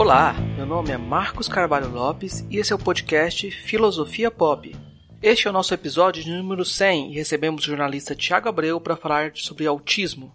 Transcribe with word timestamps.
Olá, 0.00 0.32
meu 0.56 0.64
nome 0.64 0.92
é 0.92 0.96
Marcos 0.96 1.46
Carvalho 1.46 1.90
Lopes 1.90 2.42
e 2.48 2.56
esse 2.56 2.72
é 2.72 2.74
o 2.74 2.78
podcast 2.78 3.50
Filosofia 3.50 4.30
Pop. 4.30 4.74
Este 5.20 5.46
é 5.46 5.50
o 5.50 5.52
nosso 5.52 5.74
episódio 5.74 6.24
de 6.24 6.30
número 6.30 6.64
100 6.64 7.12
e 7.12 7.14
recebemos 7.16 7.62
o 7.62 7.66
jornalista 7.66 8.14
Tiago 8.14 8.48
Abreu 8.48 8.80
para 8.80 8.96
falar 8.96 9.32
sobre 9.34 9.66
autismo. 9.66 10.34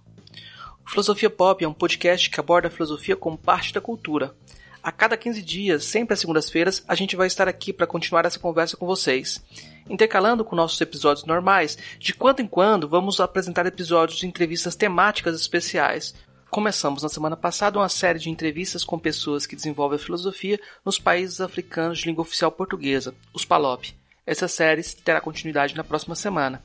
O 0.86 0.90
Filosofia 0.92 1.32
Pop 1.32 1.66
é 1.66 1.68
um 1.68 1.74
podcast 1.74 2.30
que 2.30 2.40
aborda 2.40 2.68
a 2.68 2.72
filosofia 2.72 3.16
como 3.16 3.40
parte 3.40 3.74
da 3.74 3.82
cultura. 3.82 4.36
A 4.84 4.92
cada 4.92 5.18
15 5.18 5.42
dias, 5.42 5.84
sempre 5.84 6.14
às 6.14 6.20
segundas-feiras, 6.20 6.84
a 6.88 6.94
gente 6.94 7.16
vai 7.16 7.26
estar 7.26 7.48
aqui 7.48 7.74
para 7.74 7.88
continuar 7.88 8.24
essa 8.24 8.38
conversa 8.38 8.78
com 8.78 8.86
vocês. 8.86 9.44
Intercalando 9.90 10.46
com 10.46 10.56
nossos 10.56 10.80
episódios 10.80 11.26
normais, 11.26 11.76
de 11.98 12.14
quando 12.14 12.40
em 12.40 12.48
quando 12.48 12.88
vamos 12.88 13.20
apresentar 13.20 13.66
episódios 13.66 14.20
de 14.20 14.28
entrevistas 14.28 14.76
temáticas 14.76 15.34
especiais, 15.36 16.14
Começamos 16.56 17.04
na 17.04 17.10
semana 17.10 17.36
passada 17.36 17.78
uma 17.78 17.90
série 17.90 18.18
de 18.18 18.30
entrevistas 18.30 18.86
com 18.86 18.98
pessoas 18.98 19.46
que 19.46 19.58
desenvolvem 19.58 19.98
a 19.98 20.02
filosofia 20.02 20.58
nos 20.86 20.98
países 20.98 21.42
africanos 21.42 22.00
de 22.00 22.06
língua 22.06 22.22
oficial 22.22 22.50
portuguesa, 22.50 23.14
os 23.34 23.44
PALOP. 23.44 23.94
Essa 24.26 24.48
série 24.48 24.82
terá 24.82 25.20
continuidade 25.20 25.76
na 25.76 25.84
próxima 25.84 26.16
semana. 26.16 26.64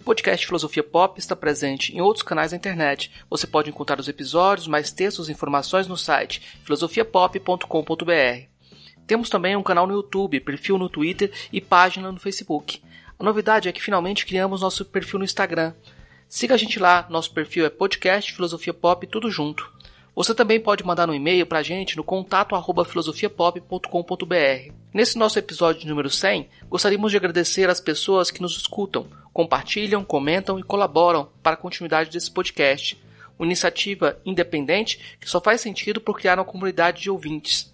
O 0.00 0.04
podcast 0.04 0.46
Filosofia 0.46 0.82
Pop 0.82 1.18
está 1.18 1.36
presente 1.36 1.94
em 1.94 2.00
outros 2.00 2.22
canais 2.22 2.52
da 2.52 2.56
internet. 2.56 3.12
Você 3.28 3.46
pode 3.46 3.68
encontrar 3.68 4.00
os 4.00 4.08
episódios, 4.08 4.66
mais 4.66 4.90
textos 4.90 5.28
e 5.28 5.32
informações 5.32 5.86
no 5.86 5.98
site 5.98 6.40
filosofiapop.com.br. 6.64 8.48
Temos 9.06 9.28
também 9.28 9.54
um 9.56 9.62
canal 9.62 9.86
no 9.86 9.92
YouTube, 9.92 10.40
perfil 10.40 10.78
no 10.78 10.88
Twitter 10.88 11.30
e 11.52 11.60
página 11.60 12.10
no 12.10 12.18
Facebook. 12.18 12.80
A 13.18 13.22
novidade 13.22 13.68
é 13.68 13.72
que 13.72 13.82
finalmente 13.82 14.24
criamos 14.24 14.62
nosso 14.62 14.86
perfil 14.86 15.18
no 15.18 15.26
Instagram. 15.26 15.74
Siga 16.28 16.56
a 16.56 16.58
gente 16.58 16.78
lá, 16.78 17.06
nosso 17.08 17.32
perfil 17.32 17.64
é 17.64 17.70
podcast 17.70 18.34
Filosofia 18.34 18.74
Pop 18.74 19.06
tudo 19.06 19.30
junto. 19.30 19.72
Você 20.14 20.34
também 20.34 20.60
pode 20.60 20.84
mandar 20.84 21.08
um 21.08 21.14
e-mail 21.14 21.46
para 21.46 21.60
a 21.60 21.62
gente 21.62 21.96
no 21.96 22.04
contato 22.04 22.54
arroba 22.54 22.84
filosofiapop.com.br. 22.84 24.72
Nesse 24.92 25.16
nosso 25.16 25.38
episódio 25.38 25.88
número 25.88 26.10
100, 26.10 26.50
gostaríamos 26.68 27.12
de 27.12 27.16
agradecer 27.16 27.70
às 27.70 27.80
pessoas 27.80 28.30
que 28.30 28.42
nos 28.42 28.58
escutam, 28.58 29.06
compartilham, 29.32 30.04
comentam 30.04 30.58
e 30.58 30.62
colaboram 30.62 31.30
para 31.42 31.54
a 31.54 31.58
continuidade 31.58 32.10
desse 32.10 32.30
podcast. 32.30 33.02
Uma 33.38 33.46
iniciativa 33.46 34.20
independente 34.22 35.16
que 35.18 35.30
só 35.30 35.40
faz 35.40 35.62
sentido 35.62 35.98
por 35.98 36.18
criar 36.18 36.38
uma 36.38 36.44
comunidade 36.44 37.00
de 37.00 37.10
ouvintes. 37.10 37.72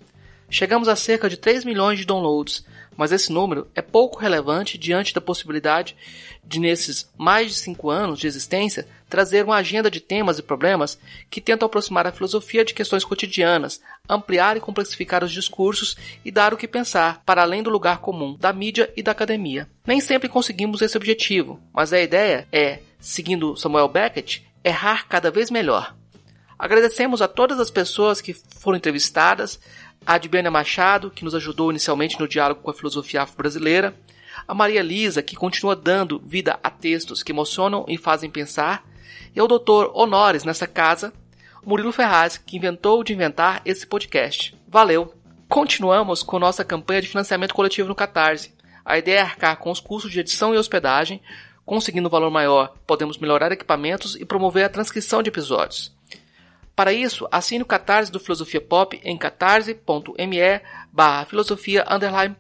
Chegamos 0.48 0.86
a 0.86 0.94
cerca 0.94 1.28
de 1.28 1.36
3 1.36 1.64
milhões 1.64 1.98
de 1.98 2.04
downloads, 2.04 2.64
mas 2.96 3.12
esse 3.12 3.32
número 3.32 3.66
é 3.74 3.82
pouco 3.82 4.18
relevante 4.18 4.78
diante 4.78 5.14
da 5.14 5.20
possibilidade 5.20 5.96
de, 6.42 6.60
nesses 6.60 7.10
mais 7.16 7.48
de 7.48 7.54
5 7.56 7.90
anos 7.90 8.18
de 8.18 8.26
existência, 8.26 8.86
trazer 9.08 9.44
uma 9.44 9.56
agenda 9.56 9.90
de 9.90 10.00
temas 10.00 10.38
e 10.38 10.42
problemas 10.42 10.98
que 11.30 11.40
tentam 11.40 11.66
aproximar 11.66 12.06
a 12.06 12.12
filosofia 12.12 12.64
de 12.64 12.74
questões 12.74 13.04
cotidianas, 13.04 13.80
ampliar 14.08 14.56
e 14.56 14.60
complexificar 14.60 15.24
os 15.24 15.32
discursos 15.32 15.96
e 16.24 16.30
dar 16.30 16.52
o 16.52 16.56
que 16.56 16.68
pensar, 16.68 17.22
para 17.24 17.42
além 17.42 17.62
do 17.62 17.70
lugar 17.70 17.98
comum 17.98 18.36
da 18.38 18.52
mídia 18.52 18.92
e 18.96 19.02
da 19.02 19.12
academia. 19.12 19.68
Nem 19.86 20.00
sempre 20.00 20.28
conseguimos 20.28 20.82
esse 20.82 20.96
objetivo, 20.96 21.60
mas 21.72 21.92
a 21.92 22.00
ideia 22.00 22.46
é, 22.52 22.80
seguindo 22.98 23.56
Samuel 23.56 23.88
Beckett, 23.88 24.46
errar 24.64 25.06
cada 25.08 25.30
vez 25.30 25.50
melhor. 25.50 25.94
Agradecemos 26.58 27.20
a 27.20 27.28
todas 27.28 27.58
as 27.58 27.70
pessoas 27.70 28.20
que 28.20 28.34
foram 28.34 28.76
entrevistadas, 28.76 29.58
a 30.06 30.14
Adbiana 30.14 30.50
Machado, 30.50 31.10
que 31.10 31.24
nos 31.24 31.34
ajudou 31.34 31.70
inicialmente 31.70 32.18
no 32.18 32.28
diálogo 32.28 32.60
com 32.62 32.70
a 32.70 32.74
filosofia 32.74 33.22
afro-brasileira, 33.22 33.94
a 34.46 34.54
Maria 34.54 34.82
Lisa, 34.82 35.22
que 35.22 35.36
continua 35.36 35.74
dando 35.74 36.22
vida 36.24 36.58
a 36.62 36.70
textos 36.70 37.22
que 37.22 37.32
emocionam 37.32 37.84
e 37.88 37.96
fazem 37.96 38.30
pensar, 38.30 38.84
e 39.34 39.40
ao 39.40 39.48
Dr. 39.48 39.90
Honores 39.94 40.44
nessa 40.44 40.66
casa, 40.66 41.12
Murilo 41.64 41.92
Ferraz, 41.92 42.36
que 42.36 42.56
inventou 42.56 43.02
de 43.02 43.12
inventar 43.12 43.62
esse 43.64 43.86
podcast. 43.86 44.56
Valeu! 44.68 45.14
Continuamos 45.48 46.22
com 46.22 46.38
nossa 46.38 46.64
campanha 46.64 47.00
de 47.00 47.08
financiamento 47.08 47.54
coletivo 47.54 47.88
no 47.88 47.94
Catarse. 47.94 48.52
A 48.84 48.98
ideia 48.98 49.18
é 49.18 49.22
arcar 49.22 49.56
com 49.58 49.70
os 49.70 49.80
custos 49.80 50.10
de 50.10 50.20
edição 50.20 50.54
e 50.54 50.58
hospedagem. 50.58 51.22
Conseguindo 51.64 52.08
um 52.08 52.10
valor 52.10 52.30
maior, 52.30 52.74
podemos 52.86 53.16
melhorar 53.16 53.52
equipamentos 53.52 54.16
e 54.16 54.24
promover 54.24 54.64
a 54.64 54.68
transcrição 54.68 55.22
de 55.22 55.28
episódios. 55.28 55.93
Para 56.74 56.92
isso, 56.92 57.28
assine 57.30 57.62
o 57.62 57.66
Catarse 57.66 58.10
do 58.10 58.18
Filosofia 58.18 58.60
Pop 58.60 59.00
em 59.04 59.16
catarse.me 59.16 60.60
barra 60.92 61.24
filosofia 61.24 61.84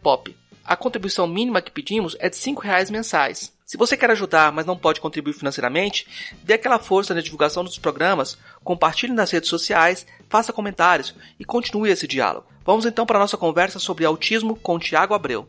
pop. 0.02 0.36
A 0.64 0.76
contribuição 0.76 1.26
mínima 1.26 1.62
que 1.62 1.70
pedimos 1.70 2.16
é 2.18 2.28
de 2.28 2.36
R$ 2.36 2.56
reais 2.60 2.90
mensais. 2.90 3.52
Se 3.66 3.76
você 3.76 3.96
quer 3.96 4.10
ajudar, 4.10 4.52
mas 4.52 4.66
não 4.66 4.76
pode 4.76 5.00
contribuir 5.00 5.34
financeiramente, 5.34 6.06
dê 6.42 6.54
aquela 6.54 6.78
força 6.78 7.14
na 7.14 7.20
divulgação 7.20 7.64
dos 7.64 7.78
programas, 7.78 8.36
compartilhe 8.62 9.12
nas 9.12 9.30
redes 9.30 9.48
sociais, 9.48 10.06
faça 10.28 10.52
comentários 10.52 11.14
e 11.38 11.44
continue 11.44 11.90
esse 11.90 12.06
diálogo. 12.06 12.46
Vamos 12.64 12.86
então 12.86 13.06
para 13.06 13.18
a 13.18 13.20
nossa 13.20 13.36
conversa 13.36 13.78
sobre 13.78 14.04
autismo 14.04 14.56
com 14.56 14.78
Tiago 14.78 15.14
Abreu. 15.14 15.48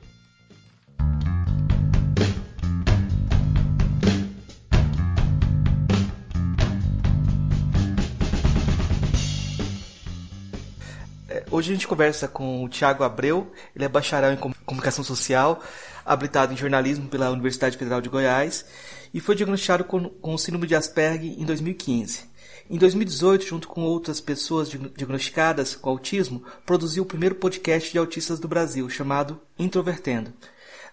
Hoje 11.55 11.71
a 11.71 11.73
gente 11.73 11.87
conversa 11.87 12.27
com 12.27 12.65
o 12.65 12.67
Tiago 12.67 13.01
Abreu, 13.01 13.49
ele 13.73 13.85
é 13.85 13.87
bacharel 13.87 14.33
em 14.33 14.53
comunicação 14.65 15.05
social, 15.05 15.63
habilitado 16.05 16.51
em 16.51 16.57
jornalismo 16.57 17.07
pela 17.07 17.31
Universidade 17.31 17.77
Federal 17.77 18.01
de 18.01 18.09
Goiás 18.09 18.65
e 19.13 19.21
foi 19.21 19.35
diagnosticado 19.35 19.85
com, 19.85 20.09
com 20.09 20.37
síndrome 20.37 20.67
de 20.67 20.75
Asperger 20.75 21.31
em 21.39 21.45
2015. 21.45 22.25
Em 22.69 22.77
2018, 22.77 23.45
junto 23.45 23.69
com 23.69 23.83
outras 23.83 24.19
pessoas 24.19 24.67
diagnosticadas 24.69 25.75
com 25.75 25.89
autismo, 25.89 26.43
produziu 26.65 27.03
o 27.03 27.05
primeiro 27.05 27.35
podcast 27.35 27.89
de 27.89 27.97
autistas 27.97 28.37
do 28.37 28.49
Brasil, 28.49 28.89
chamado 28.89 29.39
Introvertendo. 29.57 30.33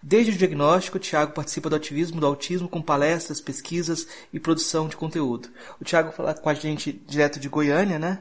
Desde 0.03 0.33
o 0.33 0.37
diagnóstico, 0.37 0.97
o 0.97 1.01
Tiago 1.01 1.33
participa 1.33 1.71
do 1.71 1.77
ativismo 1.77 2.21
do 2.21 2.27
autismo 2.27 2.69
com 2.69 2.83
palestras, 2.83 3.41
pesquisas 3.41 4.09
e 4.33 4.41
produção 4.41 4.89
de 4.89 4.97
conteúdo. 4.97 5.49
O 5.81 5.85
Tiago 5.85 6.11
fala 6.11 6.35
com 6.35 6.49
a 6.49 6.55
gente 6.55 6.93
direto 7.07 7.39
de 7.39 7.49
Goiânia, 7.49 8.01
né? 8.01 8.19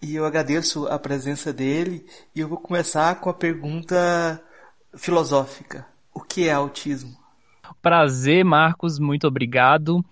E 0.00 0.14
eu 0.14 0.24
agradeço 0.24 0.86
a 0.86 0.98
presença 0.98 1.52
dele 1.52 2.06
e 2.34 2.40
eu 2.40 2.48
vou 2.48 2.56
começar 2.56 3.14
com 3.16 3.28
a 3.28 3.34
pergunta 3.34 4.42
filosófica. 4.96 5.86
O 6.14 6.20
que 6.20 6.48
é 6.48 6.52
autismo? 6.52 7.14
Prazer, 7.82 8.42
Marcos, 8.42 8.98
muito 8.98 9.26
obrigado. 9.26 10.02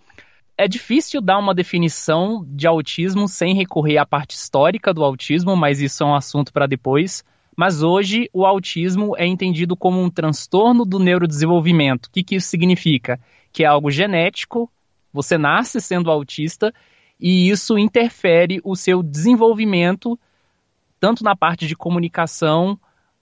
É 0.59 0.69
difícil 0.69 1.23
dar 1.23 1.39
uma 1.39 1.55
definição 1.55 2.45
de 2.47 2.67
autismo 2.67 3.27
sem 3.27 3.55
recorrer 3.55 3.97
à 3.97 4.05
parte 4.05 4.37
histórica 4.37 4.93
do 4.93 5.03
autismo, 5.03 5.57
mas 5.57 5.81
isso 5.81 6.03
é 6.03 6.07
um 6.07 6.15
assunto 6.15 6.53
para 6.53 6.67
depois. 6.67 7.25
Mas 7.57 7.83
hoje 7.83 8.29
o 8.33 8.45
autismo 8.45 9.17
é 9.17 9.27
entendido 9.27 9.77
como 9.77 10.01
um 10.01 10.11
transtorno 10.11 10.85
do 10.85 10.99
neurodesenvolvimento. 10.99 12.07
O 12.07 12.11
que, 12.11 12.23
que 12.23 12.35
isso 12.37 12.49
significa? 12.49 13.19
Que 13.51 13.65
é 13.65 13.67
algo 13.67 13.91
genético, 13.91 14.71
você 15.13 15.39
nasce 15.39 15.81
sendo 15.81 16.11
autista 16.11 16.73
e 17.19 17.49
isso 17.49 17.79
interfere 17.79 18.61
o 18.63 18.77
seu 18.77 19.03
desenvolvimento 19.03 20.19
tanto 21.01 21.23
na 21.23 21.37
parte 21.37 21.67
de 21.67 21.77
comunicação, 21.77 22.79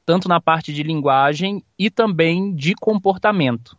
tanto 0.06 0.28
na 0.28 0.40
parte 0.40 0.72
de 0.72 0.82
linguagem 0.82 1.62
e 1.78 1.90
também 1.90 2.54
de 2.54 2.74
comportamento. 2.74 3.76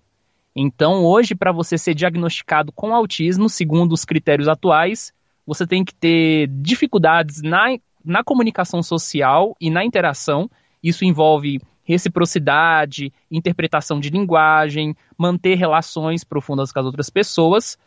Então, 0.56 1.04
hoje, 1.04 1.36
para 1.36 1.52
você 1.52 1.78
ser 1.78 1.94
diagnosticado 1.94 2.72
com 2.72 2.94
autismo, 2.94 3.50
segundo 3.50 3.94
os 3.94 4.06
critérios 4.06 4.48
atuais, 4.48 5.14
você 5.46 5.68
tem 5.68 5.84
que 5.84 5.94
ter 5.94 6.48
dificuldades 6.48 7.42
na 7.42 7.78
na 8.06 8.24
comunicação 8.24 8.84
social 8.84 9.56
e 9.60 9.70
na 9.70 9.84
interação. 9.84 10.50
Isso 10.84 11.04
envolve 11.04 11.60
reciprocidade, 11.84 13.14
interpretação 13.30 14.00
de 14.00 14.10
linguagem, 14.10 14.96
manter 15.18 15.56
relações 15.56 16.24
profundas 16.24 16.72
com 16.72 16.80
as 16.80 16.86
outras 16.86 17.10
pessoas. 17.10 17.78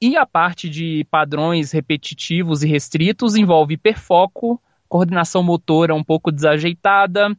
E 0.00 0.16
a 0.16 0.26
parte 0.26 0.68
de 0.68 1.06
padrões 1.10 1.72
repetitivos 1.72 2.62
e 2.62 2.68
restritos 2.68 3.36
envolve 3.36 3.74
hiperfoco, 3.74 4.60
coordenação 4.88 5.42
motora 5.42 5.94
um 5.94 6.04
pouco 6.04 6.30
desajeitada, 6.30 7.36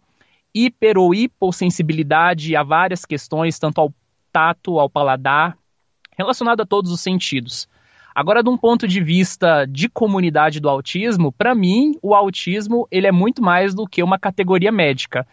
hiper 0.54 0.98
ou 0.98 1.14
hipossensibilidade 1.14 2.56
a 2.56 2.64
várias 2.64 3.06
questões, 3.06 3.60
tanto 3.60 3.82
ao 3.82 3.94
tato, 4.32 4.80
ao 4.80 4.90
paladar, 4.90 5.58
relacionado 6.18 6.62
a 6.62 6.66
todos 6.66 6.92
os 6.92 7.02
sentidos. 7.02 7.68
Agora, 8.16 8.42
de 8.42 8.50
um 8.50 8.58
ponto 8.58 8.88
de 8.88 9.04
vista 9.04 9.66
de 9.66 9.90
comunidade 9.90 10.62
do 10.62 10.70
autismo, 10.70 11.34
para 11.34 11.54
mim, 11.54 12.00
o 12.02 12.16
autismo 12.16 12.88
ele 12.90 13.08
é 13.08 13.12
muito 13.12 13.44
mais 13.44 13.76
do 13.76 13.86
que 13.86 14.02
uma 14.02 14.18
categoria 14.18 14.72
médica. 14.72 15.28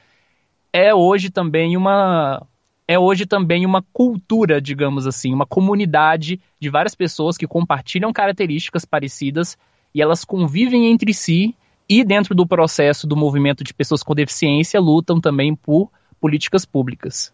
É 0.72 0.92
hoje 0.92 1.30
também 1.30 1.76
uma 1.76 2.44
é 2.88 2.98
hoje 2.98 3.24
também 3.24 3.64
uma 3.64 3.82
cultura, 3.92 4.60
digamos 4.60 5.06
assim, 5.06 5.32
uma 5.32 5.46
comunidade 5.46 6.40
de 6.58 6.68
várias 6.68 6.96
pessoas 6.96 7.38
que 7.38 7.46
compartilham 7.46 8.12
características 8.12 8.84
parecidas 8.84 9.56
e 9.94 10.02
elas 10.02 10.24
convivem 10.24 10.90
entre 10.90 11.14
si 11.14 11.54
e 11.88 12.02
dentro 12.02 12.34
do 12.34 12.44
processo 12.44 13.06
do 13.06 13.16
movimento 13.16 13.62
de 13.62 13.72
pessoas 13.72 14.02
com 14.02 14.12
deficiência 14.12 14.80
lutam 14.80 15.20
também 15.20 15.54
por 15.54 15.88
políticas 16.20 16.64
públicas. 16.64 17.32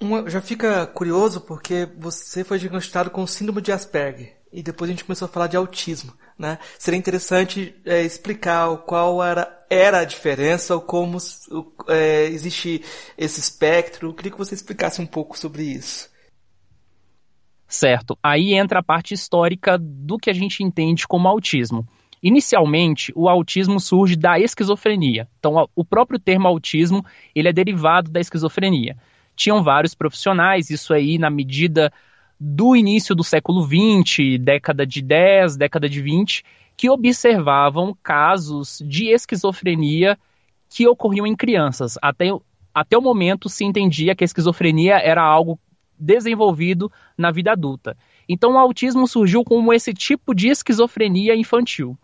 Uma, 0.00 0.28
já 0.30 0.40
fica 0.40 0.86
curioso 0.86 1.40
porque 1.40 1.88
você 1.98 2.44
foi 2.44 2.58
diagnosticado 2.58 3.10
com 3.10 3.26
síndrome 3.26 3.60
de 3.60 3.72
Asperger 3.72 4.38
e 4.52 4.62
depois 4.62 4.88
a 4.88 4.92
gente 4.92 5.04
começou 5.04 5.26
a 5.26 5.28
falar 5.28 5.46
de 5.46 5.56
autismo. 5.56 6.12
né? 6.38 6.58
Seria 6.78 6.98
interessante 6.98 7.74
é, 7.84 8.02
explicar 8.02 8.76
qual 8.78 9.22
era, 9.22 9.66
era 9.68 10.00
a 10.00 10.04
diferença 10.04 10.74
ou 10.74 10.80
como 10.80 11.18
é, 11.88 12.24
existe 12.24 12.82
esse 13.16 13.40
espectro. 13.40 14.08
Eu 14.08 14.14
queria 14.14 14.32
que 14.32 14.38
você 14.38 14.54
explicasse 14.54 15.00
um 15.00 15.06
pouco 15.06 15.38
sobre 15.38 15.64
isso. 15.64 16.10
Certo. 17.66 18.18
Aí 18.22 18.54
entra 18.54 18.78
a 18.78 18.82
parte 18.82 19.12
histórica 19.12 19.76
do 19.78 20.16
que 20.16 20.30
a 20.30 20.32
gente 20.32 20.62
entende 20.62 21.06
como 21.06 21.28
autismo. 21.28 21.86
Inicialmente, 22.22 23.12
o 23.14 23.28
autismo 23.28 23.78
surge 23.78 24.16
da 24.16 24.40
esquizofrenia. 24.40 25.28
Então, 25.38 25.68
o 25.76 25.84
próprio 25.84 26.18
termo 26.18 26.48
autismo, 26.48 27.04
ele 27.34 27.48
é 27.48 27.52
derivado 27.52 28.10
da 28.10 28.18
esquizofrenia. 28.18 28.96
Tinham 29.38 29.62
vários 29.62 29.94
profissionais, 29.94 30.68
isso 30.68 30.92
aí 30.92 31.16
na 31.16 31.30
medida 31.30 31.92
do 32.40 32.74
início 32.74 33.14
do 33.14 33.22
século 33.22 33.62
XX, 33.62 34.36
década 34.40 34.84
de 34.84 35.00
10, 35.00 35.56
década 35.56 35.88
de 35.88 36.02
20, 36.02 36.44
que 36.76 36.90
observavam 36.90 37.96
casos 38.02 38.82
de 38.84 39.10
esquizofrenia 39.10 40.18
que 40.68 40.88
ocorriam 40.88 41.24
em 41.24 41.36
crianças. 41.36 41.96
Até, 42.02 42.26
até 42.74 42.98
o 42.98 43.00
momento 43.00 43.48
se 43.48 43.64
entendia 43.64 44.16
que 44.16 44.24
a 44.24 44.26
esquizofrenia 44.26 44.98
era 44.98 45.22
algo 45.22 45.56
desenvolvido 45.96 46.90
na 47.16 47.30
vida 47.30 47.52
adulta. 47.52 47.96
Então 48.28 48.54
o 48.54 48.58
autismo 48.58 49.06
surgiu 49.06 49.44
como 49.44 49.72
esse 49.72 49.94
tipo 49.94 50.34
de 50.34 50.48
esquizofrenia 50.48 51.36
infantil. 51.36 51.96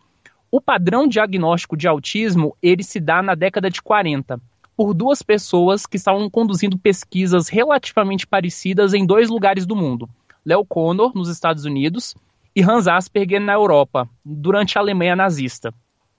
O 0.53 0.61
padrão 0.61 1.09
diagnóstico 1.09 1.77
de 1.77 1.89
autismo, 1.89 2.57
ele 2.63 2.85
se 2.85 3.01
dá 3.01 3.21
na 3.21 3.35
década 3.35 3.69
de 3.69 3.83
40, 3.83 4.41
por 4.77 4.93
duas 4.93 5.23
pessoas 5.23 5.87
que 5.87 5.97
estavam 5.97 6.29
conduzindo 6.29 6.79
pesquisas 6.79 7.49
relativamente 7.49 8.27
parecidas 8.27 8.93
em 8.93 9.07
dois 9.07 9.29
lugares 9.29 9.67
do 9.67 9.77
mundo. 9.77 10.09
Leo 10.45 10.65
Connor, 10.65 11.13
nos 11.15 11.29
Estados 11.29 11.65
Unidos, 11.65 12.15
e 12.55 12.63
Hans 12.63 12.87
Asperger 12.87 13.41
na 13.41 13.53
Europa, 13.55 14.09
durante 14.25 14.77
a 14.77 14.81
Alemanha 14.81 15.17
nazista. 15.17 15.73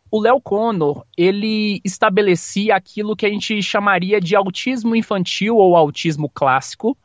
O 0.09 0.19
Leo 0.19 0.39
Connor, 0.41 1.05
ele 1.17 1.81
estabelecia 1.83 2.75
aquilo 2.75 3.15
que 3.15 3.25
a 3.25 3.29
gente 3.29 3.61
chamaria 3.61 4.19
de 4.19 4.35
autismo 4.35 4.95
infantil 4.95 5.57
ou 5.57 5.75
autismo 5.75 6.29
clássico, 6.29 6.97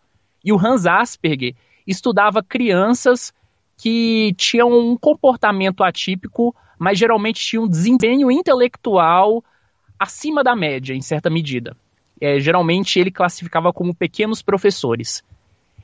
e 0.45 0.53
o 0.53 0.59
Hans 0.59 0.87
Asperger 0.87 1.55
estudava 1.87 2.43
crianças 2.43 3.33
que 3.77 4.35
tinham 4.37 4.71
um 4.71 4.97
comportamento 4.97 5.83
atípico, 5.83 6.55
mas 6.79 6.99
geralmente 6.99 7.41
tinham 7.41 7.65
um 7.65 7.69
desempenho 7.69 8.31
intelectual 8.31 9.43
acima 10.01 10.43
da 10.43 10.57
média, 10.57 10.95
em 10.95 11.03
certa 11.03 11.29
medida. 11.29 11.77
É, 12.19 12.41
geralmente 12.41 12.99
ele 12.99 13.11
classificava 13.11 13.71
como 13.71 13.95
pequenos 13.95 14.41
professores. 14.41 15.23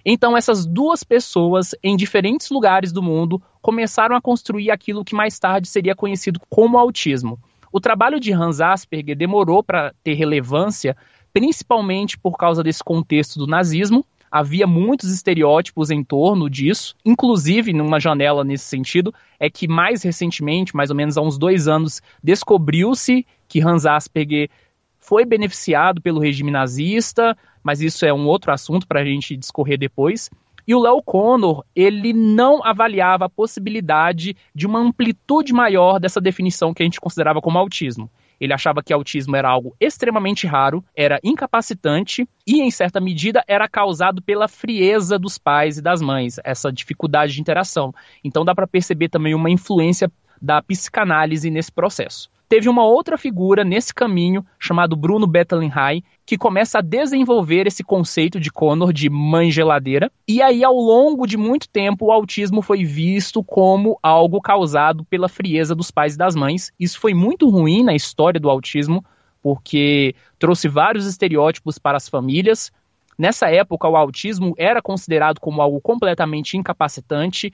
Então, 0.05 0.37
essas 0.37 0.65
duas 0.65 1.05
pessoas, 1.05 1.75
em 1.83 1.97
diferentes 1.97 2.49
lugares 2.49 2.93
do 2.93 3.03
mundo, 3.03 3.43
começaram 3.61 4.17
a 4.17 4.21
construir 4.21 4.71
aquilo 4.71 5.05
que 5.05 5.15
mais 5.15 5.39
tarde 5.39 5.69
seria 5.69 5.95
conhecido 5.95 6.41
como 6.49 6.79
autismo. 6.79 7.39
O 7.73 7.81
trabalho 7.81 8.19
de 8.19 8.33
Hans 8.33 8.61
Asperger 8.61 9.17
demorou 9.17 9.63
para 9.63 9.93
ter 10.03 10.15
relevância, 10.15 10.97
principalmente 11.33 12.17
por 12.17 12.39
causa 12.39 12.63
desse 12.63 12.83
contexto 12.83 13.39
do 13.39 13.47
nazismo, 13.47 14.07
havia 14.39 14.67
muitos 14.67 15.11
estereótipos 15.13 15.91
em 15.91 16.05
torno 16.05 16.51
disso, 16.51 16.95
inclusive 17.05 17.73
numa 17.73 17.99
janela 17.99 18.45
nesse 18.45 18.65
sentido, 18.65 19.13
é 19.41 19.49
que 19.49 19.67
mais 19.67 20.03
recentemente, 20.03 20.77
mais 20.77 20.91
ou 20.91 20.97
menos 20.97 21.17
há 21.17 21.23
uns 21.23 21.39
dois 21.39 21.67
anos, 21.67 22.03
descobriu-se 22.23 23.27
que 23.49 23.61
Hans 23.61 23.87
Asperger 23.87 24.51
foi 24.99 25.25
beneficiado 25.25 26.01
pelo 26.01 26.21
regime 26.21 26.51
nazista, 26.51 27.37
mas 27.63 27.81
isso 27.81 28.05
é 28.05 28.13
um 28.13 28.27
outro 28.27 28.53
assunto 28.53 28.87
para 28.87 29.01
a 29.01 29.05
gente 29.05 29.37
discorrer 29.37 29.79
depois. 29.79 30.29
E 30.67 30.75
o 30.75 30.81
Léo 30.81 31.01
Connor, 31.01 31.65
ele 31.75 32.13
não 32.13 32.65
avaliava 32.65 33.27
a 33.27 33.29
possibilidade 33.29 34.37
de 34.53 34.67
uma 34.67 34.81
amplitude 34.81 35.53
maior 35.53 36.01
dessa 36.01 36.21
definição 36.21 36.75
que 36.75 36.83
a 36.83 36.85
gente 36.85 37.01
considerava 37.01 37.41
como 37.41 37.57
autismo. 37.57 38.11
Ele 38.41 38.53
achava 38.53 38.83
que 38.83 38.93
autismo 38.93 39.37
era 39.37 39.49
algo 39.49 39.75
extremamente 39.81 40.47
raro, 40.47 40.85
era 40.95 41.19
incapacitante 41.23 42.29
e, 42.47 42.61
em 42.61 42.71
certa 42.71 43.01
medida, 43.01 43.43
era 43.47 43.69
causado 43.69 44.23
pela 44.23 44.49
frieza 44.49 45.19
dos 45.19 45.39
pais 45.39 45.79
e 45.79 45.83
das 45.83 46.01
mães, 46.01 46.39
essa 46.45 46.73
dificuldade 46.73 47.33
de 47.33 47.41
interação. 47.41 47.95
Então 48.23 48.45
dá 48.45 48.55
para 48.55 48.67
perceber 48.67 49.09
também 49.09 49.35
uma 49.35 49.51
influência 49.51 50.11
da 50.41 50.61
psicanálise 50.61 51.51
nesse 51.51 51.73
processo 51.73 52.31
teve 52.49 52.69
uma 52.69 52.85
outra 52.85 53.19
figura 53.19 53.65
nesse 53.65 53.93
caminho 53.93 54.45
chamado 54.59 54.97
Bruno 54.97 55.27
Bettelheim, 55.27 56.03
que 56.25 56.39
começa 56.39 56.79
a 56.79 56.83
desenvolver 56.83 57.67
esse 57.67 57.83
conceito 57.83 58.39
de 58.39 58.51
Connor 58.51 58.93
de 58.93 59.11
mãe 59.11 59.51
geladeira. 59.51 60.11
E 60.27 60.41
aí, 60.41 60.63
ao 60.65 60.75
longo 60.75 61.27
de 61.27 61.37
muito 61.37 61.69
tempo, 61.69 62.07
o 62.07 62.13
autismo 62.13 62.63
foi 62.63 62.85
visto 62.85 63.43
como 63.43 63.99
algo 64.03 64.41
causado 64.41 65.05
pela 65.05 65.29
frieza 65.29 65.75
dos 65.75 65.91
pais 65.91 66.15
e 66.15 66.19
das 66.19 66.35
mães. 66.35 66.73
Isso 66.79 67.01
foi 67.01 67.15
muito 67.15 67.49
ruim 67.49 67.83
na 67.83 67.95
história 67.95 68.41
do 68.41 68.51
autismo, 68.51 69.05
porque 69.43 70.15
trouxe 70.39 70.69
vários 70.69 71.07
estereótipos 71.07 71.79
para 71.79 71.97
as 71.97 72.09
famílias. 72.09 72.73
Nessa 73.19 73.49
época, 73.49 73.89
o 73.89 73.97
autismo 73.97 74.55
era 74.59 74.83
considerado 74.83 75.41
como 75.41 75.63
algo 75.63 75.81
completamente 75.81 76.57
incapacitante. 76.57 77.53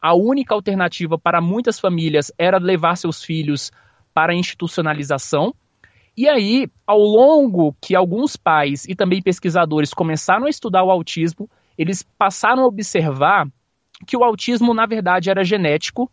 A 0.00 0.14
única 0.14 0.54
alternativa 0.54 1.18
para 1.18 1.40
muitas 1.40 1.78
famílias 1.78 2.32
era 2.36 2.58
levar 2.58 2.96
seus 2.96 3.22
filhos 3.22 3.70
para 4.14 4.32
a 4.32 4.36
institucionalização. 4.36 5.52
E 6.16 6.28
aí, 6.28 6.68
ao 6.86 7.00
longo 7.00 7.76
que 7.80 7.94
alguns 7.94 8.36
pais 8.36 8.84
e 8.86 8.94
também 8.94 9.20
pesquisadores 9.20 9.92
começaram 9.92 10.46
a 10.46 10.48
estudar 10.48 10.84
o 10.84 10.90
autismo, 10.90 11.50
eles 11.76 12.04
passaram 12.16 12.62
a 12.62 12.66
observar 12.66 13.48
que 14.06 14.16
o 14.16 14.22
autismo, 14.22 14.72
na 14.72 14.86
verdade, 14.86 15.28
era 15.28 15.42
genético 15.42 16.10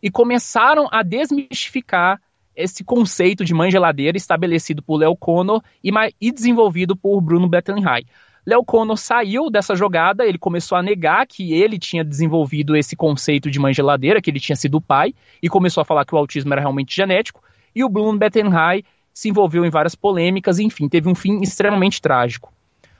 e 0.00 0.10
começaram 0.10 0.88
a 0.92 1.02
desmistificar 1.02 2.20
esse 2.54 2.84
conceito 2.84 3.44
de 3.44 3.54
mãe 3.54 3.70
geladeira 3.70 4.16
estabelecido 4.16 4.82
por 4.82 4.96
Leo 4.96 5.16
Connor 5.16 5.62
e, 5.82 5.90
e 6.20 6.32
desenvolvido 6.32 6.96
por 6.96 7.20
Bruno 7.20 7.48
Bettelheim. 7.48 8.04
Leo 8.50 8.64
Connor 8.64 8.96
saiu 8.96 9.48
dessa 9.48 9.76
jogada, 9.76 10.26
ele 10.26 10.36
começou 10.36 10.76
a 10.76 10.82
negar 10.82 11.24
que 11.24 11.52
ele 11.52 11.78
tinha 11.78 12.02
desenvolvido 12.02 12.74
esse 12.74 12.96
conceito 12.96 13.48
de 13.48 13.60
mãe 13.60 13.72
geladeira, 13.72 14.20
que 14.20 14.28
ele 14.28 14.40
tinha 14.40 14.56
sido 14.56 14.80
pai, 14.80 15.14
e 15.40 15.48
começou 15.48 15.82
a 15.82 15.84
falar 15.84 16.04
que 16.04 16.12
o 16.12 16.18
autismo 16.18 16.52
era 16.52 16.60
realmente 16.60 16.96
genético. 16.96 17.40
E 17.72 17.84
o 17.84 17.88
Bruno 17.88 18.18
Bettenheim 18.18 18.82
se 19.14 19.28
envolveu 19.28 19.64
em 19.64 19.70
várias 19.70 19.94
polêmicas, 19.94 20.58
enfim, 20.58 20.88
teve 20.88 21.08
um 21.08 21.14
fim 21.14 21.40
extremamente 21.40 22.02
trágico. 22.02 22.52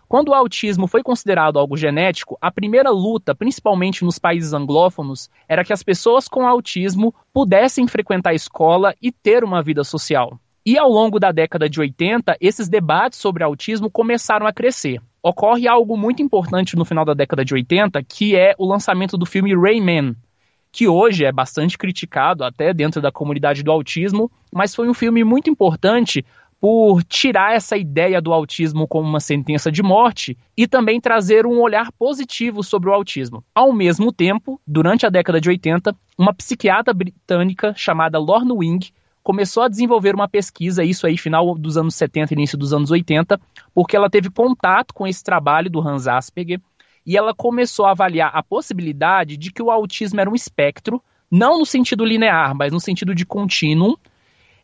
Quando 0.07 0.29
o 0.29 0.35
autismo 0.35 0.87
foi 0.87 1.03
considerado 1.03 1.59
algo 1.59 1.77
genético, 1.77 2.39
a 2.41 2.53
primeira 2.53 2.91
luta, 2.91 3.35
principalmente 3.35 4.05
nos 4.05 4.21
países 4.21 4.53
anglófonos, 4.53 5.29
era 5.49 5.65
que 5.65 5.73
as 5.73 5.83
pessoas 5.83 6.29
com 6.29 6.47
autismo 6.47 7.13
pudessem 7.33 7.89
frequentar 7.89 8.31
a 8.31 8.35
escola 8.35 8.95
e 9.03 9.11
ter 9.11 9.43
uma 9.43 9.65
vida 9.65 9.83
social. 9.83 10.39
E 10.65 10.79
ao 10.79 10.89
longo 10.89 11.19
da 11.19 11.33
década 11.33 11.69
de 11.69 11.81
80, 11.81 12.37
esses 12.41 12.69
debates 12.69 13.19
sobre 13.19 13.43
autismo 13.43 13.91
começaram 13.91 14.47
a 14.47 14.53
crescer. 14.53 15.03
Ocorre 15.23 15.69
algo 15.69 15.97
muito 15.97 16.23
importante 16.23 16.77
no 16.77 16.85
final 16.85 17.05
da 17.05 17.13
década 17.13 17.45
de 17.45 17.53
80, 17.53 18.03
que 18.05 18.35
é 18.35 18.55
o 18.59 18.67
lançamento 18.67 19.19
do 19.19 19.27
filme 19.27 19.55
Rayman, 19.55 20.17
que 20.73 20.89
hoje 20.89 21.25
é 21.25 21.33
bastante 21.33 21.77
criticado 21.77 22.43
até 22.43 22.73
dentro 22.73 23.03
da 23.03 23.13
comunidade 23.13 23.63
do 23.63 23.71
autismo, 23.71 24.31
mas 24.53 24.75
foi 24.75 24.89
um 24.89 24.95
filme 24.95 25.23
muito 25.23 25.51
importante 25.51 26.25
por 26.61 27.03
tirar 27.05 27.55
essa 27.55 27.77
ideia 27.77 28.21
do 28.21 28.33
autismo 28.33 28.87
como 28.87 29.09
uma 29.09 29.21
sentença 29.21 29.73
de 29.73 29.83
morte 29.83 30.37
e 30.57 30.67
também 30.67 31.01
trazer 31.01 31.47
um 31.47 31.59
olhar 31.61 31.91
positivo 31.93 32.63
sobre 32.63 32.91
o 32.91 32.93
autismo. 32.93 33.43
Ao 33.55 33.73
mesmo 33.73 34.13
tempo, 34.13 34.61
durante 34.67 35.07
a 35.07 35.11
década 35.11 35.41
de 35.41 35.49
80, 35.49 35.97
uma 36.19 36.35
psiquiatra 36.35 36.93
britânica 36.93 37.73
chamada 37.75 38.19
Lorna 38.19 38.55
Wing 38.55 38.91
começou 39.31 39.63
a 39.63 39.69
desenvolver 39.69 40.13
uma 40.13 40.29
pesquisa, 40.29 40.83
isso 40.83 41.07
aí 41.07 41.17
final 41.17 41.55
dos 41.55 41.77
anos 41.77 41.95
70, 41.95 42.35
início 42.35 42.59
dos 42.59 42.73
anos 42.73 42.91
80, 42.91 43.41
porque 43.73 43.97
ela 43.97 44.11
teve 44.11 44.29
contato 44.29 44.93
com 44.93 45.07
esse 45.07 45.23
trabalho 45.23 45.71
do 45.71 45.81
Hans 45.81 46.09
Asperger 46.09 46.61
e 47.07 47.17
ela 47.17 47.33
começou 47.33 47.87
a 47.87 47.93
avaliar 47.93 48.33
a 48.35 48.43
possibilidade 48.43 49.37
de 49.37 49.53
que 49.53 49.63
o 49.63 49.71
autismo 49.71 50.21
era 50.21 50.29
um 50.29 50.35
espectro, 50.35 51.01
não 51.31 51.61
no 51.61 51.65
sentido 51.65 52.05
linear, 52.05 52.57
mas 52.57 52.73
no 52.73 52.81
sentido 52.81 53.15
de 53.15 53.25
contínuo, 53.25 53.97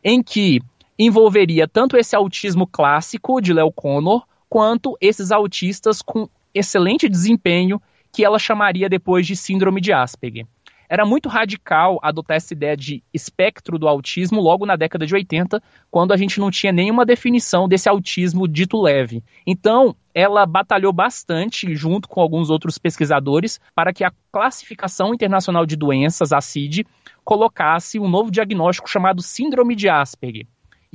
em 0.03 0.21
que 0.21 0.59
envolveria 0.99 1.65
tanto 1.65 1.95
esse 1.95 2.13
autismo 2.13 2.67
clássico 2.67 3.39
de 3.39 3.53
Leo 3.53 3.71
Connor, 3.71 4.25
quanto 4.49 4.97
esses 4.99 5.31
autistas 5.31 6.01
com 6.01 6.27
excelente 6.53 7.07
desempenho 7.07 7.81
que 8.11 8.25
ela 8.25 8.37
chamaria 8.37 8.89
depois 8.89 9.25
de 9.25 9.33
síndrome 9.33 9.79
de 9.79 9.93
Asperger 9.93 10.45
era 10.89 11.05
muito 11.05 11.29
radical 11.29 11.99
adotar 12.01 12.37
essa 12.37 12.53
ideia 12.53 12.75
de 12.75 13.03
espectro 13.13 13.77
do 13.77 13.87
autismo 13.87 14.41
logo 14.41 14.65
na 14.65 14.75
década 14.75 15.05
de 15.05 15.13
80, 15.13 15.61
quando 15.91 16.13
a 16.13 16.17
gente 16.17 16.39
não 16.39 16.49
tinha 16.49 16.71
nenhuma 16.71 17.05
definição 17.05 17.67
desse 17.67 17.89
autismo 17.89 18.47
dito 18.47 18.81
leve. 18.81 19.23
Então, 19.45 19.95
ela 20.13 20.45
batalhou 20.45 20.93
bastante, 20.93 21.75
junto 21.75 22.07
com 22.07 22.21
alguns 22.21 22.49
outros 22.49 22.77
pesquisadores, 22.77 23.59
para 23.75 23.93
que 23.93 24.03
a 24.03 24.11
Classificação 24.31 25.13
Internacional 25.13 25.65
de 25.65 25.75
Doenças, 25.75 26.31
a 26.31 26.41
CID, 26.41 26.85
colocasse 27.23 27.99
um 27.99 28.07
novo 28.07 28.31
diagnóstico 28.31 28.89
chamado 28.89 29.21
Síndrome 29.21 29.75
de 29.75 29.89
Asperger. 29.89 30.47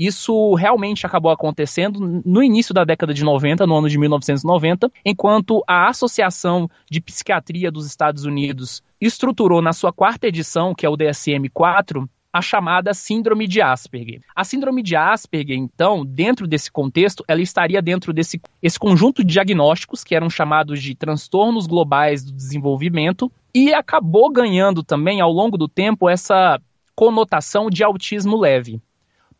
Isso 0.05 0.55
realmente 0.55 1.07
acabou 1.07 1.31
acontecendo 1.31 2.23
no 2.25 2.43
início 2.43 2.75
da 2.75 2.83
década 2.83 3.15
de 3.15 3.23
90, 3.23 3.65
no 3.69 3.77
ano 3.77 3.89
de 3.89 3.97
1990, 3.97 4.91
enquanto 5.05 5.63
a 5.65 5.89
Associação 5.89 6.69
de 6.91 7.01
Psiquiatria 7.01 7.71
dos 7.71 7.87
Estados 7.87 8.25
Unidos 8.25 8.83
estruturou 9.01 9.63
na 9.63 9.73
sua 9.73 9.93
quarta 9.93 10.27
edição, 10.27 10.75
que 10.75 10.85
é 10.85 10.89
o 10.89 10.97
DSM-4, 10.97 12.05
a 12.33 12.43
chamada 12.43 12.93
síndrome 12.93 13.47
de 13.47 13.63
Asperger. 13.63 14.23
A 14.35 14.43
síndrome 14.43 14.83
de 14.83 14.97
Asperger, 14.97 15.57
então, 15.57 16.05
dentro 16.05 16.49
desse 16.49 16.73
contexto, 16.73 17.23
ela 17.29 17.41
estaria 17.41 17.81
dentro 17.81 18.13
desse 18.13 18.41
esse 18.61 18.81
conjunto 18.81 19.23
de 19.23 19.35
diagnósticos 19.35 20.03
que 20.03 20.17
eram 20.17 20.29
chamados 20.29 20.83
de 20.83 20.97
transtornos 20.97 21.69
globais 21.69 22.25
do 22.25 22.33
desenvolvimento 22.33 23.31
e 23.55 23.73
acabou 23.73 24.33
ganhando 24.33 24.83
também 24.83 25.21
ao 25.21 25.31
longo 25.31 25.57
do 25.57 25.69
tempo 25.69 26.09
essa 26.09 26.61
conotação 26.93 27.71
de 27.71 27.85
autismo 27.85 28.37
leve. 28.37 28.81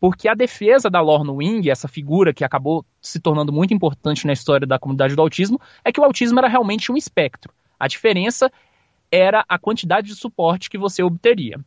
Porque 0.03 0.27
a 0.27 0.33
defesa 0.33 0.89
da 0.89 0.99
Lorna 0.99 1.31
Wing, 1.31 1.69
essa 1.69 1.87
figura 1.87 2.33
que 2.33 2.43
acabou 2.43 2.85
se 3.01 3.21
tornando 3.21 3.53
muito 3.53 3.73
importante 3.73 4.27
na 4.27 4.33
história 4.33 4.67
da 4.67 4.77
comunidade 4.77 5.15
do 5.15 5.21
autismo, 5.21 5.57
é 5.81 5.93
que 5.93 6.01
o 6.01 6.03
autismo 6.03 6.37
era 6.39 6.49
realmente 6.49 6.91
um 6.91 6.97
espectro. 6.97 7.53
A 7.79 7.87
diferença 7.87 8.51
era 9.09 9.45
a 9.47 9.57
quantidade 9.57 10.07
de 10.07 10.15
suporte 10.15 10.69
que 10.69 10.77
você 10.77 11.01
obteria. 11.01 11.57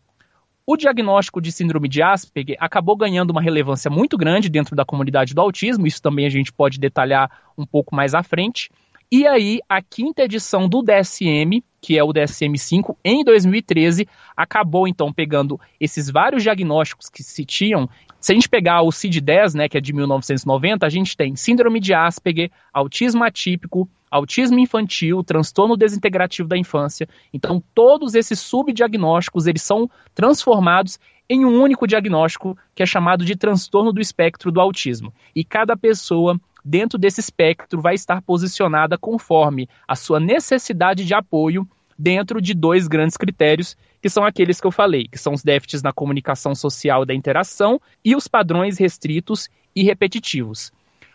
O 0.66 0.76
diagnóstico 0.76 1.40
de 1.40 1.50
síndrome 1.50 1.88
de 1.88 2.02
Asperger 2.02 2.59
acabou 2.61 2.95
ganhando 2.95 3.31
uma 3.31 3.40
relevância 3.40 3.90
muito 3.90 4.19
grande 4.19 4.50
dentro 4.50 4.76
da 4.76 4.85
comunidade 4.85 5.33
do 5.33 5.40
autismo, 5.40 5.87
isso 5.87 6.02
também 6.02 6.26
a 6.26 6.31
gente 6.31 6.52
pode 6.52 6.78
detalhar 6.78 7.31
um 7.57 7.64
pouco 7.64 7.97
mais 7.97 8.14
à 8.14 8.23
frente. 8.23 8.71
E 9.10 9.25
aí, 9.25 9.60
a 9.68 9.80
quinta 9.80 10.22
edição 10.22 10.68
do 10.68 10.82
DSM, 10.82 11.62
que 11.80 11.96
é 11.96 12.02
o 12.02 12.12
DSM-5, 12.12 12.96
em 13.04 13.22
2013, 13.22 14.08
acabou 14.36 14.88
então 14.88 15.12
pegando 15.12 15.60
esses 15.78 16.10
vários 16.10 16.42
diagnósticos 16.42 17.08
que 17.08 17.22
se 17.22 17.44
tinham. 17.44 17.88
Se 18.20 18.32
a 18.32 18.34
gente 18.34 18.48
pegar 18.48 18.82
o 18.82 18.90
CID-10, 18.90 19.54
né, 19.54 19.68
que 19.68 19.78
é 19.78 19.80
de 19.80 19.92
1990, 19.92 20.84
a 20.84 20.88
gente 20.88 21.16
tem 21.16 21.36
síndrome 21.36 21.78
de 21.78 21.94
Asperger, 21.94 22.50
autismo 22.72 23.22
atípico, 23.22 23.88
autismo 24.10 24.58
infantil, 24.58 25.22
transtorno 25.22 25.76
desintegrativo 25.76 26.48
da 26.48 26.58
infância. 26.58 27.08
Então, 27.32 27.62
todos 27.72 28.16
esses 28.16 28.40
subdiagnósticos, 28.40 29.46
eles 29.46 29.62
são 29.62 29.88
transformados 30.16 30.98
em 31.28 31.44
um 31.44 31.62
único 31.62 31.86
diagnóstico 31.86 32.58
que 32.75 32.82
é 32.82 32.86
chamado 32.86 33.25
de 33.25 33.36
transtorno 33.36 33.92
do 33.92 34.00
espectro 34.00 34.50
do 34.50 34.60
autismo. 34.60 35.14
E 35.32 35.44
cada 35.44 35.76
pessoa 35.76 36.40
dentro 36.66 36.99
desse 36.99 37.20
espectro 37.20 37.80
vai 37.80 37.94
estar 37.94 38.20
posicionada 38.20 38.99
conforme 38.99 39.68
a 39.87 39.94
sua 39.94 40.18
necessidade 40.18 41.04
de 41.04 41.14
apoio 41.14 41.66
dentro 41.96 42.42
de 42.42 42.52
dois 42.52 42.88
grandes 42.88 43.16
critérios, 43.16 43.76
que 44.02 44.11
são 44.11 44.25
aqueles 44.25 44.61
que 44.61 44.66
eu 44.66 44.73
falei, 44.73 45.06
que 45.06 45.16
são 45.16 45.32
os 45.32 45.44
déficits 45.44 45.80
na 45.80 45.92
comunicação 45.92 46.56
social 46.56 47.06
da 47.06 47.14
interação 47.14 47.80
e 48.04 48.16
os 48.16 48.26
padrões 48.26 48.78
restritos 48.78 49.49
e 49.76 49.85
repetitivos. 49.85 50.73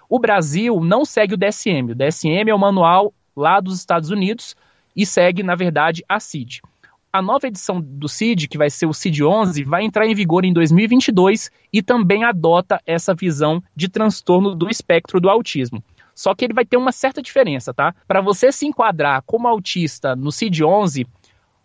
O 0.10 0.20
Brasil 0.20 0.79
não 0.79 1.03
segue 1.03 1.34
o 1.34 1.38
DSM. 1.38 1.91
O 1.91 1.96
DSM 1.96 2.50
é 2.50 2.55
o 2.55 2.60
manual 2.60 3.13
lá 3.36 3.60
dos 3.60 3.77
Estados 3.77 4.10
Unidos 4.10 4.55
e 4.96 5.05
segue, 5.05 5.43
na 5.43 5.55
verdade, 5.55 6.01
a 6.08 6.17
CID. 6.20 6.62
A 7.13 7.22
nova 7.22 7.46
edição 7.46 7.82
do 7.82 8.08
CID, 8.08 8.48
que 8.48 8.58
vai 8.58 8.70
ser 8.70 8.86
o 8.86 8.94
CID 8.94 9.22
11, 9.22 9.65
vai 9.65 9.84
entrar 9.84 10.06
em 10.06 10.15
vigor 10.15 10.46
em 10.46 10.53
2022 10.53 11.51
e 11.74 11.82
também 11.82 12.24
adota 12.24 12.82
essa 12.86 13.13
visão 13.13 13.62
de 13.75 13.89
transtorno 13.89 14.56
do 14.56 14.70
espectro 14.70 15.20
do 15.20 15.30
autismo. 15.30 15.84
Só 16.15 16.34
que 16.34 16.46
ele 16.46 16.53
vai 16.53 16.63
ter 16.63 16.77
uma 16.77 16.94
certa 16.94 17.22
diferença, 17.22 17.74
tá? 17.74 17.94
Para 18.08 18.22
você 18.22 18.50
se 18.50 18.65
enquadrar 18.65 19.24
como 19.24 19.46
autista 19.46 20.15
no 20.15 20.32
CID 20.32 20.63
11, 20.63 21.06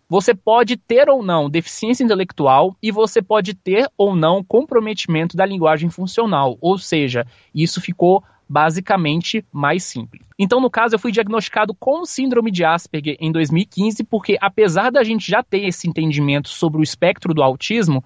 você 0.09 0.33
pode 0.33 0.75
ter 0.75 1.09
ou 1.09 1.23
não 1.23 1.49
deficiência 1.49 2.03
intelectual 2.03 2.75
e 2.83 2.91
você 2.91 3.21
pode 3.21 3.53
ter 3.53 3.89
ou 3.97 4.15
não 4.17 4.43
comprometimento 4.43 5.37
da 5.37 5.45
linguagem 5.45 5.89
funcional, 5.89 6.57
ou 6.59 6.77
seja, 6.77 7.25
isso 7.55 7.79
ficou 7.79 8.21
basicamente 8.47 9.43
mais 9.51 9.83
simples. 9.83 10.23
Então, 10.39 10.61
no 10.61 10.69
caso, 10.69 10.95
eu 10.95 10.99
fui 10.99 11.11
diagnosticado 11.11 11.73
com 11.73 12.05
síndrome 12.05 12.51
de 12.51 12.63
Asperger 12.63 13.17
em 13.19 13.31
2015, 13.31 14.03
porque 14.03 14.37
apesar 14.39 14.91
da 14.91 15.03
gente 15.03 15.29
já 15.29 15.43
ter 15.43 15.65
esse 15.65 15.87
entendimento 15.89 16.49
sobre 16.49 16.79
o 16.79 16.83
espectro 16.83 17.33
do 17.33 17.43
autismo, 17.43 18.03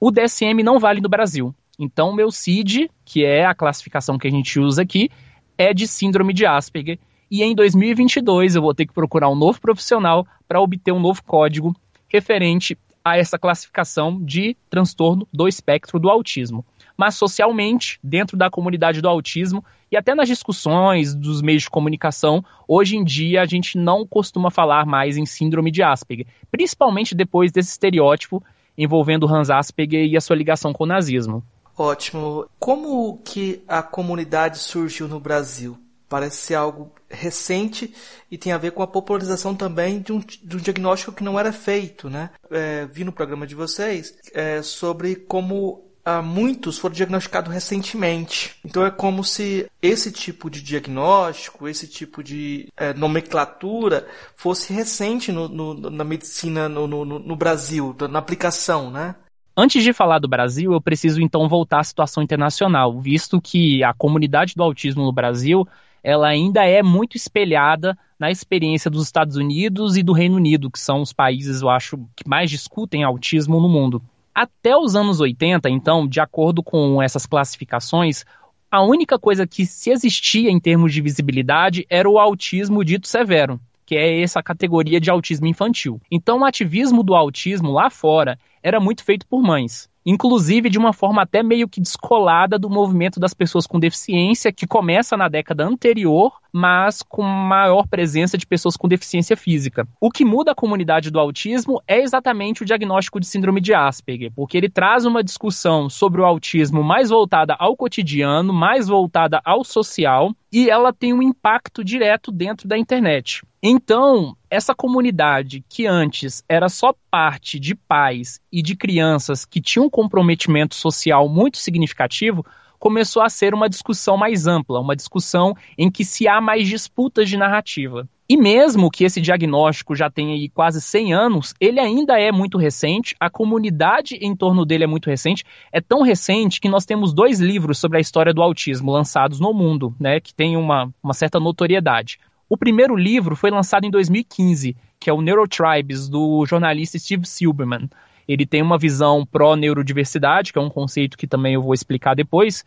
o 0.00 0.10
DSM 0.10 0.62
não 0.62 0.78
vale 0.78 1.00
no 1.00 1.08
Brasil. 1.08 1.54
Então, 1.78 2.12
meu 2.12 2.30
CID, 2.30 2.90
que 3.04 3.24
é 3.24 3.44
a 3.44 3.54
classificação 3.54 4.18
que 4.18 4.26
a 4.26 4.30
gente 4.30 4.58
usa 4.58 4.82
aqui, 4.82 5.10
é 5.56 5.72
de 5.72 5.86
síndrome 5.86 6.32
de 6.32 6.46
Asperger. 6.46 6.98
E 7.30 7.42
em 7.42 7.54
2022 7.54 8.56
eu 8.56 8.62
vou 8.62 8.74
ter 8.74 8.86
que 8.86 8.92
procurar 8.92 9.28
um 9.28 9.36
novo 9.36 9.60
profissional 9.60 10.26
para 10.46 10.60
obter 10.60 10.92
um 10.92 11.00
novo 11.00 11.22
código 11.22 11.76
referente 12.08 12.76
a 13.04 13.18
essa 13.18 13.38
classificação 13.38 14.22
de 14.22 14.56
transtorno 14.70 15.28
do 15.32 15.46
espectro 15.46 15.98
do 15.98 16.08
autismo 16.08 16.64
mas 16.98 17.14
socialmente, 17.14 18.00
dentro 18.02 18.36
da 18.36 18.50
comunidade 18.50 19.00
do 19.00 19.08
autismo 19.08 19.64
e 19.90 19.96
até 19.96 20.16
nas 20.16 20.26
discussões 20.26 21.14
dos 21.14 21.40
meios 21.40 21.62
de 21.62 21.70
comunicação, 21.70 22.44
hoje 22.66 22.96
em 22.96 23.04
dia 23.04 23.40
a 23.40 23.46
gente 23.46 23.78
não 23.78 24.04
costuma 24.04 24.50
falar 24.50 24.84
mais 24.84 25.16
em 25.16 25.24
síndrome 25.24 25.70
de 25.70 25.80
Asperger, 25.80 26.26
principalmente 26.50 27.14
depois 27.14 27.52
desse 27.52 27.70
estereótipo 27.70 28.42
envolvendo 28.76 29.32
Hans 29.32 29.48
Asperger 29.48 30.06
e 30.06 30.16
a 30.16 30.20
sua 30.20 30.36
ligação 30.36 30.72
com 30.72 30.82
o 30.82 30.86
nazismo. 30.86 31.42
Ótimo. 31.76 32.46
Como 32.58 33.18
que 33.24 33.62
a 33.68 33.82
comunidade 33.82 34.58
surgiu 34.58 35.06
no 35.06 35.20
Brasil? 35.20 35.78
Parece 36.08 36.38
ser 36.38 36.54
algo 36.54 36.92
recente 37.08 37.94
e 38.30 38.36
tem 38.36 38.52
a 38.52 38.58
ver 38.58 38.72
com 38.72 38.82
a 38.82 38.86
popularização 38.86 39.54
também 39.54 40.00
de 40.00 40.12
um, 40.12 40.18
de 40.18 40.56
um 40.56 40.58
diagnóstico 40.58 41.12
que 41.12 41.22
não 41.22 41.38
era 41.38 41.52
feito, 41.52 42.08
né? 42.08 42.30
É, 42.50 42.86
vi 42.86 43.04
no 43.04 43.12
programa 43.12 43.46
de 43.46 43.54
vocês 43.54 44.16
é, 44.32 44.62
sobre 44.62 45.16
como 45.16 45.87
ah, 46.08 46.22
muitos 46.22 46.78
foram 46.78 46.94
diagnosticados 46.94 47.52
recentemente. 47.52 48.56
Então 48.64 48.86
é 48.86 48.90
como 48.90 49.22
se 49.22 49.70
esse 49.82 50.10
tipo 50.10 50.48
de 50.48 50.62
diagnóstico, 50.62 51.68
esse 51.68 51.86
tipo 51.86 52.22
de 52.22 52.68
é, 52.76 52.94
nomenclatura 52.94 54.06
fosse 54.34 54.72
recente 54.72 55.30
no, 55.30 55.48
no, 55.48 55.90
na 55.90 56.04
medicina 56.04 56.66
no, 56.66 56.86
no, 56.86 57.36
Brasil, 57.36 57.94
na 58.10 58.18
aplicação, 58.18 58.90
né? 58.90 59.14
Antes 59.54 59.82
de 59.82 59.92
falar 59.92 60.18
do 60.18 60.28
Brasil, 60.28 60.72
eu 60.72 60.80
preciso 60.80 61.20
então 61.20 61.46
voltar 61.46 61.80
à 61.80 61.84
situação 61.84 62.22
internacional, 62.22 62.98
visto 63.00 63.38
que 63.38 63.84
a 63.84 63.92
comunidade 63.92 64.54
do 64.54 64.62
autismo 64.62 65.04
no 65.04 65.12
Brasil 65.12 65.68
ela 66.02 66.28
ainda 66.28 66.64
é 66.64 66.82
muito 66.82 67.16
espelhada 67.16 67.98
na 68.18 68.30
experiência 68.30 68.90
dos 68.90 69.04
Estados 69.04 69.36
Unidos 69.36 69.96
e 69.96 70.02
do 70.02 70.12
Reino 70.12 70.36
Unido, 70.36 70.70
que 70.70 70.78
são 70.78 71.02
os 71.02 71.12
países, 71.12 71.60
eu 71.60 71.68
acho, 71.68 71.98
que 72.16 72.26
mais 72.26 72.50
discutem 72.50 73.04
autismo 73.04 73.60
no 73.60 73.68
mundo. 73.68 74.02
Até 74.40 74.76
os 74.76 74.94
anos 74.94 75.18
80, 75.18 75.68
então, 75.68 76.06
de 76.06 76.20
acordo 76.20 76.62
com 76.62 77.02
essas 77.02 77.26
classificações, 77.26 78.24
a 78.70 78.80
única 78.80 79.18
coisa 79.18 79.44
que 79.48 79.66
se 79.66 79.90
existia 79.90 80.48
em 80.48 80.60
termos 80.60 80.94
de 80.94 81.02
visibilidade 81.02 81.84
era 81.90 82.08
o 82.08 82.20
autismo 82.20 82.84
dito 82.84 83.08
severo, 83.08 83.58
que 83.84 83.96
é 83.96 84.22
essa 84.22 84.40
categoria 84.40 85.00
de 85.00 85.10
autismo 85.10 85.48
infantil. 85.48 86.00
Então, 86.08 86.38
o 86.38 86.44
ativismo 86.44 87.02
do 87.02 87.16
autismo 87.16 87.72
lá 87.72 87.90
fora 87.90 88.38
era 88.62 88.78
muito 88.78 89.02
feito 89.02 89.26
por 89.26 89.42
mães 89.42 89.90
inclusive 90.08 90.70
de 90.70 90.78
uma 90.78 90.94
forma 90.94 91.20
até 91.20 91.42
meio 91.42 91.68
que 91.68 91.82
descolada 91.82 92.58
do 92.58 92.70
movimento 92.70 93.20
das 93.20 93.34
pessoas 93.34 93.66
com 93.66 93.78
deficiência, 93.78 94.50
que 94.50 94.66
começa 94.66 95.18
na 95.18 95.28
década 95.28 95.66
anterior, 95.66 96.32
mas 96.52 97.02
com 97.02 97.22
maior 97.22 97.86
presença 97.86 98.38
de 98.38 98.46
pessoas 98.46 98.76
com 98.76 98.88
deficiência 98.88 99.36
física. 99.36 99.86
O 100.00 100.10
que 100.10 100.24
muda 100.24 100.52
a 100.52 100.54
comunidade 100.54 101.10
do 101.10 101.20
autismo 101.20 101.82
é 101.86 102.00
exatamente 102.00 102.62
o 102.62 102.66
diagnóstico 102.66 103.20
de 103.20 103.26
síndrome 103.26 103.60
de 103.60 103.74
Asperger, 103.74 104.32
porque 104.34 104.56
ele 104.56 104.68
traz 104.68 105.04
uma 105.04 105.22
discussão 105.22 105.88
sobre 105.88 106.20
o 106.20 106.24
autismo 106.24 106.82
mais 106.82 107.10
voltada 107.10 107.54
ao 107.58 107.76
cotidiano, 107.76 108.52
mais 108.52 108.88
voltada 108.88 109.40
ao 109.44 109.64
social, 109.64 110.32
e 110.52 110.70
ela 110.70 110.92
tem 110.92 111.12
um 111.12 111.22
impacto 111.22 111.84
direto 111.84 112.32
dentro 112.32 112.66
da 112.66 112.78
internet. 112.78 113.42
Então, 113.62 114.36
essa 114.48 114.74
comunidade 114.74 115.64
que 115.68 115.86
antes 115.86 116.44
era 116.48 116.68
só 116.68 116.94
parte 117.10 117.58
de 117.58 117.74
pais 117.74 118.40
e 118.52 118.62
de 118.62 118.76
crianças 118.76 119.44
que 119.44 119.60
tinham 119.60 119.86
um 119.86 119.90
comprometimento 119.90 120.74
social 120.74 121.28
muito 121.28 121.58
significativo, 121.58 122.46
começou 122.78 123.22
a 123.22 123.28
ser 123.28 123.54
uma 123.54 123.68
discussão 123.68 124.16
mais 124.16 124.46
ampla, 124.46 124.80
uma 124.80 124.96
discussão 124.96 125.54
em 125.76 125.90
que 125.90 126.04
se 126.04 126.28
há 126.28 126.40
mais 126.40 126.68
disputas 126.68 127.28
de 127.28 127.36
narrativa. 127.36 128.08
E 128.30 128.36
mesmo 128.36 128.90
que 128.90 129.04
esse 129.04 129.22
diagnóstico 129.22 129.96
já 129.96 130.10
tenha 130.10 130.36
quase 130.52 130.82
100 130.82 131.14
anos, 131.14 131.54
ele 131.58 131.80
ainda 131.80 132.20
é 132.20 132.30
muito 132.30 132.58
recente, 132.58 133.16
a 133.18 133.30
comunidade 133.30 134.16
em 134.20 134.36
torno 134.36 134.66
dele 134.66 134.84
é 134.84 134.86
muito 134.86 135.08
recente, 135.08 135.44
é 135.72 135.80
tão 135.80 136.02
recente 136.02 136.60
que 136.60 136.68
nós 136.68 136.84
temos 136.84 137.14
dois 137.14 137.40
livros 137.40 137.78
sobre 137.78 137.96
a 137.96 138.00
história 138.02 138.34
do 138.34 138.42
autismo 138.42 138.92
lançados 138.92 139.40
no 139.40 139.54
mundo, 139.54 139.94
né, 139.98 140.20
que 140.20 140.34
tem 140.34 140.58
uma, 140.58 140.92
uma 141.02 141.14
certa 141.14 141.40
notoriedade. 141.40 142.18
O 142.50 142.56
primeiro 142.56 142.94
livro 142.96 143.34
foi 143.34 143.50
lançado 143.50 143.84
em 143.84 143.90
2015, 143.90 144.76
que 145.00 145.08
é 145.08 145.12
o 145.12 145.22
Neurotribes, 145.22 146.06
do 146.06 146.44
jornalista 146.44 146.98
Steve 146.98 147.26
Silberman. 147.26 147.88
Ele 148.28 148.44
tem 148.44 148.60
uma 148.60 148.78
visão 148.78 149.24
pró-neurodiversidade, 149.24 150.52
que 150.52 150.58
é 150.58 150.62
um 150.62 150.68
conceito 150.68 151.16
que 151.16 151.26
também 151.26 151.54
eu 151.54 151.62
vou 151.62 151.72
explicar 151.72 152.14
depois. 152.14 152.64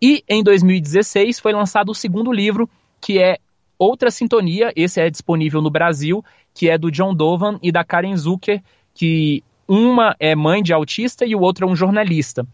E 0.00 0.22
em 0.28 0.42
2016 0.42 1.40
foi 1.40 1.52
lançado 1.52 1.90
o 1.90 1.94
segundo 1.94 2.30
livro, 2.30 2.68
que 3.00 3.18
é 3.18 3.38
Outra 3.78 4.10
Sintonia. 4.10 4.72
Esse 4.76 5.00
é 5.00 5.08
disponível 5.08 5.62
no 5.62 5.70
Brasil, 5.70 6.22
que 6.54 6.68
é 6.68 6.76
do 6.76 6.90
John 6.90 7.14
Dovan 7.14 7.58
e 7.62 7.72
da 7.72 7.82
Karen 7.82 8.14
Zucker, 8.14 8.62
que 8.94 9.42
uma 9.66 10.14
é 10.20 10.34
mãe 10.34 10.62
de 10.62 10.72
autista 10.72 11.24
e 11.24 11.34
o 11.34 11.40
outro 11.40 11.66
é 11.66 11.70
um 11.70 11.76
jornalista. 11.76 12.46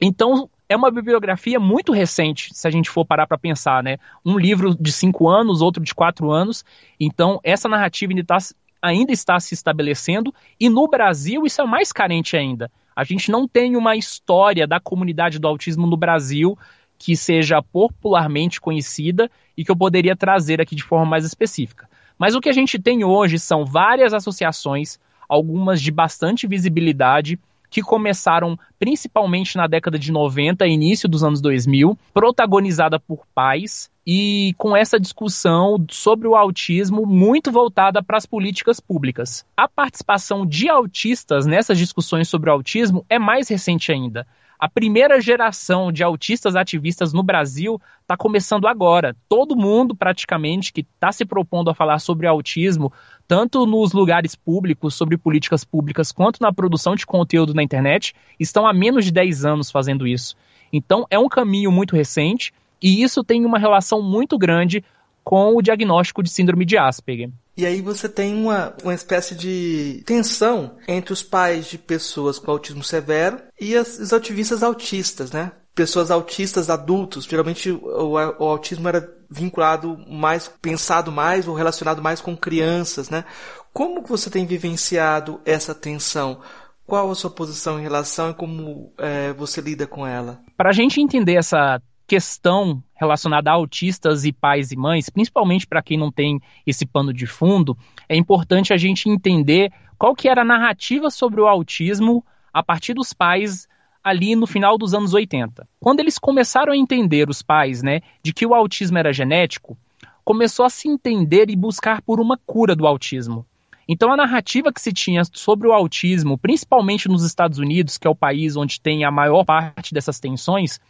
Então, 0.00 0.48
é 0.68 0.76
uma 0.76 0.90
bibliografia 0.90 1.58
muito 1.58 1.92
recente, 1.92 2.50
se 2.52 2.68
a 2.68 2.70
gente 2.70 2.90
for 2.90 3.04
parar 3.04 3.26
para 3.26 3.38
pensar, 3.38 3.82
né? 3.82 3.96
Um 4.24 4.38
livro 4.38 4.76
de 4.78 4.92
cinco 4.92 5.28
anos, 5.28 5.62
outro 5.62 5.82
de 5.82 5.94
quatro 5.94 6.30
anos. 6.30 6.64
Então, 7.00 7.40
essa 7.42 7.68
narrativa 7.68 8.12
ainda 8.12 8.20
está, 8.20 8.36
ainda 8.80 9.12
está 9.12 9.38
se 9.40 9.54
estabelecendo. 9.54 10.32
E 10.58 10.68
no 10.68 10.88
Brasil, 10.88 11.44
isso 11.44 11.60
é 11.60 11.66
mais 11.66 11.92
carente 11.92 12.36
ainda. 12.36 12.70
A 12.94 13.04
gente 13.04 13.30
não 13.30 13.46
tem 13.46 13.76
uma 13.76 13.96
história 13.96 14.66
da 14.66 14.80
comunidade 14.80 15.38
do 15.38 15.46
autismo 15.46 15.86
no 15.86 15.96
Brasil 15.96 16.58
que 16.98 17.16
seja 17.16 17.62
popularmente 17.62 18.60
conhecida 18.60 19.30
e 19.56 19.64
que 19.64 19.70
eu 19.70 19.76
poderia 19.76 20.16
trazer 20.16 20.60
aqui 20.60 20.74
de 20.74 20.82
forma 20.82 21.06
mais 21.06 21.24
específica. 21.24 21.88
Mas 22.18 22.34
o 22.34 22.40
que 22.40 22.48
a 22.48 22.52
gente 22.52 22.78
tem 22.78 23.04
hoje 23.04 23.38
são 23.38 23.64
várias 23.64 24.12
associações, 24.12 24.98
algumas 25.28 25.80
de 25.80 25.92
bastante 25.92 26.46
visibilidade, 26.48 27.38
que 27.70 27.82
começaram 27.82 28.58
principalmente 28.78 29.56
na 29.56 29.66
década 29.66 29.98
de 29.98 30.12
90, 30.12 30.66
início 30.66 31.08
dos 31.08 31.24
anos 31.24 31.40
2000, 31.40 31.98
protagonizada 32.14 32.98
por 32.98 33.26
pais 33.34 33.90
e 34.06 34.54
com 34.56 34.74
essa 34.74 34.98
discussão 34.98 35.84
sobre 35.90 36.26
o 36.26 36.34
autismo 36.34 37.04
muito 37.04 37.52
voltada 37.52 38.02
para 38.02 38.16
as 38.16 38.24
políticas 38.24 38.80
públicas. 38.80 39.44
A 39.56 39.68
participação 39.68 40.46
de 40.46 40.68
autistas 40.68 41.44
nessas 41.44 41.76
discussões 41.76 42.28
sobre 42.28 42.48
o 42.48 42.52
autismo 42.52 43.04
é 43.08 43.18
mais 43.18 43.48
recente 43.48 43.92
ainda. 43.92 44.26
A 44.58 44.68
primeira 44.68 45.20
geração 45.20 45.92
de 45.92 46.02
autistas 46.02 46.56
ativistas 46.56 47.12
no 47.12 47.22
Brasil 47.22 47.80
está 48.02 48.16
começando 48.16 48.66
agora. 48.66 49.14
Todo 49.28 49.54
mundo, 49.54 49.94
praticamente, 49.94 50.72
que 50.72 50.80
está 50.80 51.12
se 51.12 51.24
propondo 51.24 51.70
a 51.70 51.74
falar 51.74 52.00
sobre 52.00 52.26
autismo, 52.26 52.92
tanto 53.28 53.64
nos 53.64 53.92
lugares 53.92 54.34
públicos, 54.34 54.96
sobre 54.96 55.16
políticas 55.16 55.62
públicas, 55.62 56.10
quanto 56.10 56.40
na 56.40 56.52
produção 56.52 56.96
de 56.96 57.06
conteúdo 57.06 57.54
na 57.54 57.62
internet, 57.62 58.16
estão 58.40 58.66
há 58.66 58.72
menos 58.72 59.04
de 59.04 59.12
10 59.12 59.44
anos 59.44 59.70
fazendo 59.70 60.08
isso. 60.08 60.34
Então, 60.72 61.06
é 61.08 61.18
um 61.18 61.28
caminho 61.28 61.70
muito 61.70 61.94
recente 61.94 62.52
e 62.82 63.00
isso 63.00 63.22
tem 63.22 63.44
uma 63.44 63.60
relação 63.60 64.02
muito 64.02 64.36
grande 64.36 64.82
com 65.22 65.56
o 65.56 65.62
diagnóstico 65.62 66.20
de 66.20 66.30
síndrome 66.30 66.64
de 66.64 66.76
Asperger. 66.76 67.30
E 67.58 67.66
aí 67.66 67.82
você 67.82 68.08
tem 68.08 68.40
uma, 68.40 68.72
uma 68.84 68.94
espécie 68.94 69.34
de 69.34 70.00
tensão 70.06 70.76
entre 70.86 71.12
os 71.12 71.24
pais 71.24 71.66
de 71.66 71.76
pessoas 71.76 72.38
com 72.38 72.52
autismo 72.52 72.84
severo 72.84 73.42
e 73.60 73.76
as, 73.76 73.98
os 73.98 74.12
ativistas 74.12 74.62
autistas, 74.62 75.32
né? 75.32 75.50
Pessoas 75.74 76.12
autistas 76.12 76.70
adultos, 76.70 77.24
geralmente 77.24 77.72
o, 77.72 78.12
o 78.12 78.44
autismo 78.44 78.88
era 78.88 79.12
vinculado 79.28 79.98
mais, 80.08 80.46
pensado 80.62 81.10
mais 81.10 81.48
ou 81.48 81.54
relacionado 81.56 82.00
mais 82.00 82.20
com 82.20 82.36
crianças, 82.36 83.10
né? 83.10 83.24
Como 83.72 84.04
que 84.04 84.08
você 84.08 84.30
tem 84.30 84.46
vivenciado 84.46 85.40
essa 85.44 85.74
tensão? 85.74 86.40
Qual 86.86 87.10
a 87.10 87.14
sua 87.16 87.28
posição 87.28 87.76
em 87.76 87.82
relação 87.82 88.30
e 88.30 88.34
como 88.34 88.92
é, 88.98 89.32
você 89.32 89.60
lida 89.60 89.84
com 89.84 90.06
ela? 90.06 90.40
Para 90.56 90.70
a 90.70 90.72
gente 90.72 91.00
entender 91.00 91.34
essa 91.34 91.82
questão 92.08 92.82
relacionada 92.94 93.50
a 93.50 93.52
autistas 93.52 94.24
e 94.24 94.32
pais 94.32 94.72
e 94.72 94.76
mães, 94.76 95.10
principalmente 95.10 95.66
para 95.66 95.82
quem 95.82 95.98
não 95.98 96.10
tem 96.10 96.40
esse 96.66 96.86
pano 96.86 97.12
de 97.12 97.26
fundo, 97.26 97.76
é 98.08 98.16
importante 98.16 98.72
a 98.72 98.78
gente 98.78 99.10
entender 99.10 99.70
qual 99.98 100.16
que 100.16 100.26
era 100.26 100.40
a 100.40 100.44
narrativa 100.44 101.10
sobre 101.10 101.38
o 101.38 101.46
autismo 101.46 102.24
a 102.52 102.62
partir 102.62 102.94
dos 102.94 103.12
pais 103.12 103.68
ali 104.02 104.34
no 104.34 104.46
final 104.46 104.78
dos 104.78 104.94
anos 104.94 105.12
80. 105.12 105.68
Quando 105.78 106.00
eles 106.00 106.18
começaram 106.18 106.72
a 106.72 106.76
entender 106.76 107.28
os 107.28 107.42
pais, 107.42 107.82
né, 107.82 108.00
de 108.22 108.32
que 108.32 108.46
o 108.46 108.54
autismo 108.54 108.96
era 108.96 109.12
genético, 109.12 109.76
começou 110.24 110.64
a 110.64 110.70
se 110.70 110.88
entender 110.88 111.50
e 111.50 111.56
buscar 111.56 112.00
por 112.00 112.20
uma 112.20 112.38
cura 112.38 112.74
do 112.74 112.86
autismo. 112.86 113.44
Então 113.86 114.10
a 114.10 114.16
narrativa 114.16 114.72
que 114.72 114.80
se 114.80 114.92
tinha 114.92 115.22
sobre 115.30 115.68
o 115.68 115.72
autismo, 115.72 116.38
principalmente 116.38 117.06
nos 117.06 117.22
Estados 117.22 117.58
Unidos, 117.58 117.98
que 117.98 118.06
é 118.06 118.10
o 118.10 118.14
país 118.14 118.56
onde 118.56 118.80
tem 118.80 119.04
a 119.04 119.10
maior 119.10 119.44
parte 119.44 119.92
dessas 119.92 120.18
tensões, 120.18 120.80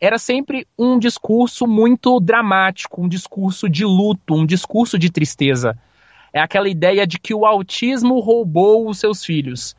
era 0.00 0.18
sempre 0.18 0.66
um 0.78 0.98
discurso 0.98 1.66
muito 1.66 2.20
dramático, 2.20 3.02
um 3.02 3.08
discurso 3.08 3.68
de 3.68 3.84
luto, 3.84 4.34
um 4.34 4.46
discurso 4.46 4.98
de 4.98 5.10
tristeza. 5.10 5.76
É 6.32 6.40
aquela 6.40 6.68
ideia 6.68 7.06
de 7.06 7.18
que 7.18 7.34
o 7.34 7.44
autismo 7.44 8.20
roubou 8.20 8.88
os 8.88 8.98
seus 8.98 9.24
filhos. 9.24 9.74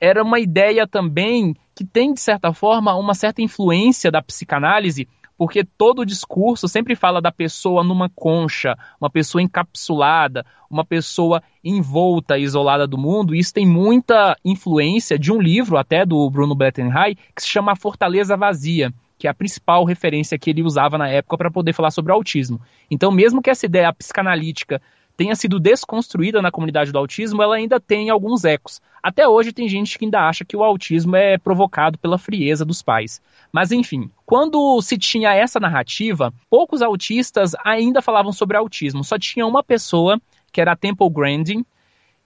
Era 0.00 0.22
uma 0.22 0.40
ideia 0.40 0.86
também 0.86 1.54
que 1.74 1.84
tem, 1.84 2.14
de 2.14 2.20
certa 2.20 2.54
forma, 2.54 2.94
uma 2.94 3.14
certa 3.14 3.42
influência 3.42 4.10
da 4.10 4.22
psicanálise, 4.22 5.06
porque 5.36 5.62
todo 5.62 6.06
discurso 6.06 6.66
sempre 6.66 6.94
fala 6.94 7.20
da 7.20 7.32
pessoa 7.32 7.84
numa 7.84 8.08
concha, 8.08 8.76
uma 8.98 9.10
pessoa 9.10 9.42
encapsulada, 9.42 10.44
uma 10.70 10.84
pessoa 10.84 11.42
envolta, 11.62 12.38
isolada 12.38 12.86
do 12.86 12.96
mundo. 12.96 13.34
Isso 13.34 13.52
tem 13.52 13.66
muita 13.66 14.36
influência 14.42 15.18
de 15.18 15.30
um 15.30 15.40
livro, 15.40 15.76
até 15.76 16.06
do 16.06 16.30
Bruno 16.30 16.54
Bettenheim, 16.54 17.16
que 17.34 17.42
se 17.42 17.48
chama 17.48 17.72
A 17.72 17.76
Fortaleza 17.76 18.38
Vazia 18.38 18.92
que 19.20 19.26
é 19.26 19.30
a 19.30 19.34
principal 19.34 19.84
referência 19.84 20.38
que 20.38 20.48
ele 20.48 20.62
usava 20.62 20.96
na 20.96 21.06
época 21.06 21.36
para 21.36 21.50
poder 21.50 21.74
falar 21.74 21.90
sobre 21.90 22.10
o 22.10 22.14
autismo. 22.14 22.58
Então, 22.90 23.12
mesmo 23.12 23.42
que 23.42 23.50
essa 23.50 23.66
ideia 23.66 23.92
psicanalítica 23.92 24.80
tenha 25.14 25.36
sido 25.36 25.60
desconstruída 25.60 26.40
na 26.40 26.50
comunidade 26.50 26.90
do 26.90 26.96
autismo, 26.96 27.42
ela 27.42 27.56
ainda 27.56 27.78
tem 27.78 28.08
alguns 28.08 28.46
ecos. 28.46 28.80
Até 29.02 29.28
hoje 29.28 29.52
tem 29.52 29.68
gente 29.68 29.98
que 29.98 30.06
ainda 30.06 30.26
acha 30.26 30.42
que 30.42 30.56
o 30.56 30.64
autismo 30.64 31.14
é 31.16 31.36
provocado 31.36 31.98
pela 31.98 32.16
frieza 32.16 32.64
dos 32.64 32.80
pais. 32.80 33.20
Mas 33.52 33.70
enfim, 33.70 34.10
quando 34.24 34.80
se 34.80 34.96
tinha 34.96 35.34
essa 35.34 35.60
narrativa, 35.60 36.32
poucos 36.48 36.80
autistas 36.80 37.52
ainda 37.62 38.00
falavam 38.00 38.32
sobre 38.32 38.56
autismo. 38.56 39.04
Só 39.04 39.18
tinha 39.18 39.46
uma 39.46 39.62
pessoa, 39.62 40.18
que 40.50 40.62
era 40.62 40.72
a 40.72 40.76
Temple 40.76 41.10
Grandin, 41.10 41.62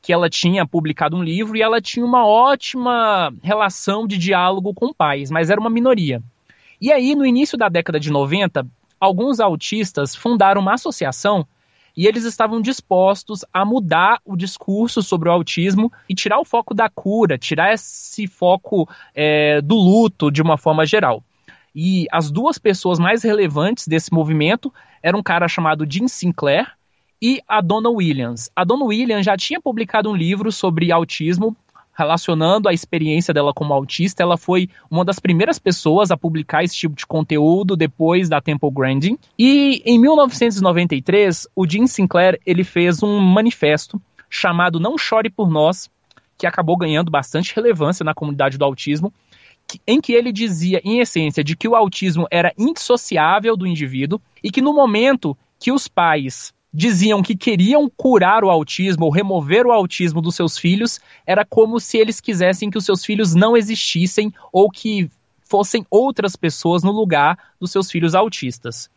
que 0.00 0.12
ela 0.12 0.30
tinha 0.30 0.64
publicado 0.64 1.16
um 1.16 1.24
livro 1.24 1.56
e 1.56 1.62
ela 1.62 1.80
tinha 1.80 2.06
uma 2.06 2.24
ótima 2.24 3.34
relação 3.42 4.06
de 4.06 4.16
diálogo 4.16 4.72
com 4.72 4.94
pais, 4.94 5.28
mas 5.28 5.50
era 5.50 5.60
uma 5.60 5.70
minoria. 5.70 6.22
E 6.84 6.92
aí, 6.92 7.14
no 7.14 7.24
início 7.24 7.56
da 7.56 7.70
década 7.70 7.98
de 7.98 8.10
90, 8.10 8.66
alguns 9.00 9.40
autistas 9.40 10.14
fundaram 10.14 10.60
uma 10.60 10.74
associação 10.74 11.46
e 11.96 12.06
eles 12.06 12.24
estavam 12.24 12.60
dispostos 12.60 13.42
a 13.50 13.64
mudar 13.64 14.20
o 14.22 14.36
discurso 14.36 15.00
sobre 15.00 15.30
o 15.30 15.32
autismo 15.32 15.90
e 16.06 16.14
tirar 16.14 16.38
o 16.38 16.44
foco 16.44 16.74
da 16.74 16.90
cura, 16.90 17.38
tirar 17.38 17.72
esse 17.72 18.26
foco 18.26 18.86
é, 19.14 19.62
do 19.62 19.76
luto 19.76 20.30
de 20.30 20.42
uma 20.42 20.58
forma 20.58 20.84
geral. 20.84 21.24
E 21.74 22.06
as 22.12 22.30
duas 22.30 22.58
pessoas 22.58 22.98
mais 22.98 23.22
relevantes 23.22 23.88
desse 23.88 24.12
movimento 24.12 24.70
eram 25.02 25.20
um 25.20 25.22
cara 25.22 25.48
chamado 25.48 25.90
Jim 25.90 26.06
Sinclair 26.06 26.70
e 27.18 27.40
a 27.48 27.62
Donna 27.62 27.88
Williams. 27.88 28.50
A 28.54 28.62
Donna 28.62 28.84
Williams 28.84 29.24
já 29.24 29.38
tinha 29.38 29.58
publicado 29.58 30.10
um 30.10 30.14
livro 30.14 30.52
sobre 30.52 30.92
autismo 30.92 31.56
relacionando 31.96 32.68
a 32.68 32.72
experiência 32.72 33.32
dela 33.32 33.52
como 33.54 33.72
autista, 33.72 34.22
ela 34.22 34.36
foi 34.36 34.68
uma 34.90 35.04
das 35.04 35.18
primeiras 35.18 35.58
pessoas 35.58 36.10
a 36.10 36.16
publicar 36.16 36.64
esse 36.64 36.76
tipo 36.76 36.96
de 36.96 37.06
conteúdo 37.06 37.76
depois 37.76 38.28
da 38.28 38.40
Temple 38.40 38.70
Grandin. 38.70 39.18
E 39.38 39.82
em 39.86 39.98
1993, 39.98 41.48
o 41.54 41.68
Jim 41.68 41.86
Sinclair 41.86 42.40
ele 42.44 42.64
fez 42.64 43.02
um 43.02 43.18
manifesto 43.18 44.00
chamado 44.28 44.80
Não 44.80 44.98
Chore 44.98 45.30
por 45.30 45.48
Nós, 45.48 45.88
que 46.36 46.46
acabou 46.46 46.76
ganhando 46.76 47.10
bastante 47.10 47.54
relevância 47.54 48.04
na 48.04 48.12
comunidade 48.12 48.58
do 48.58 48.64
autismo, 48.64 49.12
em 49.86 50.00
que 50.00 50.12
ele 50.12 50.32
dizia, 50.32 50.80
em 50.84 51.00
essência, 51.00 51.42
de 51.42 51.56
que 51.56 51.68
o 51.68 51.76
autismo 51.76 52.26
era 52.30 52.52
indissociável 52.58 53.56
do 53.56 53.66
indivíduo 53.66 54.20
e 54.42 54.50
que 54.50 54.60
no 54.60 54.74
momento 54.74 55.36
que 55.58 55.72
os 55.72 55.88
pais 55.88 56.52
diziam 56.74 57.22
que 57.22 57.36
queriam 57.36 57.88
curar 57.88 58.42
o 58.42 58.50
autismo 58.50 59.04
ou 59.04 59.12
remover 59.12 59.64
o 59.64 59.70
autismo 59.70 60.20
dos 60.20 60.34
seus 60.34 60.58
filhos, 60.58 61.00
era 61.24 61.44
como 61.44 61.78
se 61.78 61.98
eles 61.98 62.20
quisessem 62.20 62.68
que 62.68 62.76
os 62.76 62.84
seus 62.84 63.04
filhos 63.04 63.32
não 63.32 63.56
existissem 63.56 64.34
ou 64.52 64.68
que 64.68 65.08
fossem 65.44 65.86
outras 65.88 66.34
pessoas 66.34 66.82
no 66.82 66.90
lugar 66.90 67.38
dos 67.60 67.70
seus 67.70 67.88
filhos 67.88 68.12
autistas. 68.12 68.90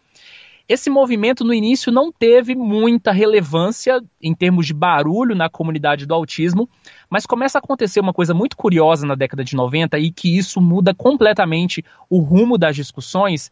Esse 0.67 0.89
movimento 0.89 1.45
no 1.45 1.53
início 1.53 1.91
não 1.91 2.11
teve 2.11 2.55
muita 2.55 3.11
relevância 3.11 4.03
em 4.21 4.33
termos 4.33 4.65
de 4.65 4.73
barulho 4.73 5.35
na 5.35 5.47
comunidade 5.47 6.05
do 6.05 6.13
autismo, 6.13 6.67
mas 7.09 7.25
começa 7.27 7.57
a 7.57 7.61
acontecer 7.61 7.99
uma 7.99 8.11
coisa 8.11 8.33
muito 8.33 8.57
curiosa 8.57 9.05
na 9.05 9.15
década 9.15 9.45
de 9.45 9.55
90 9.55 9.99
e 9.99 10.11
que 10.11 10.35
isso 10.35 10.59
muda 10.59 10.93
completamente 10.95 11.85
o 12.09 12.19
rumo 12.19 12.57
das 12.57 12.75
discussões, 12.75 13.49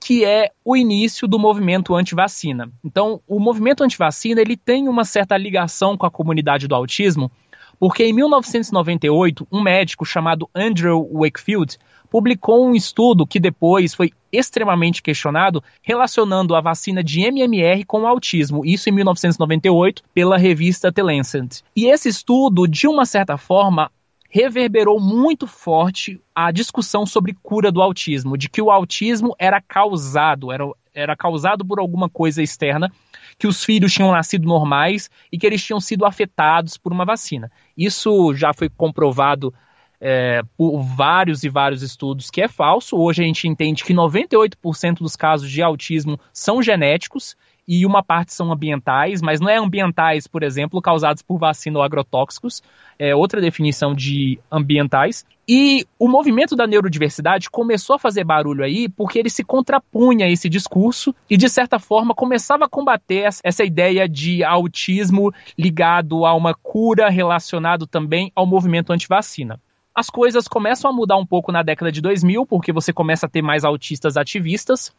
que 0.00 0.24
é 0.24 0.50
o 0.64 0.76
início 0.76 1.28
do 1.28 1.38
movimento 1.38 1.94
anti-vacina. 1.94 2.70
Então, 2.82 3.20
o 3.28 3.38
movimento 3.38 3.84
anti-vacina 3.84 4.40
ele 4.40 4.56
tem 4.56 4.88
uma 4.88 5.04
certa 5.04 5.36
ligação 5.36 5.96
com 5.96 6.06
a 6.06 6.10
comunidade 6.10 6.66
do 6.66 6.74
autismo, 6.74 7.30
porque 7.78 8.04
em 8.04 8.12
1998, 8.12 9.46
um 9.52 9.62
médico 9.62 10.04
chamado 10.04 10.48
Andrew 10.54 11.08
Wakefield 11.12 11.78
publicou 12.10 12.66
um 12.66 12.74
estudo 12.74 13.26
que 13.26 13.38
depois 13.38 13.94
foi 13.94 14.10
extremamente 14.32 15.02
questionado 15.02 15.62
relacionando 15.80 16.54
a 16.54 16.60
vacina 16.60 17.02
de 17.02 17.20
MMR 17.20 17.84
com 17.84 18.02
o 18.02 18.06
autismo, 18.06 18.64
isso 18.64 18.88
em 18.88 18.92
1998, 18.92 20.02
pela 20.12 20.36
revista 20.36 20.92
The 20.92 21.02
Lancet. 21.02 21.62
E 21.74 21.86
esse 21.86 22.08
estudo, 22.08 22.66
de 22.66 22.86
uma 22.86 23.06
certa 23.06 23.36
forma, 23.36 23.90
reverberou 24.30 25.00
muito 25.00 25.46
forte 25.46 26.20
a 26.34 26.52
discussão 26.52 27.04
sobre 27.04 27.36
cura 27.42 27.72
do 27.72 27.82
autismo, 27.82 28.38
de 28.38 28.48
que 28.48 28.62
o 28.62 28.70
autismo 28.70 29.34
era 29.38 29.60
causado, 29.60 30.52
era, 30.52 30.64
era 30.94 31.16
causado 31.16 31.64
por 31.64 31.80
alguma 31.80 32.08
coisa 32.08 32.40
externa, 32.40 32.90
que 33.36 33.48
os 33.48 33.64
filhos 33.64 33.92
tinham 33.92 34.12
nascido 34.12 34.46
normais 34.46 35.10
e 35.32 35.38
que 35.38 35.46
eles 35.46 35.64
tinham 35.64 35.80
sido 35.80 36.06
afetados 36.06 36.76
por 36.76 36.92
uma 36.92 37.04
vacina. 37.04 37.50
Isso 37.76 38.32
já 38.34 38.54
foi 38.54 38.68
comprovado 38.68 39.52
é, 40.00 40.42
por 40.56 40.80
vários 40.80 41.42
e 41.42 41.48
vários 41.48 41.82
estudos 41.82 42.30
que 42.30 42.40
é 42.40 42.48
falso. 42.48 42.96
Hoje 42.96 43.22
a 43.22 43.26
gente 43.26 43.48
entende 43.48 43.82
que 43.84 43.92
98% 43.92 44.98
dos 44.98 45.16
casos 45.16 45.50
de 45.50 45.60
autismo 45.60 46.18
são 46.32 46.62
genéticos 46.62 47.36
e 47.72 47.86
uma 47.86 48.02
parte 48.02 48.34
são 48.34 48.50
ambientais, 48.50 49.22
mas 49.22 49.38
não 49.38 49.48
é 49.48 49.56
ambientais, 49.56 50.26
por 50.26 50.42
exemplo, 50.42 50.82
causados 50.82 51.22
por 51.22 51.38
vacina 51.38 51.78
ou 51.78 51.84
agrotóxicos, 51.84 52.60
é 52.98 53.14
outra 53.14 53.40
definição 53.40 53.94
de 53.94 54.40
ambientais. 54.50 55.24
E 55.48 55.86
o 55.96 56.08
movimento 56.08 56.56
da 56.56 56.66
neurodiversidade 56.66 57.48
começou 57.48 57.94
a 57.94 57.98
fazer 58.00 58.24
barulho 58.24 58.64
aí 58.64 58.88
porque 58.88 59.20
ele 59.20 59.30
se 59.30 59.44
contrapunha 59.44 60.26
a 60.26 60.28
esse 60.28 60.48
discurso 60.48 61.14
e, 61.30 61.36
de 61.36 61.48
certa 61.48 61.78
forma, 61.78 62.12
começava 62.12 62.64
a 62.64 62.68
combater 62.68 63.28
essa 63.44 63.62
ideia 63.62 64.08
de 64.08 64.42
autismo 64.42 65.32
ligado 65.56 66.26
a 66.26 66.34
uma 66.34 66.52
cura 66.52 67.08
relacionado 67.08 67.86
também 67.86 68.32
ao 68.34 68.46
movimento 68.46 68.92
antivacina 68.92 69.60
as 69.94 70.08
coisas 70.08 70.48
começam 70.48 70.90
a 70.90 70.94
mudar 70.94 71.16
um 71.16 71.26
pouco 71.26 71.52
na 71.52 71.62
década 71.62 71.90
de 71.92 72.00
2000, 72.00 72.46
porque 72.46 72.72
você 72.72 72.92
começa 72.92 73.26
a 73.26 73.28
ter 73.28 73.42
mais 73.42 73.64
autistas 73.64 74.16
ativistas. 74.16 74.94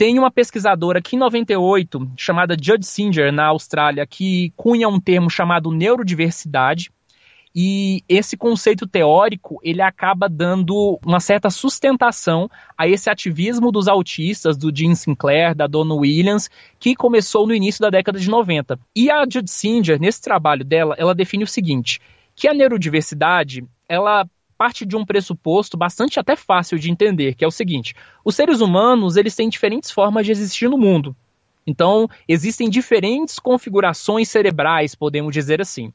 Tem 0.00 0.18
uma 0.18 0.30
pesquisadora 0.30 0.98
aqui 0.98 1.14
em 1.14 1.18
98, 1.18 2.12
chamada 2.16 2.56
Judge 2.58 2.86
Singer, 2.86 3.30
na 3.30 3.48
Austrália, 3.48 4.06
que 4.06 4.50
cunha 4.56 4.88
um 4.88 4.98
termo 4.98 5.28
chamado 5.28 5.70
neurodiversidade. 5.70 6.90
E 7.54 8.02
esse 8.08 8.34
conceito 8.34 8.86
teórico, 8.86 9.60
ele 9.62 9.82
acaba 9.82 10.26
dando 10.26 10.98
uma 11.04 11.20
certa 11.20 11.50
sustentação 11.50 12.48
a 12.78 12.88
esse 12.88 13.10
ativismo 13.10 13.70
dos 13.70 13.88
autistas, 13.88 14.56
do 14.56 14.74
Jim 14.74 14.94
Sinclair, 14.94 15.54
da 15.54 15.66
Donna 15.66 15.92
Williams, 15.92 16.48
que 16.78 16.96
começou 16.96 17.46
no 17.46 17.54
início 17.54 17.82
da 17.82 17.90
década 17.90 18.18
de 18.18 18.30
90. 18.30 18.80
E 18.96 19.10
a 19.10 19.24
Judge 19.24 19.50
Singer, 19.50 20.00
nesse 20.00 20.22
trabalho 20.22 20.64
dela, 20.64 20.94
ela 20.96 21.14
define 21.14 21.44
o 21.44 21.46
seguinte, 21.46 22.00
que 22.34 22.48
a 22.48 22.54
neurodiversidade, 22.54 23.66
ela 23.86 24.26
parte 24.60 24.84
de 24.84 24.94
um 24.94 25.06
pressuposto 25.06 25.74
bastante 25.74 26.20
até 26.20 26.36
fácil 26.36 26.78
de 26.78 26.90
entender, 26.90 27.34
que 27.34 27.42
é 27.42 27.48
o 27.48 27.50
seguinte: 27.50 27.94
os 28.22 28.34
seres 28.36 28.60
humanos 28.60 29.16
eles 29.16 29.34
têm 29.34 29.48
diferentes 29.48 29.90
formas 29.90 30.26
de 30.26 30.32
existir 30.32 30.68
no 30.68 30.76
mundo. 30.76 31.16
Então, 31.66 32.06
existem 32.28 32.68
diferentes 32.68 33.38
configurações 33.38 34.28
cerebrais, 34.28 34.94
podemos 34.94 35.32
dizer 35.32 35.62
assim. 35.62 35.90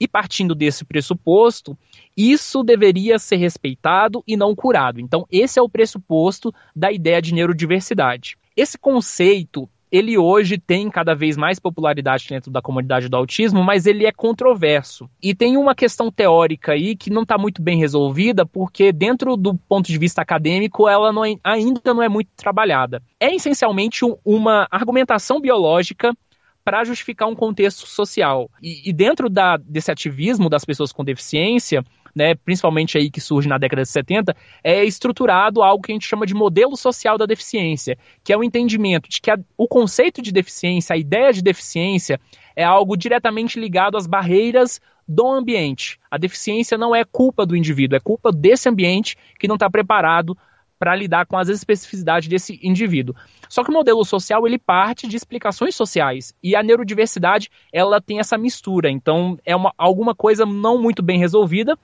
E 0.00 0.08
partindo 0.08 0.54
desse 0.54 0.82
pressuposto, 0.82 1.76
isso 2.16 2.62
deveria 2.62 3.18
ser 3.18 3.36
respeitado 3.36 4.24
e 4.26 4.34
não 4.34 4.54
curado. 4.54 4.98
Então, 4.98 5.26
esse 5.30 5.58
é 5.58 5.62
o 5.62 5.68
pressuposto 5.68 6.54
da 6.74 6.90
ideia 6.90 7.20
de 7.20 7.34
neurodiversidade. 7.34 8.38
Esse 8.56 8.78
conceito 8.78 9.68
ele 9.90 10.18
hoje 10.18 10.58
tem 10.58 10.90
cada 10.90 11.14
vez 11.14 11.36
mais 11.36 11.58
popularidade 11.58 12.26
dentro 12.28 12.50
da 12.50 12.60
comunidade 12.60 13.08
do 13.08 13.16
autismo, 13.16 13.62
mas 13.62 13.86
ele 13.86 14.06
é 14.06 14.12
controverso. 14.12 15.08
E 15.22 15.34
tem 15.34 15.56
uma 15.56 15.74
questão 15.74 16.10
teórica 16.10 16.72
aí 16.72 16.96
que 16.96 17.10
não 17.10 17.22
está 17.22 17.38
muito 17.38 17.62
bem 17.62 17.78
resolvida, 17.78 18.44
porque 18.44 18.92
dentro 18.92 19.36
do 19.36 19.54
ponto 19.54 19.86
de 19.86 19.98
vista 19.98 20.22
acadêmico, 20.22 20.88
ela 20.88 21.12
não 21.12 21.24
é, 21.24 21.36
ainda 21.42 21.80
não 21.94 22.02
é 22.02 22.08
muito 22.08 22.30
trabalhada. 22.36 23.02
É 23.20 23.34
essencialmente 23.34 24.00
uma 24.24 24.66
argumentação 24.70 25.40
biológica 25.40 26.12
para 26.64 26.82
justificar 26.82 27.28
um 27.28 27.34
contexto 27.34 27.86
social. 27.86 28.50
E, 28.60 28.90
e 28.90 28.92
dentro 28.92 29.30
da, 29.30 29.56
desse 29.56 29.90
ativismo 29.90 30.50
das 30.50 30.64
pessoas 30.64 30.92
com 30.92 31.04
deficiência, 31.04 31.84
né, 32.16 32.34
principalmente 32.34 32.96
aí 32.96 33.10
que 33.10 33.20
surge 33.20 33.46
na 33.46 33.58
década 33.58 33.82
de 33.82 33.88
70, 33.90 34.34
é 34.64 34.82
estruturado 34.82 35.62
algo 35.62 35.82
que 35.82 35.92
a 35.92 35.94
gente 35.94 36.06
chama 36.06 36.24
de 36.24 36.32
modelo 36.32 36.74
social 36.74 37.18
da 37.18 37.26
deficiência, 37.26 37.98
que 38.24 38.32
é 38.32 38.36
o 38.38 38.42
entendimento 38.42 39.06
de 39.10 39.20
que 39.20 39.30
a, 39.30 39.38
o 39.54 39.68
conceito 39.68 40.22
de 40.22 40.32
deficiência, 40.32 40.94
a 40.94 40.96
ideia 40.96 41.30
de 41.30 41.42
deficiência, 41.42 42.18
é 42.56 42.64
algo 42.64 42.96
diretamente 42.96 43.60
ligado 43.60 43.98
às 43.98 44.06
barreiras 44.06 44.80
do 45.06 45.28
ambiente. 45.28 46.00
A 46.10 46.16
deficiência 46.16 46.78
não 46.78 46.96
é 46.96 47.04
culpa 47.04 47.44
do 47.44 47.54
indivíduo, 47.54 47.98
é 47.98 48.00
culpa 48.00 48.32
desse 48.32 48.66
ambiente 48.66 49.14
que 49.38 49.46
não 49.46 49.56
está 49.56 49.68
preparado 49.68 50.34
para 50.78 50.96
lidar 50.96 51.26
com 51.26 51.36
as 51.36 51.50
especificidades 51.50 52.28
desse 52.28 52.58
indivíduo. 52.62 53.14
Só 53.46 53.62
que 53.62 53.70
o 53.70 53.74
modelo 53.74 54.04
social 54.04 54.46
ele 54.46 54.58
parte 54.58 55.06
de 55.06 55.16
explicações 55.16 55.74
sociais 55.74 56.34
e 56.42 56.56
a 56.56 56.62
neurodiversidade 56.62 57.50
ela 57.70 58.00
tem 58.00 58.20
essa 58.20 58.38
mistura. 58.38 58.90
Então 58.90 59.38
é 59.44 59.54
uma, 59.54 59.72
alguma 59.76 60.14
coisa 60.14 60.46
não 60.46 60.80
muito 60.80 61.02
bem 61.02 61.18
resolvida 61.18 61.78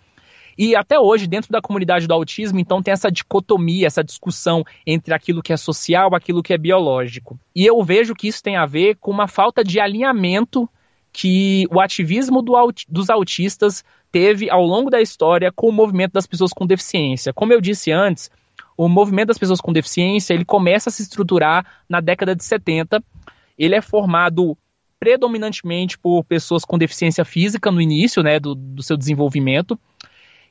e 0.65 0.77
até 0.77 0.97
hoje, 0.97 1.27
dentro 1.27 1.51
da 1.51 1.61
comunidade 1.61 2.07
do 2.07 2.15
autismo, 2.15 2.61
então 2.61 2.81
tem 2.81 2.93
essa 2.93 3.11
dicotomia, 3.11 3.85
essa 3.85 4.05
discussão 4.05 4.63
entre 4.87 5.13
aquilo 5.13 5.43
que 5.43 5.53
é 5.53 5.57
social 5.57 6.15
aquilo 6.15 6.41
que 6.41 6.53
é 6.53 6.57
biológico. 6.57 7.37
E 7.53 7.67
eu 7.67 7.83
vejo 7.83 8.15
que 8.15 8.29
isso 8.29 8.41
tem 8.41 8.55
a 8.55 8.65
ver 8.65 8.95
com 9.01 9.11
uma 9.11 9.27
falta 9.27 9.65
de 9.65 9.81
alinhamento 9.81 10.69
que 11.13 11.67
o 11.69 11.81
ativismo 11.81 12.41
do, 12.41 12.55
dos 12.89 13.11
autistas 13.11 13.85
teve 14.13 14.49
ao 14.49 14.65
longo 14.65 14.89
da 14.89 15.01
história 15.01 15.51
com 15.51 15.69
o 15.69 15.73
movimento 15.73 16.13
das 16.13 16.29
pessoas 16.29 16.53
com 16.53 16.65
deficiência. 16.65 17.33
Como 17.33 17.53
eu 17.53 17.61
disse 17.61 17.91
antes, 17.91 18.31
o 18.77 18.89
movimento 18.89 19.29
das 19.29 19.39
pessoas 19.39 19.61
com 19.61 19.73
deficiência 19.73 20.33
ele 20.33 20.45
começa 20.45 20.91
a 20.91 20.93
se 20.93 21.03
estruturar 21.03 21.67
na 21.89 22.01
década 22.01 22.37
de 22.37 22.45
70. 22.45 23.03
Ele 23.59 23.75
é 23.75 23.83
formado 23.83 24.57
predominantemente 25.03 25.99
por 25.99 26.23
pessoas 26.23 26.65
com 26.65 26.79
deficiência 26.79 27.25
física 27.25 27.73
no 27.73 27.81
início 27.81 28.23
né, 28.23 28.39
do, 28.39 28.55
do 28.55 28.85
seu 28.85 28.97
desenvolvimento. 28.97 29.77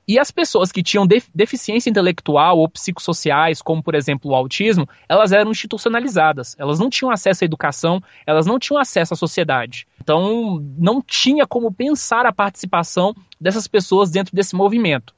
E 0.08 0.20
as 0.20 0.32
pessoas 0.32 0.72
que 0.72 0.84
tinham 0.84 1.08
deficiência 1.34 1.90
intelectual 1.90 2.58
ou 2.58 2.68
psicossociais, 2.68 3.62
como 3.62 3.84
por 3.84 3.96
exemplo 3.96 4.32
o 4.32 4.36
autismo, 4.36 4.88
elas 5.08 5.32
eram 5.32 5.52
institucionalizadas. 5.52 6.56
Elas 6.58 6.80
não 6.80 6.90
tinham 6.90 7.12
acesso 7.12 7.44
à 7.44 7.46
educação, 7.46 8.02
elas 8.26 8.46
não 8.46 8.60
tinham 8.60 8.80
acesso 8.80 9.14
à 9.14 9.18
sociedade. 9.18 9.88
Então, 10.02 10.60
não 10.78 11.02
tinha 11.02 11.46
como 11.46 11.72
pensar 11.72 12.26
a 12.26 12.34
participação 12.34 13.16
dessas 13.40 13.68
pessoas 13.68 14.10
dentro 14.10 14.36
desse 14.36 14.56
movimento. 14.56 15.14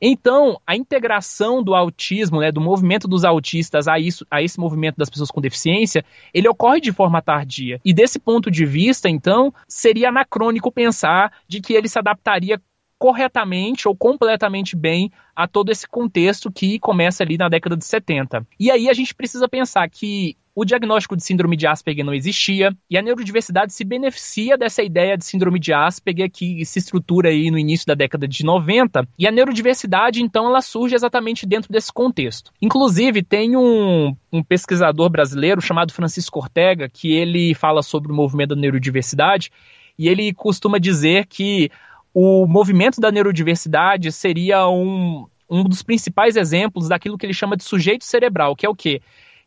Então, 0.00 0.58
a 0.66 0.74
integração 0.74 1.62
do 1.62 1.74
autismo, 1.74 2.40
né, 2.40 2.50
do 2.50 2.60
movimento 2.60 3.06
dos 3.06 3.22
autistas 3.22 3.86
a, 3.86 3.98
isso, 3.98 4.26
a 4.30 4.42
esse 4.42 4.58
movimento 4.58 4.96
das 4.96 5.10
pessoas 5.10 5.30
com 5.30 5.42
deficiência, 5.42 6.02
ele 6.32 6.48
ocorre 6.48 6.80
de 6.80 6.90
forma 6.90 7.20
tardia. 7.20 7.78
E 7.84 7.92
desse 7.92 8.18
ponto 8.18 8.50
de 8.50 8.64
vista, 8.64 9.10
então, 9.10 9.52
seria 9.68 10.08
anacrônico 10.08 10.72
pensar 10.72 11.30
de 11.46 11.60
que 11.60 11.74
ele 11.74 11.86
se 11.86 11.98
adaptaria 11.98 12.58
corretamente 13.00 13.88
ou 13.88 13.96
completamente 13.96 14.76
bem 14.76 15.10
a 15.34 15.48
todo 15.48 15.72
esse 15.72 15.88
contexto 15.88 16.52
que 16.52 16.78
começa 16.78 17.22
ali 17.22 17.38
na 17.38 17.48
década 17.48 17.74
de 17.74 17.86
70. 17.86 18.46
E 18.60 18.70
aí 18.70 18.90
a 18.90 18.92
gente 18.92 19.14
precisa 19.14 19.48
pensar 19.48 19.88
que 19.88 20.36
o 20.54 20.66
diagnóstico 20.66 21.16
de 21.16 21.24
síndrome 21.24 21.56
de 21.56 21.66
Asperger 21.66 22.04
não 22.04 22.12
existia 22.12 22.76
e 22.90 22.98
a 22.98 23.00
neurodiversidade 23.00 23.72
se 23.72 23.84
beneficia 23.84 24.58
dessa 24.58 24.82
ideia 24.82 25.16
de 25.16 25.24
síndrome 25.24 25.58
de 25.58 25.72
Asperger 25.72 26.30
que 26.30 26.62
se 26.66 26.78
estrutura 26.78 27.30
aí 27.30 27.50
no 27.50 27.58
início 27.58 27.86
da 27.86 27.94
década 27.94 28.28
de 28.28 28.44
90 28.44 29.08
e 29.18 29.26
a 29.26 29.30
neurodiversidade 29.30 30.22
então 30.22 30.46
ela 30.46 30.60
surge 30.60 30.94
exatamente 30.94 31.46
dentro 31.46 31.72
desse 31.72 31.90
contexto. 31.90 32.52
Inclusive 32.60 33.22
tem 33.22 33.56
um, 33.56 34.14
um 34.30 34.42
pesquisador 34.42 35.08
brasileiro 35.08 35.62
chamado 35.62 35.94
Francisco 35.94 36.38
Ortega 36.38 36.86
que 36.86 37.12
ele 37.12 37.54
fala 37.54 37.82
sobre 37.82 38.12
o 38.12 38.14
movimento 38.14 38.54
da 38.54 38.60
neurodiversidade 38.60 39.50
e 39.98 40.06
ele 40.06 40.34
costuma 40.34 40.78
dizer 40.78 41.24
que 41.26 41.70
o 42.12 42.46
movimento 42.46 43.00
da 43.00 43.10
neurodiversidade 43.10 44.10
seria 44.10 44.68
um, 44.68 45.26
um 45.48 45.64
dos 45.64 45.82
principais 45.82 46.36
exemplos 46.36 46.88
daquilo 46.88 47.16
que 47.16 47.26
ele 47.26 47.34
chama 47.34 47.56
de 47.56 47.64
sujeito 47.64 48.04
cerebral, 48.04 48.56
que 48.56 48.66
é 48.66 48.68
o 48.68 48.74
quê? 48.74 49.00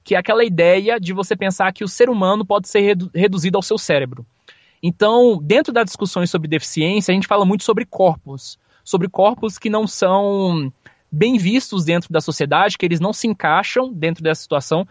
Que 0.03 0.15
é 0.15 0.17
aquela 0.17 0.43
ideia 0.43 0.99
de 0.99 1.13
você 1.13 1.35
pensar 1.35 1.71
que 1.73 1.83
o 1.83 1.87
ser 1.87 2.09
humano 2.09 2.45
pode 2.45 2.67
ser 2.67 2.81
redu 2.81 3.09
reduzido 3.13 3.57
ao 3.57 3.61
seu 3.61 3.77
cérebro. 3.77 4.25
Então, 4.81 5.39
dentro 5.41 5.71
das 5.71 5.85
discussões 5.85 6.29
sobre 6.29 6.47
deficiência, 6.47 7.11
a 7.11 7.15
gente 7.15 7.27
fala 7.27 7.45
muito 7.45 7.63
sobre 7.63 7.85
corpos, 7.85 8.59
sobre 8.83 9.07
corpos 9.07 9.57
que 9.57 9.69
não 9.69 9.87
são 9.87 10.71
bem 11.09 11.37
vistos 11.37 11.85
dentro 11.85 12.11
da 12.11 12.19
sociedade, 12.19 12.77
que 12.77 12.85
eles 12.85 12.99
não 12.99 13.13
se 13.13 13.27
encaixam 13.27 13.93
dentro 13.93 14.23
dessa 14.23 14.41
situação. 14.41 14.85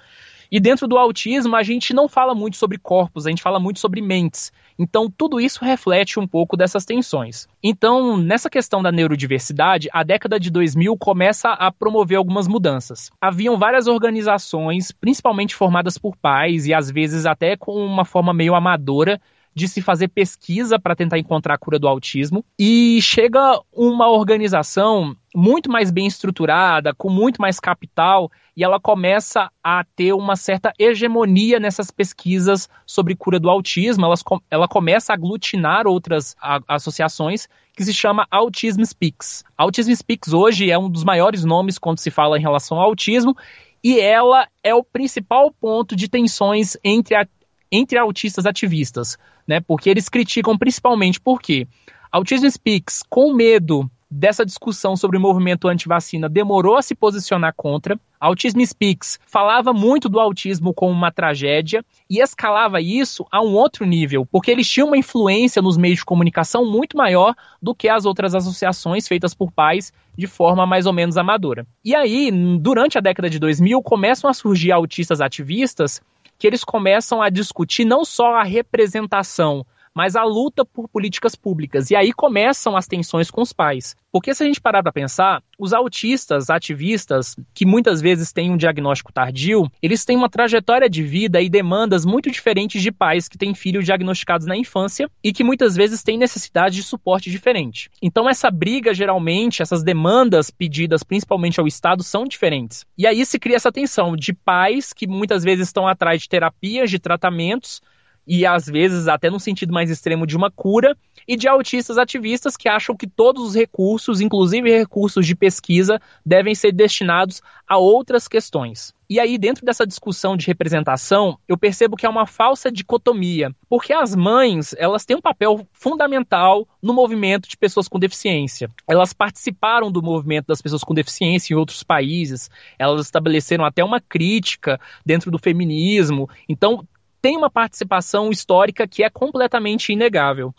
E 0.52 0.60
dentro 0.60 0.86
do 0.86 0.98
autismo, 0.98 1.56
a 1.56 1.62
gente 1.62 1.94
não 1.94 2.06
fala 2.06 2.34
muito 2.34 2.58
sobre 2.58 2.76
corpos, 2.76 3.26
a 3.26 3.30
gente 3.30 3.40
fala 3.40 3.58
muito 3.58 3.78
sobre 3.80 4.02
mentes. 4.02 4.52
Então, 4.78 5.10
tudo 5.10 5.40
isso 5.40 5.64
reflete 5.64 6.20
um 6.20 6.26
pouco 6.26 6.58
dessas 6.58 6.84
tensões. 6.84 7.48
Então, 7.62 8.18
nessa 8.18 8.50
questão 8.50 8.82
da 8.82 8.92
neurodiversidade, 8.92 9.88
a 9.90 10.02
década 10.02 10.38
de 10.38 10.50
2000 10.50 10.94
começa 10.98 11.48
a 11.48 11.72
promover 11.72 12.18
algumas 12.18 12.46
mudanças. 12.46 13.10
Haviam 13.18 13.56
várias 13.56 13.86
organizações, 13.86 14.92
principalmente 14.92 15.54
formadas 15.54 15.96
por 15.96 16.14
pais 16.18 16.66
e 16.66 16.74
às 16.74 16.90
vezes 16.90 17.24
até 17.24 17.56
com 17.56 17.72
uma 17.72 18.04
forma 18.04 18.34
meio 18.34 18.54
amadora, 18.54 19.18
de 19.54 19.68
se 19.68 19.80
fazer 19.80 20.08
pesquisa 20.08 20.78
para 20.78 20.96
tentar 20.96 21.18
encontrar 21.18 21.54
a 21.54 21.58
cura 21.58 21.78
do 21.78 21.88
autismo. 21.88 22.44
E 22.58 23.00
chega 23.00 23.58
uma 23.72 24.10
organização 24.10 25.16
muito 25.34 25.70
mais 25.70 25.90
bem 25.90 26.06
estruturada, 26.06 26.94
com 26.94 27.08
muito 27.08 27.40
mais 27.40 27.58
capital, 27.58 28.30
e 28.56 28.62
ela 28.62 28.78
começa 28.78 29.50
a 29.62 29.84
ter 29.96 30.12
uma 30.12 30.36
certa 30.36 30.72
hegemonia 30.78 31.58
nessas 31.58 31.90
pesquisas 31.90 32.68
sobre 32.86 33.16
cura 33.16 33.40
do 33.40 33.48
autismo. 33.48 34.04
Ela, 34.04 34.14
ela 34.50 34.68
começa 34.68 35.12
a 35.12 35.16
aglutinar 35.16 35.86
outras 35.86 36.36
a, 36.40 36.60
associações 36.68 37.48
que 37.74 37.84
se 37.84 37.94
chama 37.94 38.26
Autism 38.30 38.84
Speaks. 38.84 39.44
Autism 39.56 39.94
Speaks 39.94 40.32
hoje 40.32 40.70
é 40.70 40.78
um 40.78 40.90
dos 40.90 41.04
maiores 41.04 41.44
nomes 41.44 41.78
quando 41.78 41.98
se 41.98 42.10
fala 42.10 42.38
em 42.38 42.42
relação 42.42 42.78
ao 42.78 42.84
autismo, 42.84 43.34
e 43.82 43.98
ela 43.98 44.46
é 44.62 44.74
o 44.74 44.84
principal 44.84 45.50
ponto 45.50 45.96
de 45.96 46.08
tensões 46.08 46.76
entre, 46.84 47.16
a, 47.16 47.26
entre 47.70 47.98
autistas 47.98 48.46
ativistas, 48.46 49.16
né? 49.46 49.60
Porque 49.60 49.88
eles 49.88 50.08
criticam 50.08 50.56
principalmente 50.56 51.20
porque 51.20 51.66
Autism 52.12 52.46
Speaks, 52.50 53.02
com 53.08 53.32
medo 53.32 53.90
dessa 54.12 54.44
discussão 54.44 54.94
sobre 54.94 55.16
o 55.16 55.20
movimento 55.20 55.66
anti-vacina 55.68 56.28
demorou 56.28 56.76
a 56.76 56.82
se 56.82 56.94
posicionar 56.94 57.54
contra. 57.56 57.98
Autism 58.20 58.60
Speaks 58.62 59.18
falava 59.26 59.72
muito 59.72 60.08
do 60.08 60.20
autismo 60.20 60.74
como 60.74 60.92
uma 60.92 61.10
tragédia 61.10 61.82
e 62.10 62.20
escalava 62.20 62.80
isso 62.80 63.26
a 63.32 63.40
um 63.40 63.54
outro 63.54 63.86
nível, 63.86 64.26
porque 64.30 64.50
eles 64.50 64.68
tinham 64.68 64.88
uma 64.88 64.98
influência 64.98 65.62
nos 65.62 65.78
meios 65.78 66.00
de 66.00 66.04
comunicação 66.04 66.70
muito 66.70 66.96
maior 66.96 67.34
do 67.60 67.74
que 67.74 67.88
as 67.88 68.04
outras 68.04 68.34
associações 68.34 69.08
feitas 69.08 69.32
por 69.32 69.50
pais 69.50 69.92
de 70.16 70.26
forma 70.26 70.66
mais 70.66 70.84
ou 70.84 70.92
menos 70.92 71.16
amadora. 71.16 71.66
E 71.82 71.94
aí, 71.94 72.30
durante 72.60 72.98
a 72.98 73.00
década 73.00 73.30
de 73.30 73.38
2000, 73.38 73.80
começam 73.82 74.28
a 74.28 74.34
surgir 74.34 74.72
autistas 74.72 75.22
ativistas 75.22 76.02
que 76.38 76.46
eles 76.46 76.64
começam 76.64 77.22
a 77.22 77.30
discutir 77.30 77.84
não 77.84 78.04
só 78.04 78.34
a 78.34 78.42
representação 78.42 79.64
mas 79.94 80.16
a 80.16 80.24
luta 80.24 80.64
por 80.64 80.88
políticas 80.88 81.34
públicas. 81.34 81.90
E 81.90 81.96
aí 81.96 82.12
começam 82.12 82.76
as 82.76 82.86
tensões 82.86 83.30
com 83.30 83.42
os 83.42 83.52
pais. 83.52 83.96
Porque 84.10 84.34
se 84.34 84.42
a 84.42 84.46
gente 84.46 84.60
parar 84.60 84.82
para 84.82 84.92
pensar, 84.92 85.42
os 85.58 85.72
autistas, 85.72 86.50
ativistas, 86.50 87.34
que 87.54 87.64
muitas 87.64 88.00
vezes 88.02 88.30
têm 88.30 88.50
um 88.50 88.56
diagnóstico 88.56 89.12
tardio, 89.12 89.70
eles 89.80 90.04
têm 90.04 90.16
uma 90.16 90.28
trajetória 90.28 90.88
de 90.88 91.02
vida 91.02 91.40
e 91.40 91.48
demandas 91.48 92.04
muito 92.04 92.30
diferentes 92.30 92.82
de 92.82 92.92
pais 92.92 93.26
que 93.26 93.38
têm 93.38 93.54
filhos 93.54 93.86
diagnosticados 93.86 94.46
na 94.46 94.56
infância 94.56 95.10
e 95.24 95.32
que 95.32 95.42
muitas 95.42 95.74
vezes 95.74 96.02
têm 96.02 96.18
necessidade 96.18 96.76
de 96.76 96.82
suporte 96.82 97.30
diferente. 97.30 97.90
Então 98.02 98.28
essa 98.28 98.50
briga, 98.50 98.92
geralmente, 98.92 99.62
essas 99.62 99.82
demandas 99.82 100.50
pedidas 100.50 101.02
principalmente 101.02 101.58
ao 101.58 101.66
Estado 101.66 102.02
são 102.02 102.24
diferentes. 102.24 102.84
E 102.98 103.06
aí 103.06 103.24
se 103.24 103.38
cria 103.38 103.56
essa 103.56 103.72
tensão 103.72 104.14
de 104.14 104.34
pais 104.34 104.92
que 104.92 105.06
muitas 105.06 105.42
vezes 105.42 105.68
estão 105.68 105.88
atrás 105.88 106.20
de 106.20 106.28
terapias, 106.28 106.90
de 106.90 106.98
tratamentos, 106.98 107.80
e 108.26 108.46
às 108.46 108.66
vezes 108.66 109.08
até 109.08 109.30
no 109.30 109.40
sentido 109.40 109.72
mais 109.72 109.90
extremo 109.90 110.26
de 110.26 110.36
uma 110.36 110.50
cura, 110.50 110.96
e 111.26 111.36
de 111.36 111.48
autistas 111.48 111.98
ativistas 111.98 112.56
que 112.56 112.68
acham 112.68 112.96
que 112.96 113.06
todos 113.06 113.42
os 113.48 113.54
recursos, 113.54 114.20
inclusive 114.20 114.70
recursos 114.70 115.26
de 115.26 115.34
pesquisa, 115.34 116.00
devem 116.24 116.54
ser 116.54 116.72
destinados 116.72 117.40
a 117.66 117.78
outras 117.78 118.28
questões. 118.28 118.94
E 119.08 119.20
aí, 119.20 119.36
dentro 119.36 119.64
dessa 119.64 119.86
discussão 119.86 120.38
de 120.38 120.46
representação, 120.46 121.38
eu 121.46 121.58
percebo 121.58 121.96
que 121.96 122.06
é 122.06 122.08
uma 122.08 122.26
falsa 122.26 122.72
dicotomia, 122.72 123.54
porque 123.68 123.92
as 123.92 124.16
mães, 124.16 124.74
elas 124.78 125.04
têm 125.04 125.16
um 125.16 125.20
papel 125.20 125.66
fundamental 125.70 126.66
no 126.82 126.94
movimento 126.94 127.46
de 127.46 127.56
pessoas 127.56 127.88
com 127.88 127.98
deficiência. 127.98 128.70
Elas 128.88 129.12
participaram 129.12 129.92
do 129.92 130.02
movimento 130.02 130.46
das 130.46 130.62
pessoas 130.62 130.82
com 130.82 130.94
deficiência 130.94 131.52
em 131.52 131.56
outros 131.56 131.82
países, 131.82 132.50
elas 132.78 133.04
estabeleceram 133.04 133.66
até 133.66 133.84
uma 133.84 134.00
crítica 134.00 134.80
dentro 135.04 135.30
do 135.30 135.38
feminismo. 135.38 136.28
Então, 136.48 136.86
tem 137.22 137.36
uma 137.36 137.48
participação 137.48 138.30
histórica 138.30 138.86
que 138.86 139.04
é 139.04 139.08
completamente 139.08 139.92
inegável. 139.92 140.52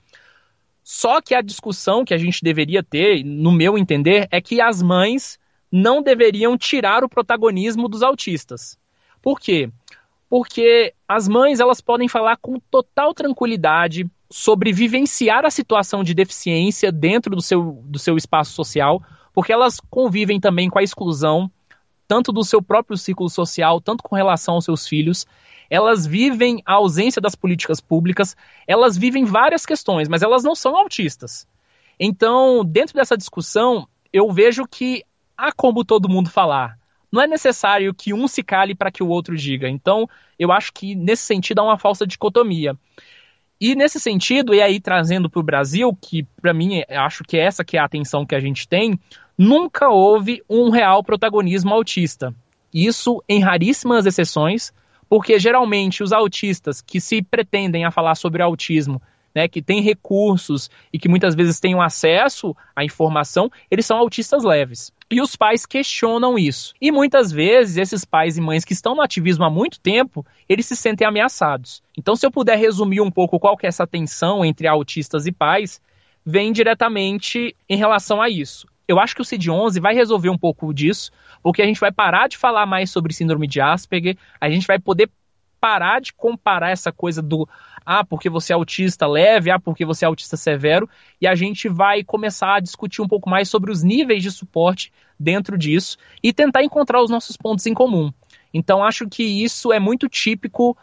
Só 0.82 1.21
que 1.21 1.36
a 1.36 1.41
discussão 1.41 2.04
que 2.04 2.13
a 2.13 2.17
gente 2.17 2.41
deveria 2.41 2.82
ter, 2.82 3.23
no 3.23 3.52
meu 3.52 3.78
entender, 3.78 4.28
é 4.32 4.41
que 4.41 4.62
as 4.62 4.82
mães 4.82 5.38
não 5.71 6.02
deveriam 6.02 6.58
tirar 6.58 7.04
o 7.04 7.10
protagonismo 7.10 7.89
dos 7.89 8.02
autistas. 8.02 8.78
Por 9.21 9.39
quê? 9.39 9.69
Porque 10.30 10.93
as 11.08 11.28
mães 11.28 11.60
elas 11.60 11.82
podem 11.82 12.08
falar 12.08 12.38
com 12.38 12.60
total 12.60 13.13
tranquilidade 13.13 14.10
sobre 14.30 14.73
vivenciar 14.73 15.45
a 15.45 15.52
situação 15.52 16.04
de 16.04 16.13
deficiência 16.13 16.91
dentro 16.91 17.36
do 17.36 17.41
seu, 17.41 17.84
do 17.86 17.99
seu 17.99 18.17
espaço 18.17 18.54
social, 18.54 19.02
porque 19.34 19.54
elas 19.54 19.80
convivem 19.89 20.39
também 20.39 20.69
com 20.69 20.80
a 20.80 20.84
exclusão, 20.84 21.52
tanto 22.13 22.32
do 22.32 22.43
seu 22.43 22.62
próprio 22.62 22.95
ciclo 22.95 23.28
social, 23.28 23.82
tanto 23.82 24.04
com 24.04 24.15
relação 24.15 24.54
aos 24.54 24.65
seus 24.65 24.88
filhos 24.88 25.26
elas 25.67 26.06
vivem 26.06 26.62
a 26.67 26.73
ausência 26.73 27.19
das 27.19 27.34
políticas 27.34 27.82
públicas, 27.82 28.38
elas 28.67 28.95
vivem 28.95 29.26
várias 29.26 29.65
questões, 29.65 30.08
mas 30.08 30.21
elas 30.21 30.43
não 30.43 30.54
são 30.54 30.78
autistas. 30.78 31.47
Então, 31.99 32.63
dentro 32.63 32.93
dessa 32.93 33.17
discussão, 33.17 33.88
eu 34.12 34.32
vejo 34.32 34.67
que 34.67 35.04
há 35.36 35.52
como 35.52 35.84
todo 35.84 36.08
mundo 36.08 36.30
falar. 36.30 36.78
Não 37.12 37.19
é 37.19 37.26
necessário 37.26 37.91
que 37.91 38.13
um 38.13 38.28
se 38.28 38.43
cale 38.43 38.76
para 38.76 38.91
que 38.91 39.02
o 39.02 39.08
outro 39.08 39.36
diga. 39.36 39.67
Então, 39.67 40.08
eu 40.38 40.52
acho 40.52 40.71
que 40.71 40.93
nesse 40.93 41.23
sentido 41.23 41.62
há 41.62 41.63
uma 41.63 41.80
falsa 41.80 42.06
dicotomia. 42.06 42.78
E 43.65 43.76
nesse 43.76 43.97
sentido, 43.97 44.54
e 44.54 44.62
aí 44.62 44.78
trazendo 44.78 45.30
para 45.30 45.39
o 45.39 45.43
Brasil, 45.43 45.97
que 46.02 46.28
para 46.41 46.54
mim 46.54 46.84
acho 46.89 47.23
que 47.23 47.38
essa 47.38 47.63
que 47.63 47.78
é 47.78 47.80
a 47.80 47.86
atenção 47.86 48.26
que 48.26 48.36
a 48.36 48.39
gente 48.41 48.67
tem, 48.67 48.99
nunca 49.38 49.88
houve 49.88 50.43
um 50.49 50.69
real 50.69 51.02
protagonismo 51.02 51.73
autista. 51.73 52.36
Isso 52.73 53.23
em 53.26 53.39
raríssimas 53.39 54.06
exceções, 54.06 54.73
porque 55.08 55.39
geralmente 55.39 56.04
os 56.04 56.12
autistas 56.12 56.82
que 56.82 56.99
se 56.99 57.21
pretendem 57.21 57.86
a 57.86 57.91
falar 57.91 58.15
sobre 58.15 58.43
autismo, 58.43 59.02
né, 59.33 59.47
que 59.47 59.61
têm 59.61 59.81
recursos 59.81 60.69
e 60.91 60.99
que 60.99 61.09
muitas 61.09 61.35
vezes 61.35 61.59
têm 61.59 61.79
acesso 61.81 62.55
à 62.75 62.83
informação, 62.83 63.49
eles 63.69 63.85
são 63.85 63.97
autistas 63.97 64.43
leves. 64.43 64.91
E 65.09 65.21
os 65.21 65.35
pais 65.35 65.65
questionam 65.65 66.37
isso. 66.37 66.73
E 66.81 66.91
muitas 66.91 67.31
vezes 67.31 67.77
esses 67.77 68.05
pais 68.05 68.37
e 68.37 68.41
mães 68.41 68.65
que 68.65 68.73
estão 68.73 68.95
no 68.95 69.01
ativismo 69.01 69.43
há 69.43 69.49
muito 69.49 69.79
tempo, 69.79 70.25
eles 70.47 70.65
se 70.65 70.75
sentem 70.75 71.07
ameaçados. 71.07 71.83
Então, 71.97 72.15
se 72.15 72.25
eu 72.25 72.31
puder 72.31 72.57
resumir 72.57 73.01
um 73.01 73.11
pouco 73.11 73.39
qual 73.39 73.57
que 73.57 73.65
é 73.65 73.69
essa 73.69 73.85
tensão 73.85 74.43
entre 74.43 74.67
autistas 74.67 75.27
e 75.27 75.31
pais, 75.31 75.81
vem 76.25 76.51
diretamente 76.51 77.55
em 77.69 77.77
relação 77.77 78.21
a 78.21 78.29
isso. 78.29 78.67
Eu 78.87 78.99
acho 78.99 79.15
que 79.15 79.21
o 79.21 79.25
CID-11 79.25 79.79
vai 79.79 79.93
resolver 79.93 80.29
um 80.29 80.37
pouco 80.37 80.73
disso, 80.73 81.11
porque 81.41 81.61
a 81.61 81.65
gente 81.65 81.79
vai 81.79 81.91
parar 81.91 82.27
de 82.27 82.37
falar 82.37 82.65
mais 82.65 82.89
sobre 82.89 83.13
síndrome 83.13 83.47
de 83.47 83.61
Asperger, 83.61 84.17
a 84.39 84.49
gente 84.49 84.67
vai 84.67 84.79
poder 84.79 85.09
parar 85.63 86.01
de 86.01 86.11
comparar 86.11 86.71
essa 86.71 86.91
coisa 86.91 87.21
do 87.21 87.47
ah, 87.85 88.03
porque 88.03 88.29
você 88.29 88.53
é 88.53 88.55
autista 88.55 89.07
leve, 89.07 89.51
ah, 89.51 89.59
porque 89.59 89.85
você 89.85 90.05
é 90.05 90.07
autista 90.07 90.37
severo, 90.37 90.89
e 91.19 91.27
a 91.27 91.35
gente 91.35 91.67
vai 91.67 92.03
começar 92.03 92.55
a 92.55 92.59
discutir 92.59 93.01
um 93.01 93.07
pouco 93.07 93.29
mais 93.29 93.49
sobre 93.49 93.71
os 93.71 93.83
níveis 93.83 94.23
de 94.23 94.31
suporte 94.31 94.91
dentro 95.19 95.57
disso 95.57 95.97
e 96.21 96.33
tentar 96.33 96.63
encontrar 96.63 97.01
os 97.01 97.09
nossos 97.09 97.37
pontos 97.37 97.65
em 97.65 97.73
comum. 97.73 98.11
Então 98.53 98.83
acho 98.83 99.07
que 99.07 99.23
isso 99.23 99.71
é 99.73 99.79
muito 99.79 100.07
típico 100.07 100.77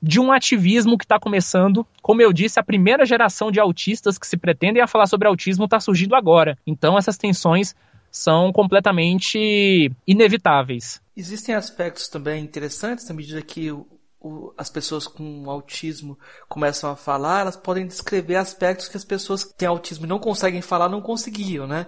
de 0.00 0.20
um 0.20 0.30
ativismo 0.30 0.96
que 0.96 1.04
está 1.04 1.18
começando. 1.18 1.86
Como 2.00 2.22
eu 2.22 2.32
disse, 2.32 2.60
a 2.60 2.62
primeira 2.62 3.04
geração 3.04 3.50
de 3.50 3.58
autistas 3.58 4.16
que 4.16 4.26
se 4.26 4.36
pretendem 4.36 4.82
a 4.82 4.86
falar 4.86 5.06
sobre 5.06 5.26
autismo 5.26 5.64
está 5.64 5.80
surgindo 5.80 6.14
agora. 6.14 6.56
Então 6.66 6.96
essas 6.96 7.18
tensões 7.18 7.74
são 8.10 8.52
completamente 8.52 9.92
inevitáveis. 10.06 11.00
Existem 11.16 11.54
aspectos 11.54 12.08
também 12.08 12.42
interessantes 12.42 13.08
na 13.08 13.14
medida 13.14 13.42
que 13.42 13.72
o, 14.20 14.52
as 14.56 14.68
pessoas 14.68 15.06
com 15.06 15.48
autismo 15.48 16.18
começam 16.48 16.90
a 16.90 16.96
falar, 16.96 17.40
elas 17.40 17.56
podem 17.56 17.86
descrever 17.86 18.36
aspectos 18.36 18.88
que 18.88 18.96
as 18.96 19.04
pessoas 19.04 19.44
que 19.44 19.54
têm 19.54 19.68
autismo 19.68 20.06
e 20.06 20.08
não 20.08 20.18
conseguem 20.18 20.60
falar 20.60 20.88
não 20.88 21.00
conseguiam, 21.00 21.66
né? 21.66 21.86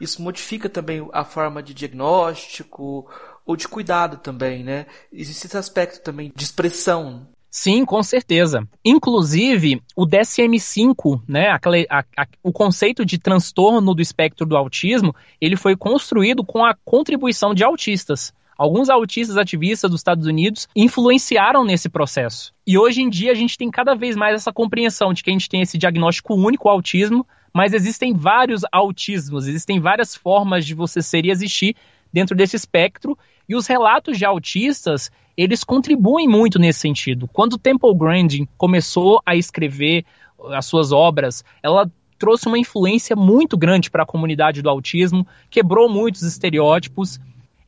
Isso 0.00 0.20
modifica 0.20 0.68
também 0.68 1.08
a 1.12 1.24
forma 1.24 1.62
de 1.62 1.74
diagnóstico 1.74 3.08
ou 3.46 3.56
de 3.56 3.68
cuidado 3.68 4.18
também, 4.18 4.64
né? 4.64 4.86
Existe 5.12 5.46
esse 5.46 5.56
aspecto 5.56 6.02
também 6.02 6.32
de 6.34 6.44
expressão. 6.44 7.28
Sim, 7.50 7.84
com 7.84 8.02
certeza. 8.02 8.68
Inclusive, 8.84 9.82
o 9.96 10.06
DSM-5, 10.06 11.22
né, 11.26 11.48
a, 11.48 11.58
a, 11.98 12.26
o 12.42 12.52
conceito 12.52 13.06
de 13.06 13.18
transtorno 13.18 13.94
do 13.94 14.02
espectro 14.02 14.44
do 14.44 14.56
autismo, 14.56 15.14
ele 15.40 15.56
foi 15.56 15.74
construído 15.74 16.44
com 16.44 16.64
a 16.64 16.74
contribuição 16.84 17.54
de 17.54 17.64
autistas. 17.64 18.34
Alguns 18.58 18.88
autistas 18.88 19.36
ativistas 19.36 19.88
dos 19.88 20.00
Estados 20.00 20.26
Unidos 20.26 20.66
influenciaram 20.74 21.64
nesse 21.64 21.88
processo. 21.88 22.52
E 22.66 22.76
hoje 22.76 23.00
em 23.00 23.08
dia 23.08 23.30
a 23.30 23.34
gente 23.34 23.56
tem 23.56 23.70
cada 23.70 23.94
vez 23.94 24.16
mais 24.16 24.34
essa 24.34 24.52
compreensão 24.52 25.12
de 25.12 25.22
que 25.22 25.30
a 25.30 25.32
gente 25.32 25.48
tem 25.48 25.62
esse 25.62 25.78
diagnóstico 25.78 26.34
único 26.34 26.68
autismo, 26.68 27.24
mas 27.54 27.72
existem 27.72 28.12
vários 28.12 28.62
autismos, 28.72 29.46
existem 29.46 29.78
várias 29.78 30.16
formas 30.16 30.66
de 30.66 30.74
você 30.74 31.00
ser 31.00 31.24
e 31.24 31.30
existir 31.30 31.76
dentro 32.12 32.34
desse 32.34 32.56
espectro, 32.56 33.16
e 33.48 33.54
os 33.54 33.66
relatos 33.66 34.18
de 34.18 34.24
autistas, 34.24 35.08
eles 35.36 35.62
contribuem 35.62 36.26
muito 36.26 36.58
nesse 36.58 36.80
sentido. 36.80 37.28
Quando 37.28 37.58
Temple 37.58 37.94
Grandin 37.94 38.48
começou 38.56 39.22
a 39.24 39.36
escrever 39.36 40.04
as 40.50 40.66
suas 40.66 40.90
obras, 40.90 41.44
ela 41.62 41.88
trouxe 42.18 42.48
uma 42.48 42.58
influência 42.58 43.14
muito 43.14 43.56
grande 43.56 43.90
para 43.90 44.02
a 44.02 44.06
comunidade 44.06 44.60
do 44.60 44.68
autismo, 44.68 45.26
quebrou 45.48 45.88
muitos 45.88 46.22
estereótipos. 46.22 47.20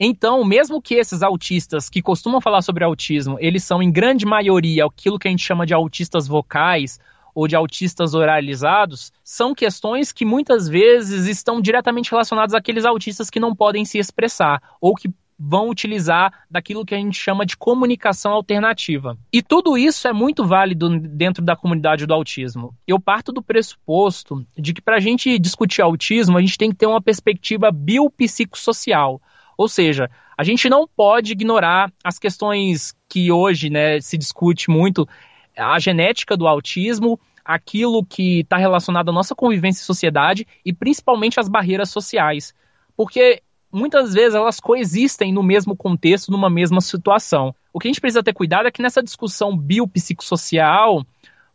Então, 0.03 0.43
mesmo 0.47 0.81
que 0.81 0.95
esses 0.95 1.23
autistas 1.23 1.91
que 1.91 2.01
costumam 2.01 2.41
falar 2.41 2.63
sobre 2.63 2.83
autismo, 2.83 3.37
eles 3.39 3.63
são 3.63 3.83
em 3.83 3.93
grande 3.93 4.25
maioria 4.25 4.87
aquilo 4.87 5.19
que 5.19 5.29
a 5.29 5.31
gente 5.31 5.45
chama 5.45 5.67
de 5.67 5.75
autistas 5.75 6.27
vocais 6.27 6.99
ou 7.35 7.47
de 7.47 7.55
autistas 7.55 8.15
oralizados, 8.15 9.13
são 9.23 9.55
questões 9.55 10.11
que 10.11 10.25
muitas 10.25 10.67
vezes 10.67 11.27
estão 11.27 11.61
diretamente 11.61 12.11
relacionadas 12.11 12.55
àqueles 12.55 12.87
autistas 12.87 13.29
que 13.29 13.39
não 13.39 13.55
podem 13.55 13.85
se 13.85 13.99
expressar 13.99 14.63
ou 14.81 14.95
que 14.95 15.11
vão 15.39 15.71
utilizar 15.71 16.33
daquilo 16.51 16.85
que 16.85 16.95
a 16.95 16.99
gente 16.99 17.19
chama 17.19 17.47
de 17.47 17.57
comunicação 17.57 18.33
alternativa. 18.33 19.17
E 19.33 19.43
tudo 19.43 19.79
isso 19.79 20.07
é 20.07 20.13
muito 20.13 20.45
válido 20.45 20.99
dentro 20.99 21.43
da 21.43 21.57
comunidade 21.57 22.05
do 22.05 22.13
autismo. 22.13 22.75
Eu 22.87 23.01
parto 23.01 23.33
do 23.33 23.43
pressuposto 23.43 24.47
de 24.57 24.75
que 24.75 24.83
para 24.83 24.97
a 24.97 25.01
gente 25.01 25.39
discutir 25.39 25.81
autismo, 25.81 26.37
a 26.37 26.41
gente 26.43 26.59
tem 26.59 26.71
que 26.71 26.77
ter 26.77 26.87
uma 26.87 27.01
perspectiva 27.01 27.71
biopsicossocial. 27.71 29.21
Ou 29.61 29.69
seja, 29.69 30.11
a 30.39 30.43
gente 30.43 30.71
não 30.71 30.89
pode 30.89 31.33
ignorar 31.33 31.93
as 32.03 32.19
questões 32.19 32.95
que 33.07 33.31
hoje 33.31 33.69
né, 33.69 34.01
se 34.01 34.17
discute 34.17 34.71
muito, 34.71 35.07
a 35.55 35.79
genética 35.79 36.35
do 36.35 36.49
autismo, 36.49 37.21
aquilo 37.45 38.03
que 38.03 38.41
está 38.41 38.57
relacionado 38.57 39.11
à 39.11 39.13
nossa 39.13 39.35
convivência 39.35 39.83
em 39.83 39.85
sociedade 39.85 40.49
e 40.65 40.73
principalmente 40.73 41.39
as 41.39 41.47
barreiras 41.47 41.91
sociais. 41.91 42.55
Porque 42.97 43.43
muitas 43.71 44.15
vezes 44.15 44.35
elas 44.35 44.61
coexistem 44.61 45.31
no 45.31 45.43
mesmo 45.43 45.77
contexto, 45.77 46.33
numa 46.33 46.49
mesma 46.49 46.81
situação. 46.81 47.55
O 47.71 47.79
que 47.79 47.87
a 47.87 47.91
gente 47.91 48.01
precisa 48.01 48.23
ter 48.23 48.33
cuidado 48.33 48.67
é 48.67 48.71
que 48.71 48.81
nessa 48.81 49.03
discussão 49.03 49.55
biopsicossocial, 49.55 51.05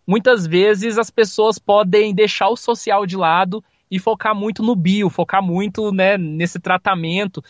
muitas 0.06 0.46
vezes 0.46 1.00
as 1.00 1.10
pessoas 1.10 1.58
podem 1.58 2.14
deixar 2.14 2.50
o 2.50 2.56
social 2.56 3.04
de 3.08 3.18
lado 3.18 3.64
e 3.90 3.98
focar 3.98 4.36
muito 4.36 4.62
no 4.62 4.76
bio, 4.76 5.10
focar 5.10 5.42
muito 5.42 5.92
né, 5.92 6.20
nesse 6.20 6.60
tratamento. 6.60 7.44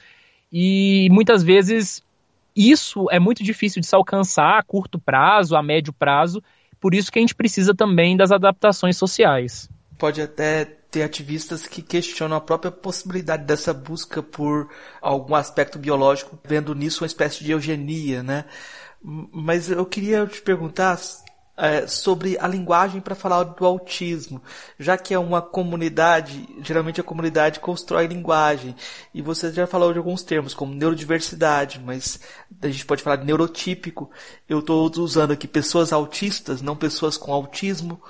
E 0.51 1.07
muitas 1.11 1.43
vezes 1.43 2.03
isso 2.55 3.07
é 3.11 3.19
muito 3.19 3.43
difícil 3.43 3.81
de 3.81 3.87
se 3.87 3.95
alcançar 3.95 4.57
a 4.57 4.63
curto 4.63 4.97
prazo, 4.97 5.55
a 5.55 5.61
médio 5.61 5.91
prazo, 5.91 6.41
por 6.79 6.93
isso 6.93 7.11
que 7.11 7.19
a 7.19 7.21
gente 7.21 7.35
precisa 7.35 7.73
também 7.73 8.15
das 8.15 8.31
adaptações 8.31 8.95
sociais. 8.95 9.69
Pode 9.97 10.21
até 10.21 10.65
ter 10.95 11.03
ativistas 11.03 11.67
que 11.67 11.81
questionam 11.81 12.37
a 12.37 12.41
própria 12.41 12.71
possibilidade 12.71 13.43
dessa 13.43 13.73
busca 13.73 14.23
por 14.23 14.69
algum 15.01 15.35
aspecto 15.35 15.77
biológico, 15.77 16.39
vendo 16.45 16.73
nisso 16.73 17.03
uma 17.03 17.07
espécie 17.07 17.43
de 17.43 17.51
eugenia, 17.51 18.23
né? 18.23 18.45
Mas 19.03 19.69
eu 19.69 19.85
queria 19.85 20.25
te 20.25 20.41
perguntar 20.41 20.97
é, 21.57 21.87
sobre 21.87 22.37
a 22.39 22.47
linguagem 22.47 22.99
para 22.99 23.15
falar 23.15 23.43
do 23.43 23.65
autismo, 23.65 24.41
já 24.79 24.97
que 24.97 25.13
é 25.13 25.19
uma 25.19 25.41
comunidade, 25.41 26.47
geralmente 26.61 26.99
a 26.99 27.03
comunidade 27.03 27.59
constrói 27.59 28.07
linguagem, 28.07 28.75
e 29.13 29.21
você 29.21 29.51
já 29.51 29.65
falou 29.65 29.91
de 29.91 29.97
alguns 29.97 30.21
termos, 30.21 30.53
como 30.53 30.73
neurodiversidade, 30.73 31.79
mas 31.79 32.19
a 32.61 32.67
gente 32.67 32.85
pode 32.85 33.03
falar 33.03 33.17
de 33.17 33.25
neurotípico, 33.25 34.09
eu 34.49 34.59
estou 34.59 34.91
usando 34.97 35.31
aqui 35.31 35.47
pessoas 35.47 35.93
autistas, 35.93 36.61
não 36.61 36.75
pessoas 36.75 37.17
com 37.17 37.33
autismo, 37.33 38.01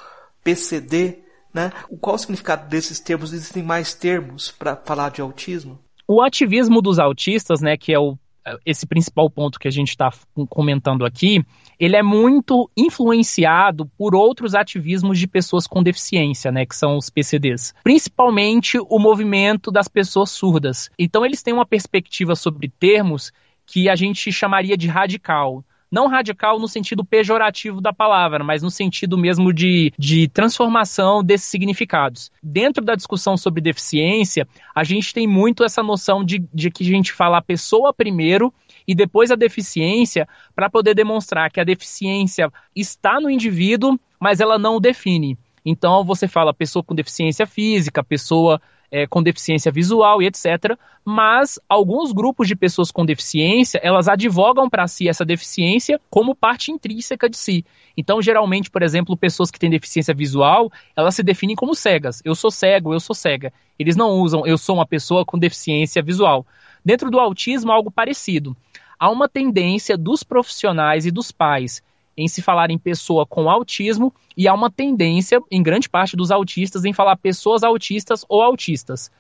PCD, 0.43 1.19
né? 1.53 1.71
Qual 2.01 2.15
o 2.15 2.19
significado 2.19 2.67
desses 2.67 2.99
termos? 2.99 3.31
Existem 3.31 3.63
mais 3.63 3.93
termos 3.93 4.51
para 4.51 4.75
falar 4.75 5.09
de 5.09 5.21
autismo? 5.21 5.79
O 6.07 6.21
ativismo 6.21 6.81
dos 6.81 6.99
autistas, 6.99 7.61
né, 7.61 7.77
que 7.77 7.93
é 7.93 7.97
o 7.97 8.17
esse 8.65 8.85
principal 8.85 9.29
ponto 9.29 9.59
que 9.59 9.67
a 9.67 9.71
gente 9.71 9.89
está 9.89 10.11
comentando 10.49 11.05
aqui, 11.05 11.43
ele 11.79 11.95
é 11.95 12.03
muito 12.03 12.69
influenciado 12.77 13.85
por 13.97 14.15
outros 14.15 14.53
ativismos 14.55 15.17
de 15.17 15.27
pessoas 15.27 15.67
com 15.67 15.83
deficiência, 15.83 16.51
né, 16.51 16.65
que 16.65 16.75
são 16.75 16.97
os 16.97 17.09
PCDs. 17.09 17.73
Principalmente 17.83 18.77
o 18.79 18.99
movimento 18.99 19.71
das 19.71 19.87
pessoas 19.87 20.31
surdas. 20.31 20.89
Então 20.97 21.25
eles 21.25 21.41
têm 21.41 21.53
uma 21.53 21.65
perspectiva 21.65 22.35
sobre 22.35 22.69
termos 22.69 23.31
que 23.65 23.89
a 23.89 23.95
gente 23.95 24.31
chamaria 24.31 24.77
de 24.77 24.87
radical. 24.87 25.63
Não 25.91 26.07
radical 26.07 26.59
no 26.59 26.67
sentido 26.67 27.05
pejorativo 27.05 27.79
da 27.79 27.93
palavra, 27.93 28.43
mas 28.43 28.61
no 28.63 28.71
sentido 28.71 29.17
mesmo 29.17 29.53
de, 29.53 29.93
de 29.97 30.27
transformação 30.27 31.23
desses 31.23 31.47
significados. 31.47 32.31
Dentro 32.41 32.83
da 32.83 32.95
discussão 32.95 33.37
sobre 33.37 33.61
deficiência, 33.61 34.47
a 34.73 34.83
gente 34.83 35.13
tem 35.13 35.27
muito 35.27 35.63
essa 35.63 35.83
noção 35.83 36.23
de, 36.23 36.43
de 36.53 36.71
que 36.71 36.83
a 36.83 36.87
gente 36.87 37.13
fala 37.13 37.37
a 37.37 37.41
pessoa 37.41 37.93
primeiro 37.93 38.53
e 38.87 38.93
depois 38.93 39.31
a 39.31 39.35
deficiência 39.35 40.27
para 40.55 40.69
poder 40.69 40.93
demonstrar 40.93 41.51
que 41.51 41.59
a 41.59 41.63
deficiência 41.63 42.51
está 42.75 43.19
no 43.19 43.29
indivíduo, 43.29 43.99
mas 44.19 44.39
ela 44.39 44.57
não 44.57 44.77
o 44.77 44.79
define. 44.79 45.37
Então 45.65 46.03
você 46.03 46.27
fala 46.27 46.53
pessoa 46.53 46.83
com 46.83 46.93
deficiência 46.93 47.47
física, 47.47 48.03
pessoa 48.03 48.61
é, 48.91 49.07
com 49.07 49.21
deficiência 49.21 49.71
visual 49.71 50.21
e 50.21 50.27
etc. 50.27 50.77
Mas 51.03 51.59
alguns 51.69 52.11
grupos 52.11 52.47
de 52.47 52.55
pessoas 52.55 52.91
com 52.91 53.05
deficiência, 53.05 53.79
elas 53.83 54.07
advogam 54.07 54.69
para 54.69 54.87
si 54.87 55.07
essa 55.07 55.23
deficiência 55.23 55.99
como 56.09 56.35
parte 56.35 56.71
intrínseca 56.71 57.29
de 57.29 57.37
si. 57.37 57.65
Então, 57.95 58.21
geralmente, 58.21 58.69
por 58.69 58.81
exemplo, 58.81 59.15
pessoas 59.15 59.51
que 59.51 59.59
têm 59.59 59.69
deficiência 59.69 60.13
visual, 60.13 60.71
elas 60.95 61.15
se 61.15 61.23
definem 61.23 61.55
como 61.55 61.75
cegas. 61.75 62.21
Eu 62.25 62.35
sou 62.35 62.49
cego, 62.49 62.93
eu 62.93 62.99
sou 62.99 63.15
cega. 63.15 63.53
Eles 63.77 63.95
não 63.95 64.11
usam 64.11 64.45
eu 64.45 64.57
sou 64.57 64.75
uma 64.75 64.87
pessoa 64.87 65.25
com 65.25 65.37
deficiência 65.37 66.01
visual. 66.01 66.45
Dentro 66.83 67.09
do 67.09 67.19
autismo, 67.19 67.71
algo 67.71 67.91
parecido. 67.91 68.55
Há 68.97 69.09
uma 69.09 69.27
tendência 69.27 69.97
dos 69.97 70.23
profissionais 70.23 71.05
e 71.05 71.11
dos 71.11 71.31
pais 71.31 71.83
em 72.17 72.27
se 72.27 72.41
falar 72.41 72.71
em 72.71 72.77
pessoa 72.77 73.25
com 73.25 73.49
autismo 73.49 74.13
e 74.37 74.47
há 74.47 74.53
uma 74.53 74.71
tendência, 74.71 75.39
em 75.51 75.61
grande 75.61 75.89
parte 75.89 76.15
dos 76.15 76.31
autistas, 76.31 76.85
em 76.85 76.93
falar 76.93 77.15
pessoas 77.17 77.63
autistas 77.63 78.25
ou 78.29 78.41
autistas. 78.41 79.11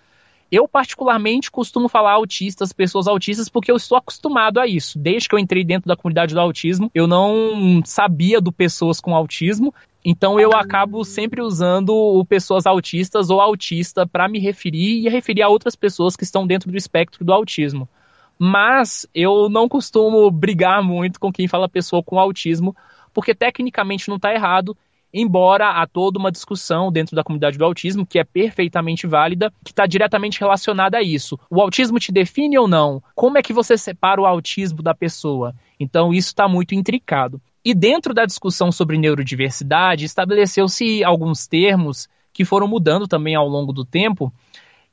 Eu, 0.51 0.67
particularmente, 0.67 1.49
costumo 1.49 1.89
falar 1.89 2.13
autistas, 2.13 2.71
pessoas 2.71 3.07
autistas, 3.07 3.49
porque 3.49 3.71
eu 3.71 3.75
estou 3.75 3.97
acostumado 3.97 4.59
a 4.59 4.67
isso. 4.67 4.97
Desde 4.99 5.27
que 5.27 5.33
eu 5.33 5.39
entrei 5.39 5.63
dentro 5.63 5.87
da 5.87 5.95
comunidade 5.95 6.33
do 6.33 6.39
autismo, 6.39 6.89
eu 6.93 7.07
não 7.07 7.81
sabia 7.83 8.39
do 8.39 8.51
pessoas 8.51 9.01
com 9.01 9.15
autismo, 9.15 9.73
então 10.03 10.39
eu 10.39 10.51
acabo 10.53 11.03
sempre 11.03 11.41
usando 11.41 11.89
o 11.89 12.23
pessoas 12.23 12.67
autistas 12.67 13.31
ou 13.31 13.41
autista 13.41 14.05
para 14.05 14.29
me 14.29 14.39
referir 14.39 15.05
e 15.05 15.09
referir 15.09 15.41
a 15.41 15.49
outras 15.49 15.75
pessoas 15.75 16.15
que 16.15 16.23
estão 16.23 16.45
dentro 16.45 16.71
do 16.71 16.77
espectro 16.77 17.25
do 17.25 17.33
autismo. 17.33 17.89
Mas 18.37 19.07
eu 19.13 19.49
não 19.49 19.67
costumo 19.69 20.29
brigar 20.29 20.83
muito 20.83 21.19
com 21.19 21.31
quem 21.31 21.47
fala 21.47 21.69
pessoa 21.69 22.03
com 22.03 22.19
autismo, 22.19 22.75
porque 23.13 23.33
tecnicamente 23.33 24.09
não 24.09 24.17
está 24.17 24.33
errado, 24.33 24.75
embora 25.13 25.69
há 25.69 25.87
toda 25.87 26.19
uma 26.19 26.31
discussão 26.31 26.91
dentro 26.91 27.15
da 27.15 27.23
comunidade 27.23 27.57
do 27.57 27.63
autismo 27.63 28.05
que 28.05 28.19
é 28.19 28.23
perfeitamente 28.25 29.07
válida, 29.07 29.49
que 29.63 29.71
está 29.71 29.85
diretamente 29.85 30.41
relacionada 30.41 30.97
a 30.97 31.01
isso. 31.01 31.39
O 31.49 31.61
autismo 31.61 31.97
te 31.97 32.11
define 32.11 32.57
ou 32.57 32.67
não? 32.67 33.01
Como 33.15 33.37
é 33.37 33.41
que 33.41 33.53
você 33.53 33.77
separa 33.77 34.19
o 34.19 34.25
autismo 34.25 34.83
da 34.83 34.93
pessoa? 34.93 35.55
Então 35.79 36.13
isso 36.13 36.27
está 36.27 36.49
muito 36.49 36.75
intricado. 36.75 37.41
E 37.63 37.73
dentro 37.73 38.13
da 38.13 38.25
discussão 38.25 38.71
sobre 38.71 38.97
neurodiversidade, 38.97 40.03
estabeleceu-se 40.03 41.03
alguns 41.03 41.47
termos 41.47 42.09
que 42.33 42.43
foram 42.43 42.67
mudando 42.67 43.07
também 43.07 43.33
ao 43.33 43.47
longo 43.47 43.71
do 43.71 43.85
tempo, 43.85 44.31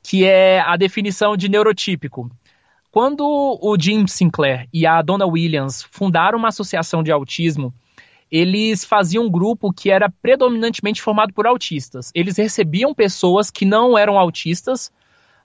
que 0.03 0.25
é 0.25 0.61
a 0.61 0.77
definição 0.77 1.37
de 1.37 1.49
neurotípico. 1.49 2.31
Quando 2.93 3.25
o 3.27 3.75
Jim 3.81 4.07
Sinclair 4.07 4.69
e 4.71 4.87
a 4.87 5.01
Donna 5.01 5.25
Williams 5.25 5.83
fundaram 5.83 6.39
uma 6.39 6.49
associação 6.49 7.03
de 7.03 7.11
autismo, 7.11 7.73
eles 8.31 8.85
faziam 8.85 9.25
um 9.25 9.31
grupo 9.31 9.73
que 9.73 9.91
era 9.91 10.11
predominantemente 10.11 11.01
formado 11.01 11.33
por 11.33 11.47
autistas. 11.47 12.13
Eles 12.15 12.37
recebiam 12.37 12.95
pessoas 12.95 13.51
que 13.51 13.65
não 13.65 13.97
eram 13.97 14.19
autistas, 14.19 14.93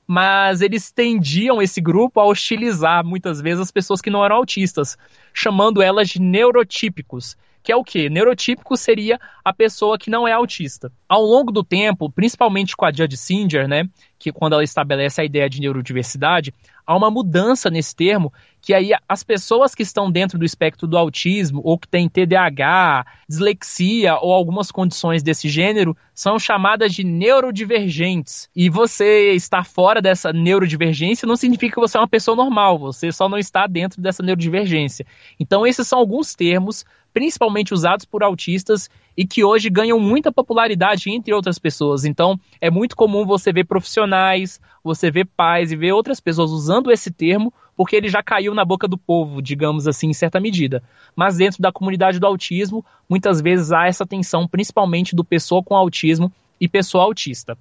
mas 0.06 0.60
eles 0.60 0.92
tendiam 0.92 1.62
esse 1.62 1.80
grupo 1.80 2.20
a 2.20 2.26
hostilizar 2.26 3.06
muitas 3.06 3.40
vezes 3.40 3.62
as 3.62 3.72
pessoas 3.72 4.02
que 4.02 4.10
não 4.10 4.26
eram 4.26 4.36
autistas, 4.36 4.98
chamando 5.34 5.82
elas 5.82 6.10
de 6.10 6.22
neurotípicos 6.22 7.38
que 7.68 7.72
é 7.74 7.76
o 7.76 7.84
que? 7.84 8.10
Neurotípico 8.10 8.78
seria 8.78 9.20
a 9.44 9.52
pessoa 9.52 9.98
que 9.98 10.10
não 10.10 10.26
é 10.26 10.32
autista. 10.32 10.90
Ao 11.06 11.22
longo 11.22 11.52
do 11.52 11.66
tempo, 11.66 12.10
principalmente 12.10 12.78
com 12.78 12.86
a 12.86 12.94
Judge 12.94 13.18
Singer, 13.18 13.68
né, 13.68 13.90
que 14.18 14.32
quando 14.32 14.54
ela 14.54 14.64
estabelece 14.64 15.20
a 15.20 15.26
ideia 15.26 15.50
de 15.50 15.60
neurodiversidade, 15.60 16.54
há 16.88 16.95
uma 16.95 17.12
mudança 17.12 17.69
nesse 17.69 17.93
termo, 17.93 18.32
que 18.62 18.73
aí 18.73 18.91
as 19.08 19.23
pessoas 19.23 19.76
que 19.76 19.84
estão 19.84 20.10
dentro 20.10 20.39
do 20.39 20.45
espectro 20.45 20.88
do 20.88 20.97
autismo, 20.97 21.62
ou 21.63 21.78
que 21.78 21.88
têm 21.88 22.08
TDAH, 22.08 23.06
dislexia 23.28 24.15
ou 24.15 24.34
algumas 24.34 24.71
condições 24.71 25.21
desse 25.21 25.50
gênero, 25.50 25.95
são 26.15 26.39
chamadas 26.39 26.93
de 26.93 27.04
neurodivergentes. 27.04 28.50
E 28.56 28.69
você 28.69 29.34
estar 29.34 29.65
fora 29.65 30.02
dessa 30.02 30.32
neurodivergência 30.32 31.28
não 31.28 31.36
significa 31.36 31.76
que 31.76 31.82
você 31.82 31.97
é 31.97 32.00
uma 32.00 32.08
pessoa 32.08 32.36
normal, 32.36 32.80
você 32.80 33.12
só 33.12 33.28
não 33.28 33.38
está 33.38 33.67
dentro 33.67 34.02
dessa 34.02 34.23
neurodivergência. 34.23 35.06
Então, 35.39 35.67
esses 35.67 35.86
são 35.88 36.00
alguns 36.00 36.34
termos 36.34 36.86
principalmente 37.17 37.73
usados 37.73 38.06
por 38.06 38.21
autistas 38.21 38.91
e 39.17 39.26
que 39.26 39.43
hoje 39.43 39.71
ganham 39.71 40.00
muita 40.00 40.32
popularidade 40.32 41.10
entre 41.10 41.34
outras 41.34 41.58
pessoas. 41.58 42.06
Então, 42.06 42.39
é 42.62 42.69
muito 42.69 42.95
comum 42.95 43.26
você 43.26 43.52
ver 43.52 43.63
profissionais, 43.63 44.62
você 44.84 45.10
ver 45.10 45.26
pais 45.26 45.71
e 45.71 45.76
ver 45.76 45.93
outras 45.93 46.19
pessoas 46.19 46.52
usando 46.52 46.77
esse 46.92 47.12
termo 47.12 47.54
porque 47.78 47.96
ele 47.96 48.10
já 48.10 48.24
caiu 48.24 48.56
na 48.56 48.66
boca 48.66 48.88
do 48.88 48.98
povo, 48.98 49.40
digamos 49.40 49.88
assim, 49.88 50.10
em 50.10 50.13
certa 50.13 50.40
medida. 50.40 50.82
Mas 51.16 51.38
dentro 51.38 51.62
da 51.62 51.72
comunidade 51.72 52.20
do 52.20 52.26
autismo, 52.26 52.84
muitas 53.08 53.40
vezes 53.40 53.72
há 53.72 53.86
essa 53.86 54.06
tensão, 54.06 54.48
principalmente 54.48 55.16
do 55.16 55.24
pessoa 55.24 55.63
com 55.63 55.76
autismo 55.76 56.34
e 56.60 56.68
pessoa 56.68 57.04
autista. 57.04 57.56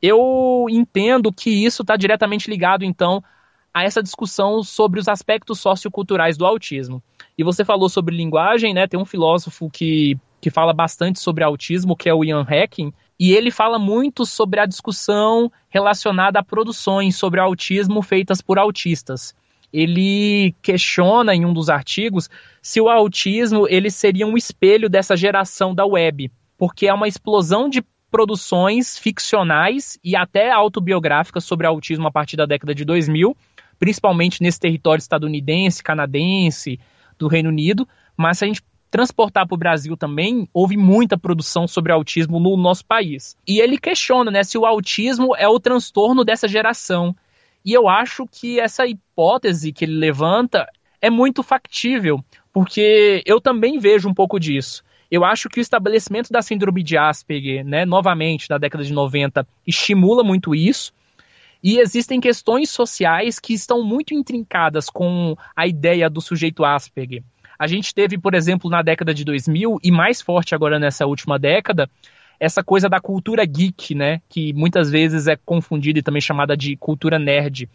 Eu 0.00 0.66
entendo 0.70 1.32
que 1.32 1.50
isso 1.50 1.82
está 1.82 1.96
diretamente 1.96 2.48
ligado, 2.48 2.84
então, 2.84 3.22
a 3.74 3.82
essa 3.82 4.02
discussão 4.02 4.62
sobre 4.62 5.00
os 5.00 5.08
aspectos 5.08 5.58
socioculturais 5.58 6.36
do 6.36 6.46
autismo. 6.46 7.02
E 7.36 7.42
você 7.42 7.64
falou 7.64 7.88
sobre 7.88 8.16
linguagem, 8.16 8.72
né? 8.72 8.86
Tem 8.86 8.98
um 8.98 9.04
filósofo 9.04 9.68
que, 9.68 10.16
que 10.40 10.48
fala 10.48 10.72
bastante 10.72 11.18
sobre 11.18 11.42
autismo, 11.42 11.96
que 11.96 12.08
é 12.08 12.14
o 12.14 12.24
Ian 12.24 12.42
Hacking, 12.42 12.92
e 13.18 13.32
ele 13.32 13.50
fala 13.50 13.78
muito 13.78 14.26
sobre 14.26 14.60
a 14.60 14.66
discussão 14.66 15.50
relacionada 15.68 16.38
a 16.38 16.44
produções 16.44 17.16
sobre 17.16 17.40
autismo 17.40 18.02
feitas 18.02 18.40
por 18.40 18.58
autistas. 18.58 19.34
Ele 19.72 20.54
questiona 20.62 21.34
em 21.34 21.44
um 21.44 21.52
dos 21.52 21.68
artigos 21.68 22.30
se 22.62 22.80
o 22.80 22.88
autismo 22.88 23.66
ele 23.68 23.90
seria 23.90 24.26
um 24.26 24.36
espelho 24.36 24.88
dessa 24.88 25.16
geração 25.16 25.74
da 25.74 25.84
web, 25.84 26.30
porque 26.56 26.86
é 26.86 26.94
uma 26.94 27.08
explosão 27.08 27.68
de 27.68 27.82
produções 28.10 28.98
ficcionais 28.98 29.98
e 30.02 30.14
até 30.14 30.50
autobiográficas 30.50 31.44
sobre 31.44 31.66
autismo 31.66 32.06
a 32.06 32.12
partir 32.12 32.36
da 32.36 32.46
década 32.46 32.74
de 32.74 32.84
2000, 32.84 33.36
principalmente 33.78 34.42
nesse 34.42 34.60
território 34.60 35.00
estadunidense, 35.00 35.82
canadense, 35.82 36.78
do 37.18 37.28
Reino 37.28 37.48
Unido, 37.48 37.88
mas 38.16 38.38
se 38.38 38.44
a 38.44 38.48
gente 38.48 38.62
transportar 38.96 39.46
para 39.46 39.54
o 39.54 39.58
Brasil 39.58 39.94
também, 39.94 40.48
houve 40.54 40.74
muita 40.74 41.18
produção 41.18 41.68
sobre 41.68 41.92
autismo 41.92 42.40
no 42.40 42.56
nosso 42.56 42.82
país. 42.82 43.36
E 43.46 43.60
ele 43.60 43.76
questiona 43.76 44.30
né, 44.30 44.42
se 44.42 44.56
o 44.56 44.64
autismo 44.64 45.36
é 45.36 45.46
o 45.46 45.60
transtorno 45.60 46.24
dessa 46.24 46.48
geração. 46.48 47.14
E 47.62 47.74
eu 47.74 47.90
acho 47.90 48.26
que 48.26 48.58
essa 48.58 48.86
hipótese 48.86 49.70
que 49.70 49.84
ele 49.84 49.98
levanta 49.98 50.66
é 50.98 51.10
muito 51.10 51.42
factível, 51.42 52.24
porque 52.50 53.22
eu 53.26 53.38
também 53.38 53.78
vejo 53.78 54.08
um 54.08 54.14
pouco 54.14 54.40
disso. 54.40 54.82
Eu 55.10 55.26
acho 55.26 55.50
que 55.50 55.60
o 55.60 55.62
estabelecimento 55.62 56.32
da 56.32 56.40
síndrome 56.40 56.82
de 56.82 56.96
Asperger, 56.96 57.66
né, 57.66 57.84
novamente, 57.84 58.48
na 58.48 58.56
década 58.56 58.82
de 58.82 58.94
90, 58.94 59.46
estimula 59.66 60.24
muito 60.24 60.54
isso. 60.54 60.90
E 61.62 61.80
existem 61.80 62.18
questões 62.18 62.70
sociais 62.70 63.38
que 63.38 63.52
estão 63.52 63.82
muito 63.82 64.14
intrincadas 64.14 64.88
com 64.88 65.36
a 65.54 65.66
ideia 65.66 66.08
do 66.08 66.22
sujeito 66.22 66.64
Asperger. 66.64 67.22
A 67.58 67.66
gente 67.66 67.94
teve, 67.94 68.18
por 68.18 68.34
exemplo, 68.34 68.70
na 68.70 68.82
década 68.82 69.12
de 69.12 69.24
2000, 69.24 69.78
e 69.82 69.90
mais 69.90 70.20
forte 70.20 70.54
agora 70.54 70.78
nessa 70.78 71.06
última 71.06 71.38
década, 71.38 71.88
essa 72.38 72.62
coisa 72.62 72.88
da 72.88 73.00
cultura 73.00 73.44
geek, 73.44 73.94
né? 73.94 74.20
Que 74.28 74.52
muitas 74.52 74.90
vezes 74.90 75.26
é 75.26 75.36
confundida 75.36 75.98
e 75.98 76.02
também 76.02 76.20
chamada 76.20 76.56
de 76.56 76.76
cultura 76.76 77.18
nerd. 77.18 77.68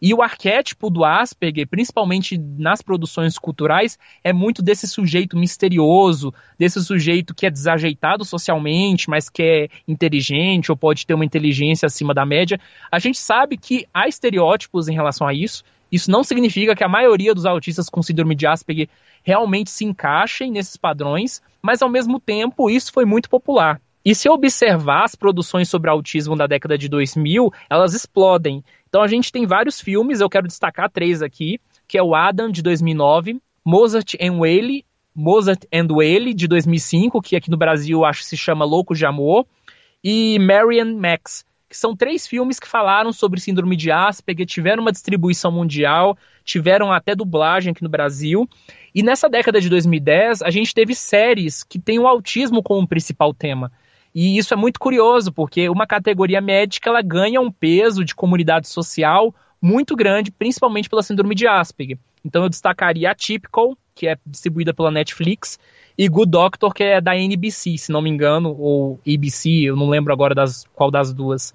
E 0.00 0.12
o 0.14 0.22
arquétipo 0.22 0.90
do 0.90 1.04
Asperger, 1.04 1.68
principalmente 1.68 2.38
nas 2.38 2.82
produções 2.82 3.38
culturais, 3.38 3.98
é 4.24 4.32
muito 4.32 4.62
desse 4.62 4.88
sujeito 4.88 5.36
misterioso, 5.36 6.32
desse 6.58 6.82
sujeito 6.82 7.34
que 7.34 7.46
é 7.46 7.50
desajeitado 7.50 8.24
socialmente, 8.24 9.08
mas 9.08 9.28
que 9.28 9.42
é 9.42 9.68
inteligente 9.86 10.70
ou 10.70 10.76
pode 10.76 11.06
ter 11.06 11.14
uma 11.14 11.24
inteligência 11.24 11.86
acima 11.86 12.14
da 12.14 12.24
média. 12.24 12.58
A 12.90 12.98
gente 12.98 13.18
sabe 13.18 13.56
que 13.56 13.86
há 13.92 14.08
estereótipos 14.08 14.88
em 14.88 14.94
relação 14.94 15.26
a 15.26 15.34
isso. 15.34 15.62
Isso 15.90 16.10
não 16.10 16.24
significa 16.24 16.74
que 16.74 16.84
a 16.84 16.88
maioria 16.88 17.34
dos 17.34 17.46
autistas 17.46 17.88
com 17.88 18.02
síndrome 18.02 18.34
de 18.34 18.46
Asperger 18.46 18.88
realmente 19.22 19.70
se 19.70 19.84
encaixem 19.84 20.50
nesses 20.50 20.76
padrões, 20.76 21.42
mas 21.62 21.82
ao 21.82 21.90
mesmo 21.90 22.20
tempo 22.20 22.70
isso 22.70 22.92
foi 22.92 23.04
muito 23.04 23.28
popular. 23.28 23.80
E 24.04 24.14
se 24.14 24.28
observar 24.28 25.04
as 25.04 25.16
produções 25.16 25.68
sobre 25.68 25.90
autismo 25.90 26.36
da 26.36 26.46
década 26.46 26.78
de 26.78 26.88
2000, 26.88 27.52
elas 27.68 27.92
explodem. 27.92 28.62
Então 28.88 29.02
a 29.02 29.08
gente 29.08 29.32
tem 29.32 29.46
vários 29.46 29.80
filmes, 29.80 30.20
eu 30.20 30.30
quero 30.30 30.46
destacar 30.46 30.88
três 30.88 31.22
aqui, 31.22 31.58
que 31.88 31.98
é 31.98 32.02
o 32.02 32.14
Adam 32.14 32.48
de 32.48 32.62
2009, 32.62 33.40
Mozart 33.64 34.14
and 34.20 34.34
Whaley, 34.38 34.84
Mozart 35.12 35.64
and 35.72 35.88
Whaley 35.90 36.34
de 36.34 36.46
2005, 36.46 37.20
que 37.20 37.34
aqui 37.34 37.50
no 37.50 37.56
Brasil 37.56 38.04
acho 38.04 38.20
que 38.20 38.26
se 38.26 38.36
chama 38.36 38.64
Louco 38.64 38.94
de 38.94 39.04
Amor, 39.04 39.44
e 40.04 40.38
Marian 40.38 40.96
Max, 40.96 41.44
que 41.68 41.76
são 41.76 41.96
três 41.96 42.26
filmes 42.26 42.60
que 42.60 42.68
falaram 42.68 43.12
sobre 43.12 43.40
síndrome 43.40 43.76
de 43.76 43.90
Asperger, 43.90 44.46
tiveram 44.46 44.82
uma 44.82 44.92
distribuição 44.92 45.50
mundial, 45.50 46.16
tiveram 46.44 46.92
até 46.92 47.14
dublagem 47.14 47.72
aqui 47.72 47.82
no 47.82 47.88
Brasil. 47.88 48.48
E 48.94 49.02
nessa 49.02 49.28
década 49.28 49.60
de 49.60 49.68
2010, 49.68 50.42
a 50.42 50.50
gente 50.50 50.72
teve 50.72 50.94
séries 50.94 51.64
que 51.64 51.78
têm 51.78 51.98
o 51.98 52.06
autismo 52.06 52.62
como 52.62 52.86
principal 52.86 53.34
tema. 53.34 53.72
E 54.14 54.38
isso 54.38 54.54
é 54.54 54.56
muito 54.56 54.80
curioso, 54.80 55.32
porque 55.32 55.68
uma 55.68 55.86
categoria 55.86 56.40
médica 56.40 56.88
ela 56.88 57.02
ganha 57.02 57.40
um 57.40 57.50
peso 57.50 58.04
de 58.04 58.14
comunidade 58.14 58.68
social 58.68 59.34
muito 59.60 59.96
grande, 59.96 60.30
principalmente 60.30 60.88
pela 60.88 61.02
síndrome 61.02 61.34
de 61.34 61.46
Asperger. 61.46 61.98
Então 62.24 62.42
eu 62.42 62.48
destacaria 62.48 63.10
a 63.10 63.14
Typical, 63.14 63.76
que 63.96 64.06
é 64.06 64.16
distribuída 64.26 64.74
pela 64.74 64.90
Netflix, 64.90 65.58
e 65.98 66.06
Good 66.06 66.30
Doctor, 66.30 66.72
que 66.74 66.84
é 66.84 67.00
da 67.00 67.16
NBC, 67.16 67.78
se 67.78 67.90
não 67.90 68.02
me 68.02 68.10
engano, 68.10 68.54
ou 68.56 69.00
ABC, 69.08 69.48
eu 69.62 69.74
não 69.74 69.88
lembro 69.88 70.12
agora 70.12 70.34
das, 70.34 70.66
qual 70.74 70.90
das 70.90 71.12
duas. 71.12 71.54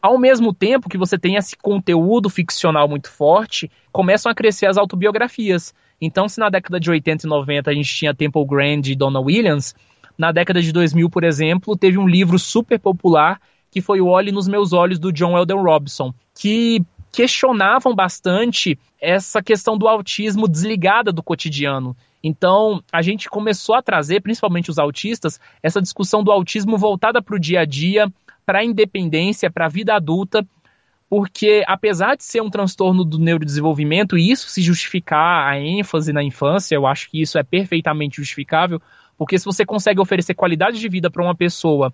Ao 0.00 0.16
mesmo 0.16 0.54
tempo 0.54 0.88
que 0.88 0.96
você 0.96 1.18
tem 1.18 1.34
esse 1.34 1.56
conteúdo 1.56 2.30
ficcional 2.30 2.88
muito 2.88 3.10
forte, 3.10 3.68
começam 3.90 4.30
a 4.30 4.34
crescer 4.34 4.66
as 4.66 4.78
autobiografias. 4.78 5.74
Então, 6.00 6.28
se 6.28 6.38
na 6.38 6.48
década 6.48 6.78
de 6.78 6.88
80 6.88 7.26
e 7.26 7.28
90 7.28 7.70
a 7.70 7.74
gente 7.74 7.92
tinha 7.92 8.14
Temple 8.14 8.46
Grand 8.46 8.82
e 8.86 8.94
Donna 8.94 9.18
Williams, 9.18 9.74
na 10.16 10.30
década 10.30 10.62
de 10.62 10.70
2000, 10.70 11.10
por 11.10 11.24
exemplo, 11.24 11.76
teve 11.76 11.98
um 11.98 12.06
livro 12.06 12.38
super 12.38 12.78
popular 12.78 13.40
que 13.70 13.80
foi 13.80 14.00
O 14.00 14.06
Olhe 14.06 14.32
nos 14.32 14.48
Meus 14.48 14.72
Olhos, 14.72 14.98
do 14.98 15.12
John 15.12 15.36
Eldon 15.36 15.62
Robson, 15.62 16.14
que 16.34 16.80
questionavam 17.12 17.94
bastante 17.94 18.78
essa 19.00 19.42
questão 19.42 19.76
do 19.76 19.88
autismo 19.88 20.48
desligada 20.48 21.12
do 21.12 21.22
cotidiano. 21.22 21.96
Então, 22.22 22.82
a 22.92 23.00
gente 23.00 23.28
começou 23.28 23.74
a 23.74 23.82
trazer, 23.82 24.20
principalmente 24.20 24.70
os 24.70 24.78
autistas, 24.78 25.40
essa 25.62 25.80
discussão 25.80 26.22
do 26.22 26.32
autismo 26.32 26.76
voltada 26.76 27.22
para 27.22 27.36
o 27.36 27.40
dia 27.40 27.60
a 27.60 27.64
dia, 27.64 28.12
para 28.44 28.60
a 28.60 28.64
independência, 28.64 29.50
para 29.50 29.66
a 29.66 29.68
vida 29.68 29.94
adulta, 29.94 30.46
porque 31.08 31.62
apesar 31.66 32.16
de 32.16 32.24
ser 32.24 32.42
um 32.42 32.50
transtorno 32.50 33.04
do 33.04 33.18
neurodesenvolvimento 33.18 34.18
e 34.18 34.30
isso 34.30 34.48
se 34.48 34.60
justificar 34.60 35.48
a 35.48 35.58
ênfase 35.58 36.12
na 36.12 36.22
infância, 36.22 36.74
eu 36.74 36.86
acho 36.86 37.08
que 37.10 37.20
isso 37.20 37.38
é 37.38 37.42
perfeitamente 37.42 38.16
justificável, 38.16 38.80
porque 39.16 39.38
se 39.38 39.44
você 39.44 39.64
consegue 39.64 40.00
oferecer 40.00 40.34
qualidade 40.34 40.78
de 40.78 40.88
vida 40.88 41.10
para 41.10 41.24
uma 41.24 41.34
pessoa 41.34 41.92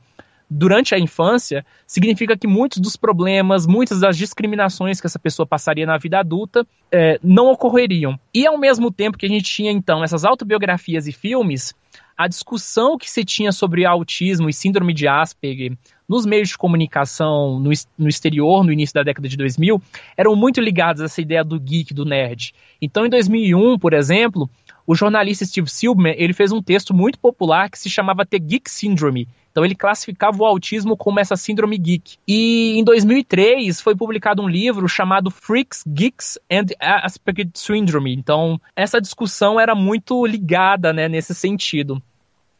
durante 0.49 0.95
a 0.95 0.99
infância, 0.99 1.65
significa 1.87 2.37
que 2.37 2.47
muitos 2.47 2.79
dos 2.79 2.97
problemas, 2.97 3.67
muitas 3.67 4.01
das 4.01 4.17
discriminações 4.17 5.01
que 5.01 5.07
essa 5.07 5.19
pessoa 5.19 5.47
passaria 5.47 5.87
na 5.87 5.99
vida 5.99 6.19
adulta 6.19 6.67
é, 6.93 7.19
não 7.23 7.51
ocorreriam. 7.51 8.19
E 8.33 8.47
ao 8.47 8.59
mesmo 8.59 8.91
tempo 8.91 9.19
que 9.19 9.27
a 9.27 9.29
gente 9.29 9.45
tinha 9.45 9.71
então 9.71 10.03
essas 10.05 10.25
autobiografias 10.25 11.07
e 11.07 11.13
filmes, 11.13 11.75
a 12.17 12.29
discussão 12.29 12.97
que 12.97 13.11
se 13.11 13.25
tinha 13.25 13.51
sobre 13.51 13.85
autismo 13.85 14.49
e 14.49 14.53
síndrome 14.53 14.95
de 14.95 15.09
Asperger 15.09 15.77
nos 16.09 16.27
meios 16.27 16.51
de 16.51 16.59
comunicação 16.59 17.59
no, 17.59 17.71
no 17.99 18.09
exterior, 18.09 18.63
no 18.63 18.73
início 18.73 18.95
da 18.95 19.03
década 19.03 19.27
de 19.27 19.37
2000, 19.37 19.83
eram 20.17 20.37
muito 20.37 20.61
ligados 20.61 21.01
a 21.03 21.07
essa 21.07 21.21
ideia 21.21 21.43
do 21.43 21.59
geek, 21.59 21.93
do 21.95 22.05
nerd. 22.05 22.55
Então, 22.81 23.07
em 23.07 23.11
2001, 23.11 23.79
por 23.79 23.95
exemplo, 23.95 24.49
o 24.87 24.95
jornalista 24.95 25.45
Steve 25.45 25.71
Silberman 25.71 26.15
ele 26.17 26.33
fez 26.33 26.53
um 26.53 26.63
texto 26.63 26.93
muito 26.93 27.19
popular 27.19 27.71
que 27.71 27.79
se 27.79 27.89
chamava 27.89 28.27
The 28.27 28.39
Geek 28.39 28.71
Syndrome. 28.71 29.29
Então 29.55 29.65
ele 29.65 29.77
classificava 29.77 30.43
o 30.43 30.45
autismo 30.45 30.97
como 30.97 31.21
essa 31.21 31.37
síndrome 31.37 31.79
geek. 31.79 32.17
E 32.27 32.77
em 32.77 32.83
2003 32.83 33.81
foi 33.81 33.95
publicado 33.95 34.43
um 34.43 34.49
livro 34.49 34.89
chamado 34.89 35.31
Freaks, 35.31 35.85
Geeks 35.87 36.41
and 36.51 36.75
Asperger 36.81 37.49
Syndrome. 37.55 38.13
Então 38.13 38.61
essa 38.75 39.01
discussão 39.01 39.61
era 39.61 39.73
muito 39.73 40.27
ligada 40.27 40.93
né, 40.93 41.09
nesse 41.09 41.37
sentido. 41.37 42.03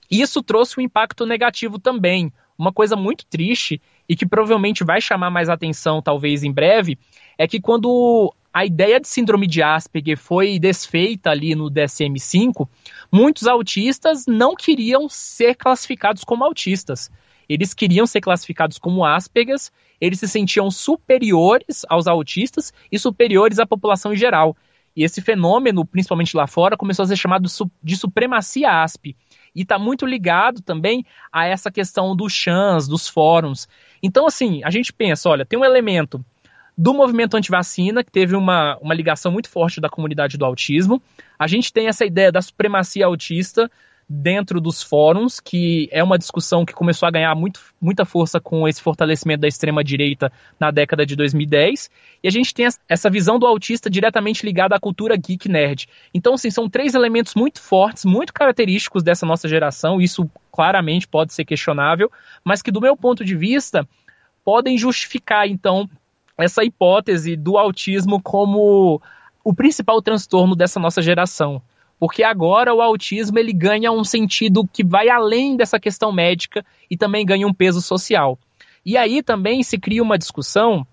Isso 0.09 0.41
trouxe 0.41 0.79
um 0.79 0.83
impacto 0.85 1.27
negativo 1.27 1.81
também. 1.81 2.33
Uma 2.57 2.73
coisa 2.73 2.95
muito 2.95 3.27
triste 3.27 3.83
e 4.09 4.15
que 4.15 4.25
provavelmente 4.25 4.85
vai 4.85 5.01
chamar 5.01 5.31
mais 5.31 5.49
atenção 5.49 6.01
talvez 6.01 6.45
em 6.45 6.53
breve 6.53 6.97
é 7.37 7.49
que 7.49 7.61
quando 7.61 8.33
a 8.55 8.65
ideia 8.65 9.01
de 9.01 9.09
síndrome 9.09 9.49
de 9.49 9.65
Asperger 9.65 10.17
foi 10.17 10.61
desfeita 10.61 11.29
ali 11.29 11.57
no 11.57 11.69
DSM-5, 11.69 12.69
muitos 13.11 13.49
autistas 13.49 14.27
não 14.29 14.55
queriam 14.55 15.09
ser 15.09 15.57
classificados 15.57 16.23
como 16.23 16.45
autistas. 16.45 17.11
Eles 17.49 17.75
queriam 17.75 18.07
ser 18.07 18.21
classificados 18.21 18.79
como 18.79 19.05
Aspergers, 19.05 19.73
eles 20.01 20.21
se 20.21 20.29
sentiam 20.29 20.71
superiores 20.71 21.85
aos 21.89 22.07
autistas 22.07 22.73
e 22.93 22.97
superiores 22.97 23.59
à 23.59 23.67
população 23.67 24.13
em 24.13 24.17
geral. 24.17 24.57
E 24.97 25.03
esse 25.03 25.21
fenômeno, 25.21 25.85
principalmente 25.85 26.37
lá 26.37 26.47
fora, 26.47 26.77
começou 26.77 27.03
a 27.03 27.09
ser 27.09 27.17
chamado 27.17 27.49
de 27.83 27.97
supremacia 27.97 28.85
ASP. 28.85 29.17
E 29.53 29.63
está 29.63 29.81
muito 29.81 30.07
ligado 30.07 30.63
também 30.63 31.05
a 31.33 31.45
essa 31.45 31.73
questão 31.73 32.15
dos 32.15 32.33
chans, 32.33 32.87
dos 32.87 33.09
fóruns. 33.09 33.67
Então, 34.01 34.29
assim, 34.29 34.63
a 34.63 34.71
gente 34.71 34.93
pensa, 34.93 35.29
olha, 35.29 35.45
tem 35.45 35.59
um 35.59 35.65
elemento 35.65 36.25
do 36.77 36.93
movimento 36.93 37.37
antivacina, 37.37 38.03
que 38.03 38.11
teve 38.11 38.35
uma, 38.35 38.77
uma 38.81 38.95
ligação 38.95 39.31
muito 39.31 39.49
forte 39.49 39.81
da 39.81 39.89
comunidade 39.89 40.37
do 40.37 40.45
autismo. 40.45 41.01
A 41.39 41.47
gente 41.47 41.73
tem 41.73 41.87
essa 41.87 42.05
ideia 42.05 42.33
da 42.33 42.43
supremacia 42.43 43.07
autista 43.07 43.71
dentro 44.09 44.61
dos 44.61 44.83
fóruns, 44.83 45.41
que 45.41 45.89
é 45.91 46.03
uma 46.03 46.19
discussão 46.19 46.65
que 46.65 46.75
começou 46.75 47.07
a 47.07 47.11
ganhar 47.11 47.35
muito, 47.35 47.61
muita 47.81 48.05
força 48.05 48.41
com 48.41 48.69
esse 48.69 48.83
fortalecimento 48.83 49.41
da 49.41 49.49
extrema-direita 49.49 50.31
na 50.61 50.71
década 50.71 51.07
de 51.07 51.17
2010. 51.17 51.91
E 52.23 52.29
a 52.29 52.31
gente 52.31 52.53
tem 52.53 52.67
essa 52.89 53.11
visão 53.11 53.39
do 53.39 53.47
autista 53.47 53.89
diretamente 53.89 54.45
ligada 54.45 54.77
à 54.77 54.81
cultura 54.81 55.17
geek 55.17 55.49
nerd. 55.49 55.89
Então, 56.13 56.35
assim, 56.35 56.51
são 56.51 56.69
três 56.69 56.95
elementos 56.95 57.35
muito 57.35 57.61
fortes, 57.61 58.05
muito 58.05 58.33
característicos 58.33 59.03
dessa 59.03 59.25
nossa 59.25 59.49
geração. 59.49 60.01
Isso 60.01 60.29
claramente 60.53 61.09
pode 61.09 61.33
ser 61.33 61.45
questionável, 61.45 62.11
mas 62.45 62.63
que, 62.63 62.71
do 62.71 62.81
meu 62.81 62.97
ponto 62.97 63.25
de 63.25 63.35
vista, 63.35 63.89
podem 64.45 64.77
justificar, 64.77 65.49
então, 65.49 65.89
essa 66.39 66.65
hipótese 66.65 67.37
do 67.37 67.57
autismo 67.57 68.21
como 68.21 69.01
o 69.43 69.55
principal 69.55 70.01
transtorno 70.03 70.57
dessa 70.57 70.81
nossa 70.81 71.03
geração. 71.03 71.61
Porque 71.99 72.23
agora 72.23 72.75
o 72.75 72.83
autismo 72.83 73.39
ele 73.39 73.53
ganha 73.53 73.93
um 73.93 74.05
sentido 74.05 74.69
que 74.73 74.85
vai 74.85 75.09
além 75.09 75.57
dessa 75.57 75.79
questão 75.79 76.13
médica 76.13 76.65
e 76.91 76.97
também 76.97 77.25
ganha 77.25 77.47
um 77.47 77.55
peso 77.55 77.81
social. 77.81 78.39
E 78.85 78.97
aí 78.97 79.23
também 79.23 79.63
se 79.63 79.79
cria 79.79 80.03
uma 80.03 80.19
discussão 80.19 80.87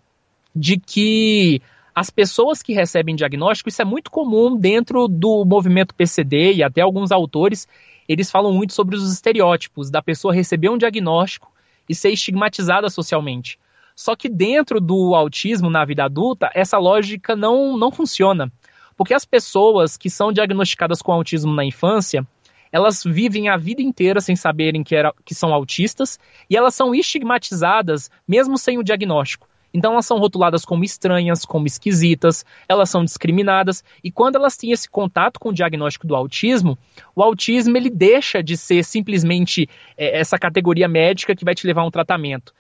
de 0.56 0.78
que 0.78 1.62
as 1.94 2.10
pessoas 2.10 2.62
que 2.62 2.74
recebem 2.74 3.16
diagnóstico, 3.16 3.68
isso 3.68 3.82
é 3.82 3.86
muito 3.86 4.10
comum 4.10 4.56
dentro 4.56 5.08
do 5.08 5.44
movimento 5.44 5.94
PCD 5.96 6.54
e 6.54 6.64
até 6.64 6.82
alguns 6.82 7.12
autores, 7.12 7.68
eles 8.08 8.32
falam 8.32 8.54
muito 8.54 8.74
sobre 8.74 8.96
os 8.96 9.12
estereótipos 9.12 9.89
da 9.89 10.02
pessoa 10.02 10.34
receber 10.34 10.70
um 10.70 10.78
diagnóstico 10.78 11.52
e 11.89 11.96
ser 11.96 12.10
estigmatizada 12.10 12.89
socialmente. 12.89 13.60
Só 14.02 14.16
que 14.16 14.28
dentro 14.28 14.82
do 14.82 15.14
autismo 15.14 15.70
na 15.70 15.86
vida 15.86 16.04
adulta, 16.04 16.49
essa 16.56 16.80
lógica 16.80 17.36
não, 17.36 17.78
não 17.78 17.91
funciona. 17.91 18.52
Porque 18.97 19.14
as 19.14 19.26
pessoas 19.26 19.95
que 19.95 20.10
são 20.10 20.34
diagnosticadas 20.34 21.04
com 21.04 21.12
autismo 21.12 21.54
na 21.54 21.64
infância, 21.64 22.26
elas 22.72 23.04
vivem 23.04 23.47
a 23.47 23.58
vida 23.58 23.80
inteira 23.80 24.20
sem 24.20 24.36
saberem 24.36 24.84
que, 24.84 24.95
era, 24.95 25.14
que 25.24 25.36
são 25.36 25.54
autistas 25.54 26.18
e 26.49 26.58
elas 26.58 26.74
são 26.74 26.95
estigmatizadas 26.95 28.10
mesmo 28.28 28.58
sem 28.58 28.80
o 28.80 28.84
diagnóstico. 28.84 29.47
Então 29.72 29.93
elas 29.93 30.08
são 30.08 30.18
rotuladas 30.18 30.66
como 30.66 30.84
estranhas, 30.84 31.45
como 31.45 31.68
esquisitas, 31.68 32.43
elas 32.68 32.89
são 32.89 33.06
discriminadas 33.06 33.84
e 34.04 34.12
quando 34.12 34.36
elas 34.36 34.58
têm 34.58 34.72
esse 34.72 34.89
contato 34.89 35.39
com 35.39 35.49
o 35.49 35.54
diagnóstico 35.54 36.08
do 36.08 36.16
autismo, 36.16 36.76
o 37.16 37.22
autismo 37.22 37.78
ele 37.78 37.91
deixa 37.91 38.41
de 38.41 38.58
ser 38.58 38.84
simplesmente 38.84 39.70
é, 39.95 40.20
essa 40.20 40.39
categoria 40.39 40.88
médica 40.88 41.36
que 41.36 41.45
vai 41.45 41.54
te 41.54 41.68
levar 41.68 41.84
a 41.84 41.86
um 41.86 41.91
tratamento. 41.91 42.52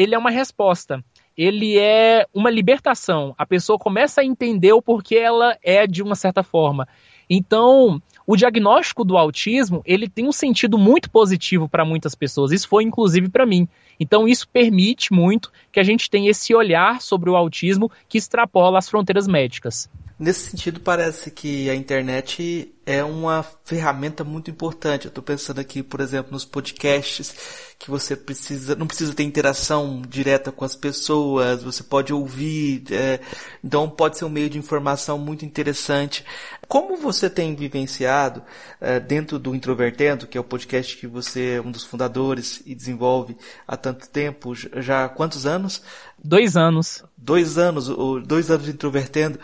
Ele 0.00 0.14
é 0.14 0.18
uma 0.18 0.30
resposta. 0.30 1.04
Ele 1.36 1.78
é 1.78 2.24
uma 2.32 2.48
libertação. 2.48 3.34
A 3.36 3.44
pessoa 3.44 3.78
começa 3.78 4.22
a 4.22 4.24
entender 4.24 4.72
o 4.72 4.80
porquê 4.80 5.16
ela 5.16 5.58
é 5.62 5.86
de 5.86 6.02
uma 6.02 6.14
certa 6.14 6.42
forma. 6.42 6.88
Então, 7.28 8.00
o 8.26 8.34
diagnóstico 8.34 9.04
do 9.04 9.18
autismo, 9.18 9.82
ele 9.84 10.08
tem 10.08 10.26
um 10.26 10.32
sentido 10.32 10.78
muito 10.78 11.10
positivo 11.10 11.68
para 11.68 11.84
muitas 11.84 12.14
pessoas. 12.14 12.50
Isso 12.50 12.66
foi 12.66 12.82
inclusive 12.82 13.28
para 13.28 13.44
mim. 13.44 13.68
Então 14.00 14.26
isso 14.26 14.48
permite 14.48 15.12
muito 15.12 15.52
que 15.70 15.78
a 15.78 15.82
gente 15.82 16.08
tenha 16.08 16.30
esse 16.30 16.54
olhar 16.54 17.02
sobre 17.02 17.28
o 17.28 17.36
autismo 17.36 17.92
que 18.08 18.16
extrapola 18.16 18.78
as 18.78 18.88
fronteiras 18.88 19.28
médicas. 19.28 19.90
Nesse 20.20 20.50
sentido, 20.50 20.80
parece 20.80 21.30
que 21.30 21.70
a 21.70 21.74
internet 21.74 22.74
é 22.84 23.02
uma 23.02 23.42
ferramenta 23.64 24.22
muito 24.22 24.50
importante. 24.50 25.06
Eu 25.06 25.08
estou 25.08 25.24
pensando 25.24 25.60
aqui, 25.60 25.82
por 25.82 25.98
exemplo, 25.98 26.32
nos 26.32 26.44
podcasts, 26.44 27.34
que 27.78 27.90
você 27.90 28.14
precisa, 28.14 28.74
não 28.74 28.86
precisa 28.86 29.14
ter 29.14 29.22
interação 29.22 30.02
direta 30.06 30.52
com 30.52 30.62
as 30.62 30.76
pessoas, 30.76 31.62
você 31.62 31.82
pode 31.82 32.12
ouvir, 32.12 32.84
é, 32.90 33.20
então 33.64 33.88
pode 33.88 34.18
ser 34.18 34.26
um 34.26 34.28
meio 34.28 34.50
de 34.50 34.58
informação 34.58 35.16
muito 35.16 35.46
interessante. 35.46 36.22
Como 36.68 36.98
você 36.98 37.30
tem 37.30 37.54
vivenciado 37.54 38.42
é, 38.78 39.00
dentro 39.00 39.38
do 39.38 39.54
Introvertendo, 39.54 40.26
que 40.26 40.36
é 40.36 40.40
o 40.40 40.44
podcast 40.44 40.98
que 40.98 41.06
você 41.06 41.54
é 41.56 41.60
um 41.62 41.70
dos 41.70 41.84
fundadores 41.84 42.62
e 42.66 42.74
desenvolve 42.74 43.36
há 43.66 43.76
tanto 43.76 44.06
tempo, 44.08 44.54
já 44.54 45.06
há 45.06 45.08
quantos 45.08 45.46
anos? 45.46 45.82
Dois 46.22 46.56
anos. 46.56 47.02
Dois 47.16 47.56
anos, 47.56 47.88
dois 48.26 48.50
anos 48.50 48.66
de 48.66 48.72
Introvertendo. 48.72 49.38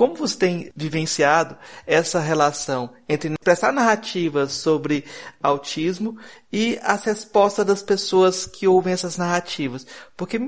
Como 0.00 0.14
você 0.14 0.34
tem 0.34 0.72
vivenciado 0.74 1.58
essa 1.86 2.20
relação 2.20 2.90
entre 3.06 3.34
prestar 3.44 3.70
narrativas 3.70 4.52
sobre 4.52 5.04
autismo 5.42 6.16
e 6.50 6.78
as 6.82 7.04
respostas 7.04 7.66
das 7.66 7.82
pessoas 7.82 8.46
que 8.46 8.66
ouvem 8.66 8.94
essas 8.94 9.18
narrativas? 9.18 9.86
Porque 10.16 10.38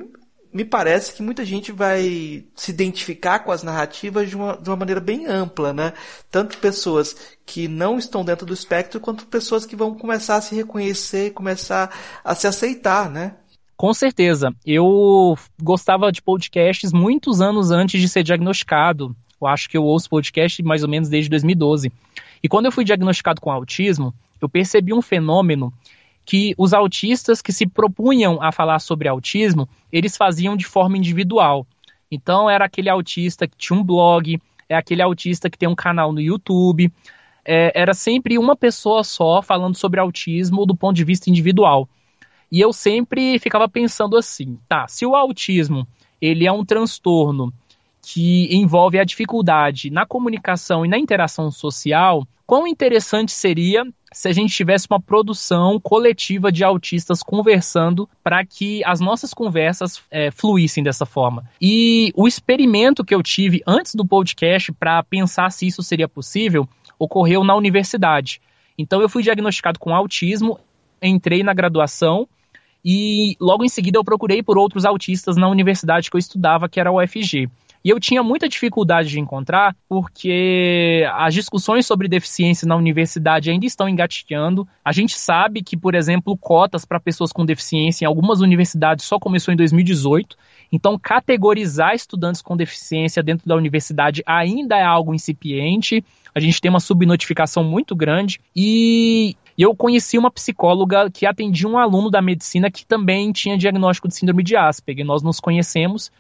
me 0.51 0.65
parece 0.65 1.13
que 1.13 1.23
muita 1.23 1.45
gente 1.45 1.71
vai 1.71 2.47
se 2.57 2.71
identificar 2.71 3.41
com 3.41 3.53
as 3.53 3.63
narrativas 3.63 4.31
de 4.31 4.37
uma, 4.37 4.57
de 4.57 4.71
uma 4.71 4.77
maneira 4.77 5.03
bem 5.03 5.27
ampla, 5.27 5.75
né? 5.75 5.93
Tanto 6.31 6.57
pessoas 6.57 7.15
que 7.45 7.69
não 7.69 7.99
estão 7.99 8.25
dentro 8.25 8.47
do 8.47 8.55
espectro, 8.55 9.01
quanto 9.01 9.27
pessoas 9.27 9.67
que 9.67 9.77
vão 9.77 9.95
começar 9.95 10.37
a 10.37 10.41
se 10.41 10.55
reconhecer, 10.55 11.35
começar 11.35 11.95
a 12.25 12.35
se 12.35 12.47
aceitar, 12.47 13.11
né? 13.11 13.35
Com 13.77 13.93
certeza. 13.93 14.49
Eu 14.65 15.37
gostava 15.63 16.11
de 16.11 16.23
podcasts 16.23 16.91
muitos 16.91 17.43
anos 17.43 17.71
antes 17.71 18.01
de 18.01 18.09
ser 18.09 18.23
diagnosticado. 18.23 19.15
Eu 19.43 19.49
acho 19.49 19.69
que 19.69 19.77
eu 19.77 19.85
ouço 19.85 20.09
podcast 20.09 20.63
mais 20.63 20.83
ou 20.83 20.89
menos 20.89 21.09
desde 21.09 21.29
2012. 21.31 21.93
E 22.43 22.49
quando 22.49 22.67
eu 22.67 22.73
fui 22.73 22.85
diagnosticado 22.85 23.41
com 23.41 23.51
autismo, 23.51 24.15
eu 24.41 24.49
percebi 24.49 24.93
um 24.93 25.03
fenômeno 25.03 25.73
que 26.25 26.55
os 26.57 26.73
autistas 26.73 27.43
que 27.43 27.53
se 27.53 27.67
propunham 27.67 28.41
a 28.41 28.53
falar 28.53 28.79
sobre 28.79 29.09
autismo, 29.09 29.69
eles 29.93 30.17
faziam 30.17 30.57
de 30.57 30.65
forma 30.65 30.97
individual. 30.97 31.67
Então 32.11 32.49
era 32.49 32.65
aquele 32.65 32.89
autista 32.89 33.49
que 33.49 33.57
tinha 33.57 33.79
um 33.79 33.83
blog, 33.83 34.41
é 34.69 34.77
aquele 34.77 35.03
autista 35.03 35.51
que 35.51 35.59
tem 35.59 35.69
um 35.69 35.75
canal 35.75 36.13
no 36.13 36.21
YouTube. 36.21 36.93
É, 37.45 37.73
era 37.75 37.93
sempre 37.95 38.39
uma 38.39 38.55
pessoa 38.55 39.03
só 39.03 39.43
falando 39.43 39.75
sobre 39.75 39.99
autismo 39.99 40.65
do 40.65 40.77
ponto 40.77 40.95
de 40.95 41.05
vista 41.05 41.29
individual. 41.29 41.89
E 42.51 42.61
eu 42.61 42.73
sempre 42.73 43.39
ficava 43.39 43.69
pensando 43.69 44.17
assim, 44.17 44.59
tá, 44.69 44.87
se 44.87 45.05
o 45.07 45.17
autismo 45.17 45.89
ele 46.21 46.47
é 46.47 46.53
um 46.53 46.65
transtorno 46.65 47.53
que 48.03 48.49
envolve 48.55 48.99
a 48.99 49.05
dificuldade 49.05 49.91
na 49.91 50.05
comunicação 50.05 50.85
e 50.85 50.89
na 50.89 50.99
interação 50.99 51.51
social, 51.51 52.27
quão 52.45 52.67
interessante 52.67 53.33
seria 53.33 53.85
se 54.13 54.29
a 54.29 54.33
gente 54.33 54.55
tivesse 54.55 54.87
uma 54.91 55.01
produção 55.01 55.81
coletiva 55.81 56.53
de 56.53 56.63
autistas 56.63 57.23
conversando 57.23 58.07
para 58.23 58.45
que 58.45 58.85
as 58.85 59.01
nossas 59.01 59.33
conversas 59.33 60.03
é, 60.11 60.31
fluíssem 60.31 60.85
dessa 60.85 61.07
forma. 61.07 61.49
E 61.61 62.13
o 62.15 62.29
experimento 62.29 63.05
que 63.05 63.15
eu 63.15 63.23
tive 63.23 63.63
antes 63.67 63.95
do 63.95 64.05
podcast 64.05 64.71
para 64.73 65.03
pensar 65.03 65.51
se 65.51 65.67
isso 65.67 65.83
seria 65.83 66.09
possível 66.09 66.69
ocorreu 66.99 67.43
na 67.43 67.57
universidade. 67.57 68.41
Então 68.77 69.01
eu 69.01 69.09
fui 69.09 69.23
diagnosticado 69.23 69.79
com 69.79 69.95
autismo, 69.95 70.59
entrei 71.01 71.43
na 71.43 71.55
graduação 71.55 72.29
e 72.85 73.37
logo 73.41 73.65
em 73.65 73.69
seguida 73.69 73.99
eu 73.99 74.05
procurei 74.05 74.43
por 74.43 74.59
outros 74.59 74.85
autistas 74.85 75.37
na 75.37 75.49
universidade 75.49 76.11
que 76.11 76.17
eu 76.17 76.21
estudava, 76.21 76.69
que 76.69 76.81
era 76.81 76.91
a 76.91 76.93
UFG. 76.93 77.49
E 77.85 77.91
eu 77.91 77.99
tinha 77.99 78.23
muita 78.23 78.49
dificuldade 78.49 79.09
de 79.09 79.19
encontrar, 79.19 79.75
porque 79.89 81.05
as 81.15 81.35
discussões 81.35 81.85
sobre 81.85 82.07
deficiência 82.07 82.67
na 82.67 82.77
universidade 82.77 83.51
ainda 83.51 83.67
estão 83.67 83.89
engateando. 83.89 84.67
A 84.85 84.93
gente 84.93 85.19
sabe 85.19 85.63
que, 85.63 85.77
por 85.77 85.95
exemplo, 85.95 86.37
cotas 86.37 86.85
para 86.85 87.01
pessoas 87.01 87.33
com 87.33 87.45
deficiência 87.45 88.05
em 88.05 88.09
algumas 88.09 88.41
universidades 88.41 89.05
só 89.05 89.19
começou 89.19 89.53
em 89.53 89.57
2018. 89.57 90.37
Então, 90.71 90.99
categorizar 90.99 91.95
estudantes 91.95 92.41
com 92.41 92.57
deficiência 92.57 93.23
dentro 93.23 93.49
da 93.49 93.57
universidade 93.57 94.23
ainda 94.25 94.77
é 94.77 94.85
algo 94.85 95.13
incipiente. 95.13 96.05
A 96.35 96.41
gente 96.41 96.61
tem 96.61 96.71
uma 96.71 96.81
subnotificação 96.81 97.65
muito 97.65 97.97
grande. 97.97 98.41
E 98.55 99.37
eu 99.59 99.75
conheci 99.75 100.17
uma 100.17 100.31
psicóloga 100.31 101.11
que 101.11 101.27
atendia 101.27 101.69
um 101.69 101.77
aluno 101.77 102.11
da 102.11 102.23
medicina 102.23 102.71
que 102.71 102.87
também 102.87 103.33
tinha 103.33 103.59
diagnóstico 103.59 104.09
de 104.09 104.15
síndrome 104.15 104.43
de 104.43 104.57
Asperger. 104.57 105.05
Nós 105.05 105.23
nos 105.23 105.41
conhecemos 105.41 106.11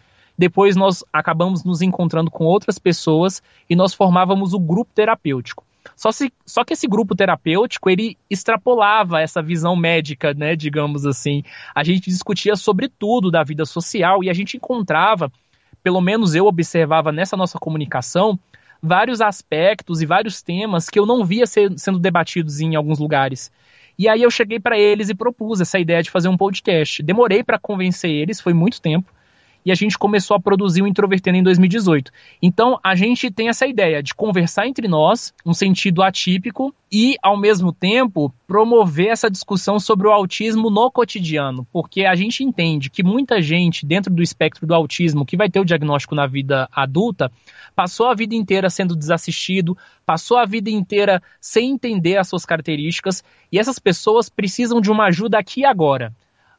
depois 0.42 0.74
nós 0.74 1.04
acabamos 1.12 1.62
nos 1.62 1.82
encontrando 1.82 2.28
com 2.28 2.42
outras 2.42 2.76
pessoas 2.76 3.40
e 3.70 3.76
nós 3.76 3.94
formávamos 3.94 4.52
o 4.52 4.58
grupo 4.58 4.90
terapêutico. 4.92 5.64
Só, 5.94 6.10
se, 6.10 6.32
só 6.44 6.64
que 6.64 6.72
esse 6.72 6.88
grupo 6.88 7.14
terapêutico, 7.14 7.88
ele 7.88 8.18
extrapolava 8.28 9.20
essa 9.20 9.40
visão 9.40 9.76
médica, 9.76 10.34
né, 10.34 10.56
digamos 10.56 11.06
assim. 11.06 11.44
A 11.72 11.84
gente 11.84 12.10
discutia 12.10 12.56
sobre 12.56 12.88
tudo 12.88 13.30
da 13.30 13.44
vida 13.44 13.64
social 13.64 14.24
e 14.24 14.28
a 14.28 14.32
gente 14.32 14.56
encontrava, 14.56 15.30
pelo 15.80 16.00
menos 16.00 16.34
eu 16.34 16.46
observava 16.46 17.12
nessa 17.12 17.36
nossa 17.36 17.56
comunicação, 17.56 18.36
vários 18.82 19.20
aspectos 19.20 20.02
e 20.02 20.06
vários 20.06 20.42
temas 20.42 20.90
que 20.90 20.98
eu 20.98 21.06
não 21.06 21.24
via 21.24 21.46
ser, 21.46 21.70
sendo 21.78 22.00
debatidos 22.00 22.60
em 22.60 22.74
alguns 22.74 22.98
lugares. 22.98 23.52
E 23.96 24.08
aí 24.08 24.24
eu 24.24 24.30
cheguei 24.30 24.58
para 24.58 24.76
eles 24.76 25.08
e 25.08 25.14
propus 25.14 25.60
essa 25.60 25.78
ideia 25.78 26.02
de 26.02 26.10
fazer 26.10 26.26
um 26.26 26.36
podcast. 26.36 27.00
Demorei 27.00 27.44
para 27.44 27.60
convencer 27.60 28.10
eles, 28.10 28.40
foi 28.40 28.52
muito 28.52 28.82
tempo 28.82 29.08
e 29.64 29.70
a 29.70 29.74
gente 29.74 29.98
começou 29.98 30.36
a 30.36 30.40
produzir 30.40 30.82
o 30.82 30.86
Introvertendo 30.86 31.38
em 31.38 31.42
2018. 31.42 32.10
Então, 32.40 32.78
a 32.82 32.94
gente 32.94 33.30
tem 33.30 33.48
essa 33.48 33.66
ideia 33.66 34.02
de 34.02 34.14
conversar 34.14 34.66
entre 34.66 34.88
nós, 34.88 35.32
um 35.44 35.54
sentido 35.54 36.02
atípico, 36.02 36.74
e, 36.90 37.16
ao 37.22 37.38
mesmo 37.38 37.72
tempo, 37.72 38.32
promover 38.46 39.08
essa 39.08 39.30
discussão 39.30 39.80
sobre 39.80 40.06
o 40.06 40.12
autismo 40.12 40.68
no 40.68 40.90
cotidiano, 40.90 41.66
porque 41.72 42.04
a 42.04 42.14
gente 42.14 42.44
entende 42.44 42.90
que 42.90 43.02
muita 43.02 43.40
gente 43.40 43.86
dentro 43.86 44.12
do 44.12 44.22
espectro 44.22 44.66
do 44.66 44.74
autismo 44.74 45.24
que 45.24 45.36
vai 45.36 45.48
ter 45.48 45.58
o 45.58 45.64
diagnóstico 45.64 46.14
na 46.14 46.26
vida 46.26 46.68
adulta 46.70 47.32
passou 47.74 48.08
a 48.08 48.14
vida 48.14 48.34
inteira 48.34 48.68
sendo 48.68 48.94
desassistido, 48.94 49.76
passou 50.04 50.36
a 50.36 50.44
vida 50.44 50.68
inteira 50.68 51.22
sem 51.40 51.70
entender 51.70 52.18
as 52.18 52.28
suas 52.28 52.44
características, 52.44 53.24
e 53.50 53.58
essas 53.58 53.78
pessoas 53.78 54.28
precisam 54.28 54.78
de 54.78 54.90
uma 54.90 55.06
ajuda 55.06 55.38
aqui 55.38 55.62
e 55.62 55.64
agora 55.64 56.12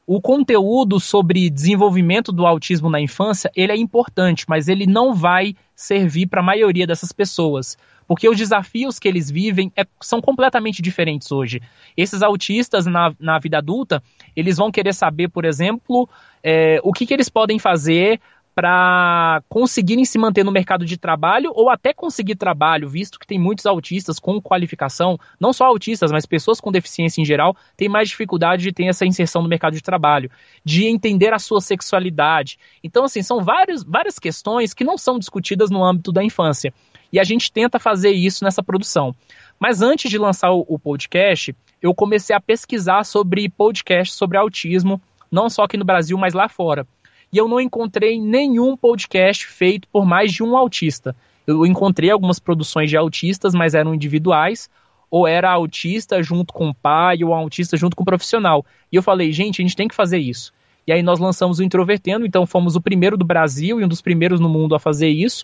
o 0.06 0.22
conteúdo 0.22 1.00
sobre 1.00 1.50
desenvolvimento 1.50 2.32
do 2.32 2.46
autismo 2.46 2.90
na 2.90 3.00
infância, 3.00 3.50
ele 3.56 3.72
é 3.72 3.78
importante, 3.78 4.46
mas 4.48 4.68
ele 4.68 4.86
não 4.86 5.14
vai 5.14 5.56
servir 5.76 6.28
para 6.28 6.42
a 6.42 6.44
maioria 6.44 6.86
dessas 6.86 7.12
pessoas. 7.12 7.78
Porque 8.06 8.28
os 8.28 8.38
desafios 8.38 9.00
que 9.00 9.08
eles 9.08 9.32
vivem 9.32 9.72
é, 9.78 9.86
são 10.02 10.22
completamente 10.22 10.82
diferentes 10.82 11.32
hoje. 11.32 11.62
Esses 11.96 12.22
autistas 12.22 12.86
na, 12.86 13.14
na 13.18 13.40
vida 13.40 13.58
adulta, 13.58 14.04
eles 14.36 14.58
vão 14.58 14.72
querer 14.72 14.94
saber, 14.94 15.30
por 15.30 15.46
exemplo, 15.46 16.10
é, 16.44 16.82
o 16.84 16.92
que, 16.92 17.06
que 17.06 17.14
eles 17.14 17.30
podem 17.30 17.58
fazer 17.58 18.20
para 18.56 19.42
conseguirem 19.50 20.06
se 20.06 20.18
manter 20.20 20.44
no 20.44 20.52
mercado 20.52 20.86
de 20.86 20.98
trabalho 20.98 21.52
ou 21.56 21.70
até 21.70 21.94
conseguir 21.94 22.36
trabalho, 22.36 22.88
visto 22.88 23.20
que 23.20 23.26
tem 23.26 23.40
muitos 23.40 23.66
autistas 23.66 24.20
com 24.20 24.42
qualificação, 24.42 25.20
não 25.40 25.52
só 25.52 25.66
autistas, 25.66 26.12
mas 26.12 26.26
pessoas 26.26 26.62
com 26.62 26.72
deficiência 26.72 27.22
em 27.22 27.26
geral, 27.26 27.56
têm 27.76 27.90
mais 27.90 28.10
dificuldade 28.10 28.64
de 28.64 28.72
ter 28.72 28.86
essa 28.86 29.06
inserção 29.06 29.42
no 29.42 29.50
mercado 29.50 29.74
de 29.74 29.82
trabalho, 29.82 30.30
de 30.64 30.86
entender 30.86 31.34
a 31.34 31.40
sua 31.40 31.62
sexualidade. 31.62 32.60
Então, 32.84 33.04
assim, 33.04 33.24
são 33.24 33.44
vários, 33.44 33.84
várias 33.84 34.20
questões 34.20 34.74
que 34.74 34.84
não 34.84 34.98
são 34.98 35.18
discutidas 35.18 35.72
no 35.72 35.84
âmbito 35.84 36.12
da 36.12 36.24
infância. 36.24 36.74
E 37.12 37.20
a 37.20 37.24
gente 37.24 37.52
tenta 37.52 37.80
fazer 37.80 38.12
isso 38.12 38.44
nessa 38.44 38.62
produção. 38.62 39.16
Mas 39.60 39.82
antes 39.82 40.10
de 40.12 40.18
lançar 40.18 40.52
o, 40.52 40.66
o 40.68 40.78
podcast, 40.78 41.56
eu 41.82 41.94
comecei 41.94 42.36
a 42.36 42.42
pesquisar 42.42 43.04
sobre 43.04 43.50
podcast 43.50 44.14
sobre 44.14 44.38
autismo, 44.38 45.02
não 45.32 45.50
só 45.50 45.64
aqui 45.64 45.78
no 45.78 45.86
Brasil, 45.86 46.18
mas 46.18 46.34
lá 46.34 46.48
fora 46.48 46.86
e 47.34 47.38
eu 47.40 47.48
não 47.48 47.60
encontrei 47.60 48.22
nenhum 48.22 48.78
podcast 48.78 49.48
feito 49.48 49.88
por 49.88 50.06
mais 50.06 50.32
de 50.32 50.44
um 50.44 50.56
autista. 50.56 51.16
Eu 51.48 51.66
encontrei 51.66 52.12
algumas 52.12 52.40
produções 52.40 52.92
de 52.92 52.96
autistas, 52.96 53.56
mas 53.56 53.74
eram 53.74 53.96
individuais, 53.96 54.70
ou 55.10 55.28
era 55.28 55.52
autista 55.52 56.22
junto 56.22 56.54
com 56.54 56.70
o 56.70 56.76
pai, 56.76 57.24
ou 57.24 57.34
autista 57.34 57.76
junto 57.76 57.96
com 57.96 58.04
o 58.04 58.06
profissional. 58.06 58.64
E 58.92 58.96
eu 58.96 59.02
falei, 59.02 59.32
gente, 59.32 59.62
a 59.62 59.66
gente 59.66 59.76
tem 59.76 59.88
que 59.88 59.96
fazer 59.96 60.20
isso. 60.20 60.54
E 60.86 60.94
aí 60.94 61.02
nós 61.02 61.20
lançamos 61.20 61.58
o 61.58 61.64
Introvertendo, 61.64 62.26
então 62.26 62.46
fomos 62.46 62.76
o 62.76 62.82
primeiro 62.82 63.18
do 63.18 63.26
Brasil 63.26 63.82
e 63.82 63.84
um 63.84 63.88
dos 63.88 64.02
primeiros 64.02 64.40
no 64.40 64.48
mundo 64.48 64.76
a 64.76 64.80
fazer 64.80 65.10
isso. 65.10 65.44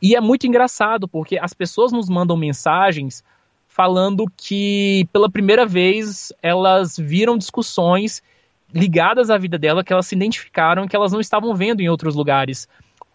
E 0.00 0.14
é 0.14 0.20
muito 0.20 0.46
engraçado, 0.46 1.08
porque 1.08 1.36
as 1.36 1.52
pessoas 1.52 1.90
nos 1.90 2.08
mandam 2.08 2.36
mensagens 2.36 3.24
falando 3.66 4.24
que 4.36 5.08
pela 5.12 5.28
primeira 5.28 5.66
vez 5.66 6.32
elas 6.42 6.96
viram 6.96 7.36
discussões 7.36 8.22
ligadas 8.72 9.30
à 9.30 9.38
vida 9.38 9.58
dela, 9.58 9.82
que 9.82 9.92
elas 9.92 10.06
se 10.06 10.14
identificaram 10.14 10.86
que 10.86 10.96
elas 10.96 11.12
não 11.12 11.20
estavam 11.20 11.54
vendo 11.54 11.80
em 11.80 11.88
outros 11.88 12.14
lugares. 12.14 12.68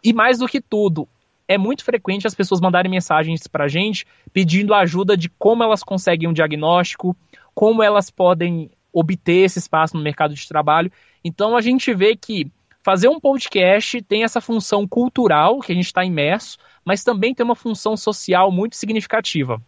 E 0.04 0.12
mais 0.12 0.40
do 0.40 0.48
que 0.48 0.60
tudo, 0.60 1.08
é 1.48 1.58
muito 1.58 1.84
frequente 1.84 2.28
as 2.28 2.34
pessoas 2.34 2.62
mandarem 2.62 2.92
mensagens 2.92 3.48
para 3.48 3.66
a 3.66 3.68
gente 3.68 4.06
pedindo 4.32 4.74
ajuda 4.74 5.16
de 5.16 5.30
como 5.30 5.64
elas 5.64 5.84
conseguem 5.84 6.28
um 6.28 6.34
diagnóstico, 6.34 7.16
como 7.54 7.84
elas 7.84 8.10
podem 8.10 8.72
obter 8.92 9.46
esse 9.46 9.60
espaço 9.60 9.96
no 9.98 10.04
mercado 10.04 10.34
de 10.34 10.48
trabalho. 10.48 10.92
Então 11.24 11.56
a 11.56 11.62
gente 11.62 11.94
vê 11.94 12.16
que 12.16 12.52
fazer 12.84 13.08
um 13.08 13.20
podcast 13.20 14.02
tem 14.02 14.24
essa 14.24 14.42
função 14.42 14.88
cultural 14.88 15.60
que 15.60 15.72
a 15.72 15.76
gente 15.76 15.86
está 15.86 16.04
imerso, 16.04 16.58
mas 16.84 17.04
também 17.04 17.34
tem 17.34 17.44
uma 17.44 17.56
função 17.56 17.96
social 17.96 18.52
muito 18.52 18.76
significativa. 18.76 19.62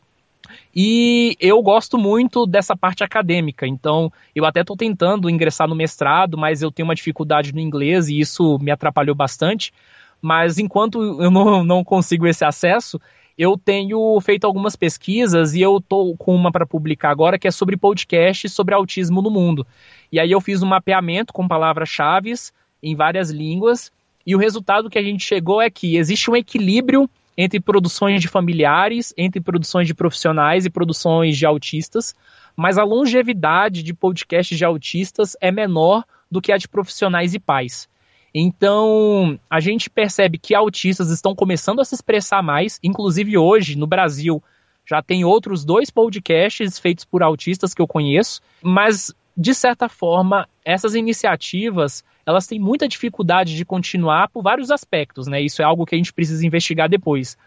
E 0.75 1.35
eu 1.39 1.61
gosto 1.61 1.97
muito 1.97 2.45
dessa 2.45 2.75
parte 2.75 3.03
acadêmica, 3.03 3.67
então 3.67 4.11
eu 4.35 4.45
até 4.45 4.61
estou 4.61 4.75
tentando 4.75 5.29
ingressar 5.29 5.67
no 5.67 5.75
mestrado, 5.75 6.37
mas 6.37 6.61
eu 6.61 6.71
tenho 6.71 6.87
uma 6.87 6.95
dificuldade 6.95 7.53
no 7.53 7.59
inglês 7.59 8.07
e 8.07 8.19
isso 8.19 8.57
me 8.59 8.71
atrapalhou 8.71 9.15
bastante. 9.15 9.73
Mas 10.21 10.57
enquanto 10.57 11.21
eu 11.21 11.29
não, 11.29 11.63
não 11.63 11.83
consigo 11.83 12.25
esse 12.25 12.43
acesso, 12.43 12.99
eu 13.37 13.57
tenho 13.57 14.19
feito 14.21 14.45
algumas 14.45 14.75
pesquisas 14.75 15.53
e 15.53 15.61
eu 15.61 15.77
estou 15.77 16.15
com 16.15 16.33
uma 16.33 16.51
para 16.51 16.65
publicar 16.65 17.11
agora 17.11 17.37
que 17.37 17.47
é 17.47 17.51
sobre 17.51 17.75
podcast 17.75 18.47
sobre 18.49 18.73
autismo 18.73 19.21
no 19.21 19.29
mundo. 19.29 19.67
E 20.11 20.19
aí 20.19 20.31
eu 20.31 20.39
fiz 20.39 20.63
um 20.63 20.67
mapeamento 20.67 21.33
com 21.33 21.47
palavras-chave 21.47 22.33
em 22.81 22.95
várias 22.95 23.29
línguas 23.29 23.91
e 24.25 24.35
o 24.35 24.39
resultado 24.39 24.89
que 24.89 24.97
a 24.97 25.03
gente 25.03 25.23
chegou 25.23 25.61
é 25.61 25.69
que 25.69 25.97
existe 25.97 26.31
um 26.31 26.35
equilíbrio 26.35 27.09
entre 27.37 27.59
produções 27.59 28.21
de 28.21 28.27
familiares, 28.27 29.13
entre 29.17 29.41
produções 29.41 29.87
de 29.87 29.93
profissionais 29.93 30.65
e 30.65 30.69
produções 30.69 31.37
de 31.37 31.45
autistas, 31.45 32.15
mas 32.55 32.77
a 32.77 32.83
longevidade 32.83 33.83
de 33.83 33.93
podcasts 33.93 34.57
de 34.57 34.63
autistas 34.63 35.35
é 35.41 35.51
menor 35.51 36.03
do 36.31 36.41
que 36.41 36.51
a 36.51 36.57
de 36.57 36.67
profissionais 36.67 37.33
e 37.33 37.39
pais. 37.39 37.89
Então, 38.33 39.39
a 39.49 39.59
gente 39.59 39.89
percebe 39.89 40.37
que 40.37 40.53
autistas 40.53 41.09
estão 41.09 41.33
começando 41.33 41.79
a 41.79 41.85
se 41.85 41.95
expressar 41.95 42.41
mais, 42.43 42.79
inclusive 42.83 43.37
hoje, 43.37 43.77
no 43.77 43.87
Brasil, 43.87 44.43
já 44.85 45.01
tem 45.01 45.25
outros 45.25 45.65
dois 45.65 45.89
podcasts 45.89 46.77
feitos 46.77 47.05
por 47.05 47.23
autistas 47.23 47.73
que 47.73 47.81
eu 47.81 47.87
conheço, 47.87 48.41
mas 48.61 49.13
de 49.37 49.53
certa 49.53 49.89
forma, 49.89 50.47
essas 50.63 50.95
iniciativas, 50.95 52.03
elas 52.25 52.47
têm 52.47 52.59
muita 52.59 52.87
dificuldade 52.87 53.55
de 53.55 53.65
continuar 53.65 54.29
por 54.29 54.41
vários 54.41 54.71
aspectos, 54.71 55.27
né? 55.27 55.41
Isso 55.41 55.61
é 55.61 55.65
algo 55.65 55.85
que 55.85 55.93
a 55.95 55.97
gente 55.97 56.13
precisa 56.13 56.45
investigar 56.45 56.89
depois. 56.89 57.37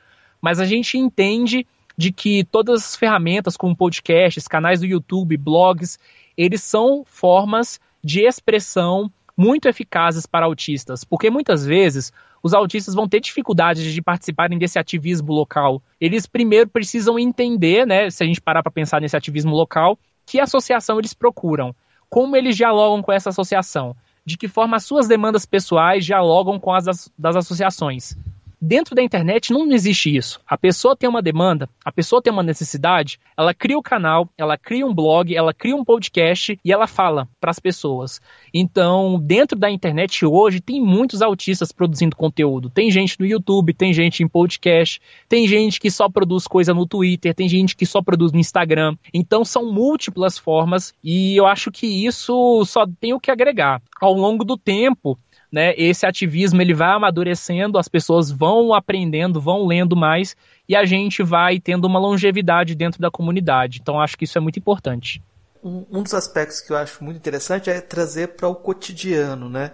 Mas 0.41 0.61
a 0.61 0.65
gente 0.65 0.99
entende 0.99 1.67
de 1.97 2.13
que 2.13 2.45
todas 2.45 2.85
as 2.85 2.97
ferramentas 2.97 3.57
como 3.57 3.77
podcasts, 3.77 4.47
canais 4.47 4.81
do 4.81 4.87
YouTube, 4.87 5.37
blogs, 5.37 5.99
eles 6.37 6.63
são 6.63 7.03
formas 7.05 7.81
de 8.05 8.21
expressão 8.21 9.11
muito 9.37 9.69
eficazes 9.69 10.27
para 10.27 10.47
autistas, 10.47 11.05
porque 11.05 11.31
muitas 11.31 11.65
vezes 11.65 12.13
os 12.43 12.55
autistas 12.55 12.95
vão 12.95 13.09
ter 13.09 13.21
dificuldades 13.21 13.93
de 13.93 14.03
participarem 14.03 14.59
desse 14.59 14.79
ativismo 14.79 15.33
local. 15.33 15.83
Eles 16.01 16.27
primeiro 16.27 16.69
precisam 16.69 17.19
entender, 17.19 17.87
né, 17.87 18.11
se 18.11 18.23
a 18.23 18.27
gente 18.27 18.41
parar 18.41 18.63
para 18.63 18.71
pensar 18.71 19.01
nesse 19.01 19.17
ativismo 19.17 19.55
local, 19.55 19.99
que 20.29 20.39
associação 20.39 20.99
eles 20.99 21.15
procuram, 21.15 21.75
como 22.11 22.37
eles 22.37 22.55
dialogam 22.55 23.03
com 23.03 23.11
essa 23.11 23.31
associação, 23.31 23.97
de 24.27 24.37
que 24.37 24.47
forma 24.47 24.77
as 24.77 24.85
suas 24.85 25.09
demandas 25.09 25.47
pessoais 25.47 26.05
dialogam 26.05 26.61
com 26.61 26.71
as 26.71 27.11
das 27.19 27.35
associações. 27.35 28.15
Dentro 28.61 28.93
da 28.93 29.03
internet 29.03 29.53
não 29.53 29.71
existe 29.71 30.15
isso. 30.15 30.41
A 30.45 30.59
pessoa 30.59 30.97
tem 30.97 31.09
uma 31.09 31.23
demanda, 31.23 31.69
a 31.85 31.93
pessoa 31.93 32.21
tem 32.21 32.33
uma 32.33 32.43
necessidade, 32.43 33.21
ela 33.37 33.55
cria 33.55 33.77
o 33.77 33.81
um 33.81 33.83
canal, 33.83 34.29
ela 34.37 34.59
cria 34.59 34.85
um 34.85 34.93
blog, 34.93 35.35
ela 35.35 35.55
cria 35.55 35.77
um 35.77 35.85
podcast 35.85 36.59
e 36.65 36.73
ela 36.73 36.89
fala 36.89 37.29
para 37.41 37.53
as 37.53 37.61
pessoas. 37.61 38.21
Então, 38.53 39.21
dentro 39.21 39.57
da 39.57 39.71
internet 39.71 40.27
hoje 40.27 40.61
tem 40.61 40.81
muitos 40.81 41.23
autistas 41.23 41.71
produzindo 41.71 42.17
conteúdo. 42.17 42.69
Tem 42.69 42.91
gente 42.91 43.19
no 43.21 43.27
YouTube, 43.27 43.73
tem 43.73 43.93
gente 43.93 44.25
em 44.25 44.29
podcast, 44.29 45.01
tem 45.29 45.47
gente 45.47 45.79
que 45.79 45.89
só 45.89 46.09
produz 46.09 46.49
coisa 46.49 46.75
no 46.75 46.85
Twitter, 46.85 47.33
tem 47.35 47.49
gente 47.49 47.77
que 47.77 47.87
só 47.87 48.03
produz 48.03 48.33
no 48.33 48.41
Instagram. 48.41 48.97
Então, 49.15 49.45
são 49.45 49.73
múltiplas 49.73 50.37
formas 50.37 50.93
e 51.03 51.37
eu 51.37 51.47
acho 51.47 51.71
que 51.71 51.87
isso 51.87 52.65
só 52.65 52.85
tem 53.01 53.13
o 53.13 53.21
que 53.21 53.31
agregar. 53.31 53.81
Ao 54.01 54.15
longo 54.15 54.45
do 54.45 54.57
tempo, 54.57 55.17
né, 55.51 55.75
esse 55.77 56.07
ativismo 56.07 56.61
ele 56.61 56.75
vai 56.75 56.91
amadurecendo, 56.91 57.79
as 57.79 57.89
pessoas 57.89 58.31
vão 58.31 58.75
aprendendo, 58.75 59.41
vão 59.41 59.67
lendo 59.67 59.97
mais 59.97 60.37
e 60.69 60.77
a 60.77 60.85
gente 60.85 61.23
vai 61.23 61.59
tendo 61.59 61.87
uma 61.87 61.99
longevidade 61.99 62.75
dentro 62.75 63.01
da 63.01 63.11
comunidade. 63.11 63.79
Então 63.81 64.01
acho 64.01 64.17
que 64.17 64.25
isso 64.25 64.37
é 64.37 64.41
muito 64.41 64.59
importante. 64.59 65.23
Um, 65.63 66.03
dos 66.03 66.15
aspectos 66.15 66.61
que 66.61 66.73
eu 66.73 66.77
acho 66.77 67.03
muito 67.03 67.17
interessante 67.17 67.69
é 67.69 67.81
trazer 67.81 68.29
para 68.29 68.49
o 68.49 68.55
cotidiano, 68.55 69.49
né? 69.49 69.73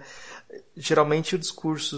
Geralmente 0.75 1.35
o 1.35 1.39
discurso 1.39 1.97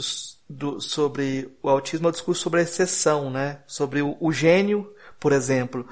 do, 0.49 0.81
sobre 0.81 1.49
o 1.61 1.69
autismo 1.69 2.07
é 2.07 2.09
o 2.09 2.11
discurso 2.11 2.41
sobre 2.41 2.59
a 2.59 2.63
exceção, 2.63 3.29
né? 3.29 3.59
Sobre 3.65 4.01
o, 4.01 4.17
o 4.19 4.31
gênio 4.31 4.91
por 5.19 5.31
exemplo, 5.31 5.85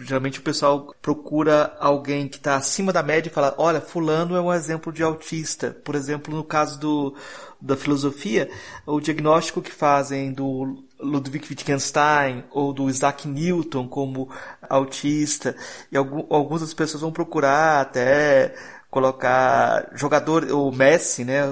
geralmente 0.00 0.38
o 0.38 0.42
pessoal 0.42 0.94
procura 1.02 1.76
alguém 1.78 2.26
que 2.26 2.38
está 2.38 2.56
acima 2.56 2.92
da 2.92 3.02
média 3.02 3.28
e 3.28 3.32
fala: 3.32 3.54
olha, 3.58 3.80
Fulano 3.80 4.34
é 4.34 4.40
um 4.40 4.52
exemplo 4.52 4.90
de 4.92 5.02
autista. 5.02 5.76
Por 5.84 5.94
exemplo, 5.94 6.34
no 6.34 6.42
caso 6.42 6.80
do, 6.80 7.14
da 7.60 7.76
filosofia, 7.76 8.50
o 8.86 8.98
diagnóstico 8.98 9.60
que 9.60 9.70
fazem 9.70 10.32
do 10.32 10.82
Ludwig 10.98 11.46
Wittgenstein 11.50 12.44
ou 12.50 12.72
do 12.72 12.88
Isaac 12.88 13.28
Newton 13.28 13.86
como 13.86 14.30
autista, 14.62 15.54
e 15.92 15.96
algumas 15.96 16.72
pessoas 16.72 17.02
vão 17.02 17.12
procurar 17.12 17.82
até 17.82 18.54
colocar 18.90 19.88
jogador, 19.94 20.50
o 20.50 20.72
Messi, 20.72 21.24
né? 21.24 21.42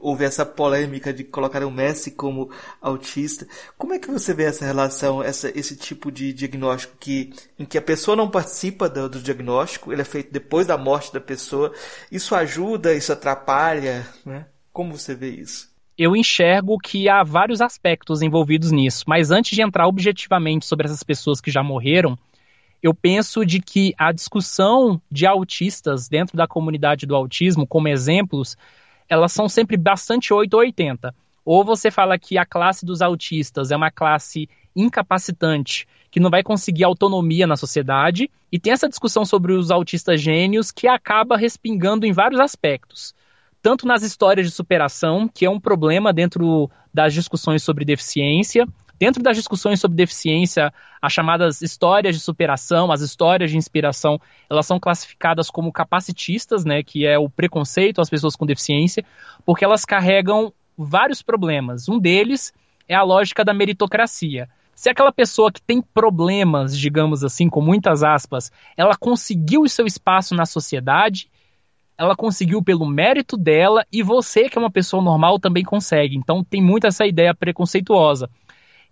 Houve 0.00 0.24
essa 0.24 0.44
polêmica 0.44 1.12
de 1.12 1.22
colocar 1.22 1.64
o 1.64 1.70
Messi 1.70 2.10
como 2.10 2.50
autista. 2.82 3.46
Como 3.78 3.94
é 3.94 3.98
que 3.98 4.10
você 4.10 4.34
vê 4.34 4.44
essa 4.44 4.64
relação, 4.64 5.22
essa, 5.22 5.56
esse 5.56 5.76
tipo 5.76 6.10
de 6.10 6.32
diagnóstico 6.32 6.96
que, 6.98 7.32
em 7.58 7.64
que 7.64 7.78
a 7.78 7.82
pessoa 7.82 8.16
não 8.16 8.28
participa 8.28 8.88
do, 8.88 9.08
do 9.08 9.20
diagnóstico, 9.20 9.92
ele 9.92 10.02
é 10.02 10.04
feito 10.04 10.32
depois 10.32 10.66
da 10.66 10.76
morte 10.76 11.12
da 11.12 11.20
pessoa. 11.20 11.72
Isso 12.10 12.34
ajuda, 12.34 12.92
isso 12.92 13.12
atrapalha, 13.12 14.06
né? 14.26 14.46
Como 14.72 14.96
você 14.96 15.14
vê 15.14 15.30
isso? 15.30 15.70
eu 15.98 16.16
enxergo 16.16 16.78
que 16.78 17.10
há 17.10 17.22
vários 17.22 17.60
aspectos 17.60 18.22
envolvidos 18.22 18.72
nisso. 18.72 19.04
Mas 19.06 19.30
antes 19.30 19.54
de 19.54 19.60
entrar 19.60 19.86
objetivamente 19.86 20.64
sobre 20.64 20.86
essas 20.86 21.02
pessoas 21.02 21.42
que 21.42 21.50
já 21.50 21.62
morreram, 21.62 22.18
eu 22.82 22.94
penso 22.94 23.44
de 23.44 23.60
que 23.60 23.94
a 23.98 24.10
discussão 24.12 25.00
de 25.10 25.26
autistas 25.26 26.08
dentro 26.08 26.36
da 26.36 26.46
comunidade 26.46 27.06
do 27.06 27.14
autismo, 27.14 27.66
como 27.66 27.88
exemplos, 27.88 28.56
elas 29.08 29.32
são 29.32 29.48
sempre 29.48 29.76
bastante 29.76 30.32
8 30.32 30.54
ou 30.54 30.60
80. 30.60 31.14
Ou 31.44 31.64
você 31.64 31.90
fala 31.90 32.18
que 32.18 32.38
a 32.38 32.46
classe 32.46 32.86
dos 32.86 33.02
autistas 33.02 33.70
é 33.70 33.76
uma 33.76 33.90
classe 33.90 34.48
incapacitante, 34.74 35.86
que 36.10 36.20
não 36.20 36.30
vai 36.30 36.42
conseguir 36.42 36.84
autonomia 36.84 37.46
na 37.46 37.56
sociedade, 37.56 38.30
e 38.50 38.58
tem 38.58 38.72
essa 38.72 38.88
discussão 38.88 39.24
sobre 39.24 39.52
os 39.52 39.70
autistas 39.70 40.20
gênios 40.20 40.70
que 40.70 40.86
acaba 40.86 41.36
respingando 41.36 42.06
em 42.06 42.12
vários 42.12 42.40
aspectos. 42.40 43.14
Tanto 43.62 43.86
nas 43.86 44.02
histórias 44.02 44.46
de 44.46 44.52
superação, 44.52 45.28
que 45.28 45.44
é 45.44 45.50
um 45.50 45.60
problema 45.60 46.12
dentro 46.12 46.70
das 46.94 47.12
discussões 47.12 47.62
sobre 47.62 47.84
deficiência, 47.84 48.66
Dentro 49.00 49.22
das 49.22 49.34
discussões 49.34 49.80
sobre 49.80 49.96
deficiência, 49.96 50.70
as 51.00 51.10
chamadas 51.10 51.62
histórias 51.62 52.14
de 52.14 52.20
superação, 52.20 52.92
as 52.92 53.00
histórias 53.00 53.50
de 53.50 53.56
inspiração, 53.56 54.20
elas 54.48 54.66
são 54.66 54.78
classificadas 54.78 55.48
como 55.48 55.72
capacitistas, 55.72 56.66
né, 56.66 56.82
que 56.82 57.06
é 57.06 57.18
o 57.18 57.30
preconceito 57.30 58.02
às 58.02 58.10
pessoas 58.10 58.36
com 58.36 58.44
deficiência, 58.44 59.02
porque 59.46 59.64
elas 59.64 59.86
carregam 59.86 60.52
vários 60.76 61.22
problemas. 61.22 61.88
Um 61.88 61.98
deles 61.98 62.52
é 62.86 62.94
a 62.94 63.02
lógica 63.02 63.42
da 63.42 63.54
meritocracia. 63.54 64.50
Se 64.74 64.90
aquela 64.90 65.12
pessoa 65.12 65.50
que 65.50 65.62
tem 65.62 65.80
problemas, 65.80 66.76
digamos 66.78 67.24
assim, 67.24 67.48
com 67.48 67.62
muitas 67.62 68.02
aspas, 68.02 68.52
ela 68.76 68.94
conseguiu 68.94 69.62
o 69.62 69.68
seu 69.68 69.86
espaço 69.86 70.34
na 70.34 70.44
sociedade, 70.44 71.30
ela 71.96 72.14
conseguiu 72.14 72.62
pelo 72.62 72.84
mérito 72.84 73.38
dela 73.38 73.82
e 73.90 74.02
você, 74.02 74.50
que 74.50 74.58
é 74.58 74.60
uma 74.60 74.70
pessoa 74.70 75.02
normal, 75.02 75.38
também 75.38 75.64
consegue. 75.64 76.16
Então 76.16 76.44
tem 76.44 76.62
muito 76.62 76.86
essa 76.86 77.06
ideia 77.06 77.34
preconceituosa 77.34 78.28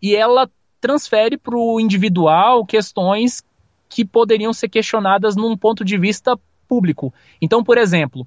e 0.03 0.15
ela 0.15 0.51
transfere 0.81 1.37
para 1.37 1.57
o 1.57 1.81
individual 1.81 2.65
questões 2.65 3.43
que 3.89 4.05
poderiam 4.05 4.53
ser 4.53 4.69
questionadas 4.69 5.35
num 5.35 5.57
ponto 5.57 5.85
de 5.85 5.99
vista 5.99 6.39
público. 6.69 7.13
Então, 7.41 7.65
por 7.65 7.79
exemplo, 7.79 8.27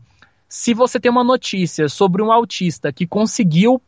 se 0.50 0.74
você 0.74 1.00
tem 1.00 1.12
uma 1.12 1.24
notícia 1.24 1.88
sobre 1.88 2.22
um 2.22 2.32
autista 2.32 2.92
que 2.92 3.08
conseguiu 3.08 3.82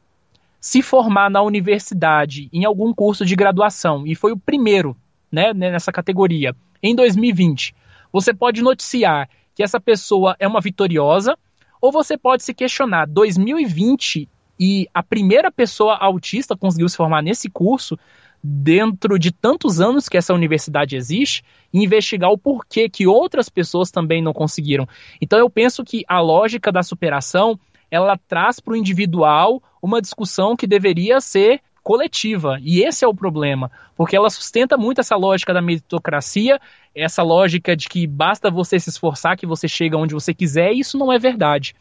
se 0.62 0.82
formar 0.82 1.30
na 1.30 1.42
universidade 1.42 2.48
em 2.54 2.64
algum 2.64 2.94
curso 2.94 3.26
de 3.26 3.36
graduação 3.36 4.08
e 4.08 4.16
foi 4.16 4.32
o 4.32 4.38
primeiro 4.38 4.96
né, 5.30 5.52
nessa 5.54 5.92
categoria, 5.92 6.56
em 6.82 6.96
2020. 6.96 7.76
Você 8.14 8.34
pode 8.34 8.62
noticiar 8.62 9.28
que 9.56 9.64
essa 9.64 9.80
pessoa 9.80 10.36
é 10.40 10.48
uma 10.48 10.62
vitoriosa, 10.62 11.38
ou 11.82 11.92
você 11.92 12.18
pode 12.18 12.44
se 12.44 12.54
questionar, 12.54 13.08
2020 13.08 14.30
e 14.66 14.88
a 14.94 15.04
primeira 15.04 15.52
pessoa 15.52 15.98
autista 15.98 16.56
conseguiu 16.56 16.88
se 16.88 16.96
formar 16.96 17.22
nesse 17.22 17.50
curso, 17.50 18.00
dentro 18.42 19.20
de 19.20 19.30
tantos 19.30 19.82
anos 19.82 20.08
que 20.08 20.16
essa 20.16 20.34
universidade 20.34 20.96
existe, 20.96 21.44
e 21.74 21.84
investigar 21.84 22.32
o 22.32 22.38
porquê 22.38 22.88
que 22.88 23.06
outras 23.06 23.50
pessoas 23.50 23.92
também 23.92 24.22
não 24.22 24.32
conseguiram. 24.32 24.88
Então 25.22 25.38
eu 25.38 25.50
penso 25.50 25.84
que 25.84 26.06
a 26.08 26.22
lógica 26.22 26.72
da 26.72 26.82
superação, 26.82 27.60
ela 27.92 28.18
traz 28.18 28.62
para 28.62 28.72
o 28.72 28.78
individual 28.78 29.62
uma 29.82 30.02
discussão 30.02 30.56
que 30.56 30.66
deveria 30.66 31.20
ser 31.20 31.60
coletiva. 31.84 32.58
E 32.62 32.86
esse 32.86 33.04
é 33.04 33.08
o 33.08 33.14
problema, 33.14 33.70
porque 33.98 34.16
ela 34.16 34.30
sustenta 34.30 34.78
muito 34.78 35.02
essa 35.02 35.18
lógica 35.18 35.54
da 35.54 35.62
meritocracia, 35.62 36.58
essa 36.96 37.22
lógica 37.22 37.76
de 37.76 37.90
que 37.90 38.08
basta 38.08 38.50
você 38.50 38.80
se 38.80 38.90
esforçar 38.90 39.36
que 39.36 39.46
você 39.46 39.68
chega 39.68 39.98
onde 39.98 40.14
você 40.14 40.34
quiser, 40.34 40.72
e 40.72 40.80
isso 40.80 40.98
não 40.98 41.12
é 41.12 41.20
verdade. 41.20 41.76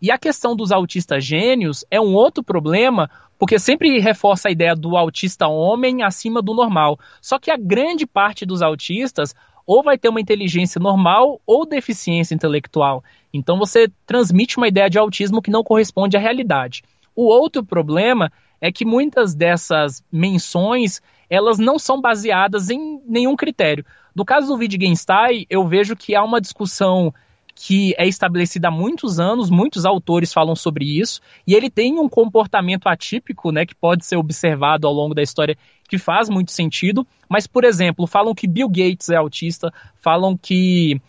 E 0.00 0.10
a 0.10 0.18
questão 0.18 0.54
dos 0.54 0.72
autistas 0.72 1.24
gênios 1.24 1.84
é 1.90 2.00
um 2.00 2.14
outro 2.14 2.42
problema, 2.42 3.10
porque 3.38 3.58
sempre 3.58 3.98
reforça 3.98 4.48
a 4.48 4.50
ideia 4.50 4.74
do 4.74 4.96
autista 4.96 5.48
homem 5.48 6.02
acima 6.02 6.42
do 6.42 6.54
normal. 6.54 6.98
Só 7.20 7.38
que 7.38 7.50
a 7.50 7.56
grande 7.56 8.06
parte 8.06 8.44
dos 8.44 8.62
autistas 8.62 9.34
ou 9.66 9.82
vai 9.82 9.98
ter 9.98 10.08
uma 10.08 10.20
inteligência 10.20 10.80
normal 10.80 11.40
ou 11.44 11.66
deficiência 11.66 12.34
intelectual. 12.34 13.02
Então 13.34 13.58
você 13.58 13.90
transmite 14.06 14.56
uma 14.56 14.68
ideia 14.68 14.88
de 14.88 14.98
autismo 14.98 15.42
que 15.42 15.50
não 15.50 15.64
corresponde 15.64 16.16
à 16.16 16.20
realidade. 16.20 16.84
O 17.14 17.24
outro 17.24 17.64
problema 17.64 18.30
é 18.60 18.70
que 18.70 18.84
muitas 18.84 19.34
dessas 19.34 20.04
menções 20.10 21.02
elas 21.28 21.58
não 21.58 21.78
são 21.78 22.00
baseadas 22.00 22.70
em 22.70 23.00
nenhum 23.06 23.34
critério. 23.34 23.84
No 24.14 24.24
caso 24.24 24.46
do 24.46 24.54
Wittgenstein, 24.54 25.44
eu 25.50 25.66
vejo 25.66 25.96
que 25.96 26.14
há 26.14 26.22
uma 26.22 26.40
discussão 26.40 27.12
que 27.58 27.94
é 27.96 28.06
estabelecida 28.06 28.68
há 28.68 28.70
muitos 28.70 29.18
anos, 29.18 29.48
muitos 29.48 29.86
autores 29.86 30.30
falam 30.30 30.54
sobre 30.54 30.84
isso, 30.84 31.22
e 31.46 31.54
ele 31.54 31.70
tem 31.70 31.98
um 31.98 32.06
comportamento 32.06 32.86
atípico, 32.86 33.50
né, 33.50 33.64
que 33.64 33.74
pode 33.74 34.04
ser 34.04 34.16
observado 34.16 34.86
ao 34.86 34.92
longo 34.92 35.14
da 35.14 35.22
história, 35.22 35.56
que 35.88 35.96
faz 35.96 36.28
muito 36.28 36.52
sentido, 36.52 37.06
mas, 37.28 37.46
por 37.46 37.64
exemplo, 37.64 38.06
falam 38.06 38.34
que 38.34 38.46
Bill 38.46 38.68
Gates 38.68 39.08
é 39.08 39.16
autista, 39.16 39.72
falam 40.02 40.36
que 40.36 41.00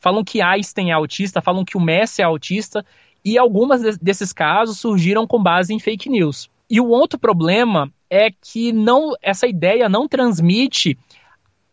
falam 0.00 0.24
que 0.24 0.40
Einstein 0.40 0.90
é 0.90 0.94
autista, 0.94 1.42
falam 1.42 1.64
que 1.64 1.76
o 1.76 1.80
Messi 1.80 2.22
é 2.22 2.24
autista, 2.24 2.84
e 3.22 3.36
algumas 3.36 3.98
desses 3.98 4.32
casos 4.32 4.78
surgiram 4.78 5.26
com 5.26 5.42
base 5.42 5.74
em 5.74 5.78
fake 5.78 6.08
news. 6.08 6.48
E 6.70 6.80
o 6.80 6.88
outro 6.88 7.18
problema 7.18 7.92
é 8.08 8.30
que 8.30 8.72
não 8.72 9.12
essa 9.20 9.46
ideia 9.46 9.86
não 9.86 10.08
transmite 10.08 10.96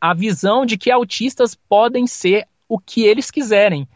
a 0.02 0.14
visão 0.14 0.66
de 0.66 0.78
que 0.78 0.91
autistas 0.91 1.56
podem 1.56 2.06
ser 2.08 2.46
o 2.68 2.80
que 2.80 3.03
eles 3.05 3.32
quiserem. 3.32 3.88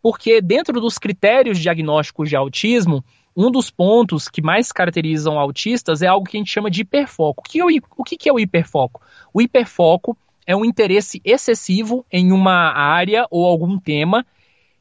Porque 0.00 0.40
dentro 0.40 0.80
dos 0.80 0.98
critérios 0.98 1.58
diagnósticos 1.58 2.28
de 2.28 2.36
autismo, 2.36 3.04
um 3.36 3.50
dos 3.50 3.70
pontos 3.70 4.28
que 4.28 4.42
mais 4.42 4.72
caracterizam 4.72 5.38
autistas 5.38 6.02
é 6.02 6.06
algo 6.06 6.26
que 6.26 6.36
a 6.36 6.40
gente 6.40 6.50
chama 6.50 6.70
de 6.70 6.82
hiperfoco. 6.82 7.40
O 7.40 7.48
que 7.48 7.60
é 7.60 7.64
o, 7.64 7.68
o 7.96 8.04
que 8.04 8.28
é 8.28 8.32
o 8.32 8.38
hiperfoco? 8.38 9.00
O 9.32 9.40
hiperfoco 9.40 10.16
é 10.46 10.56
um 10.56 10.64
interesse 10.64 11.20
excessivo 11.24 12.04
em 12.10 12.32
uma 12.32 12.72
área 12.72 13.26
ou 13.30 13.46
algum 13.46 13.78
tema 13.78 14.24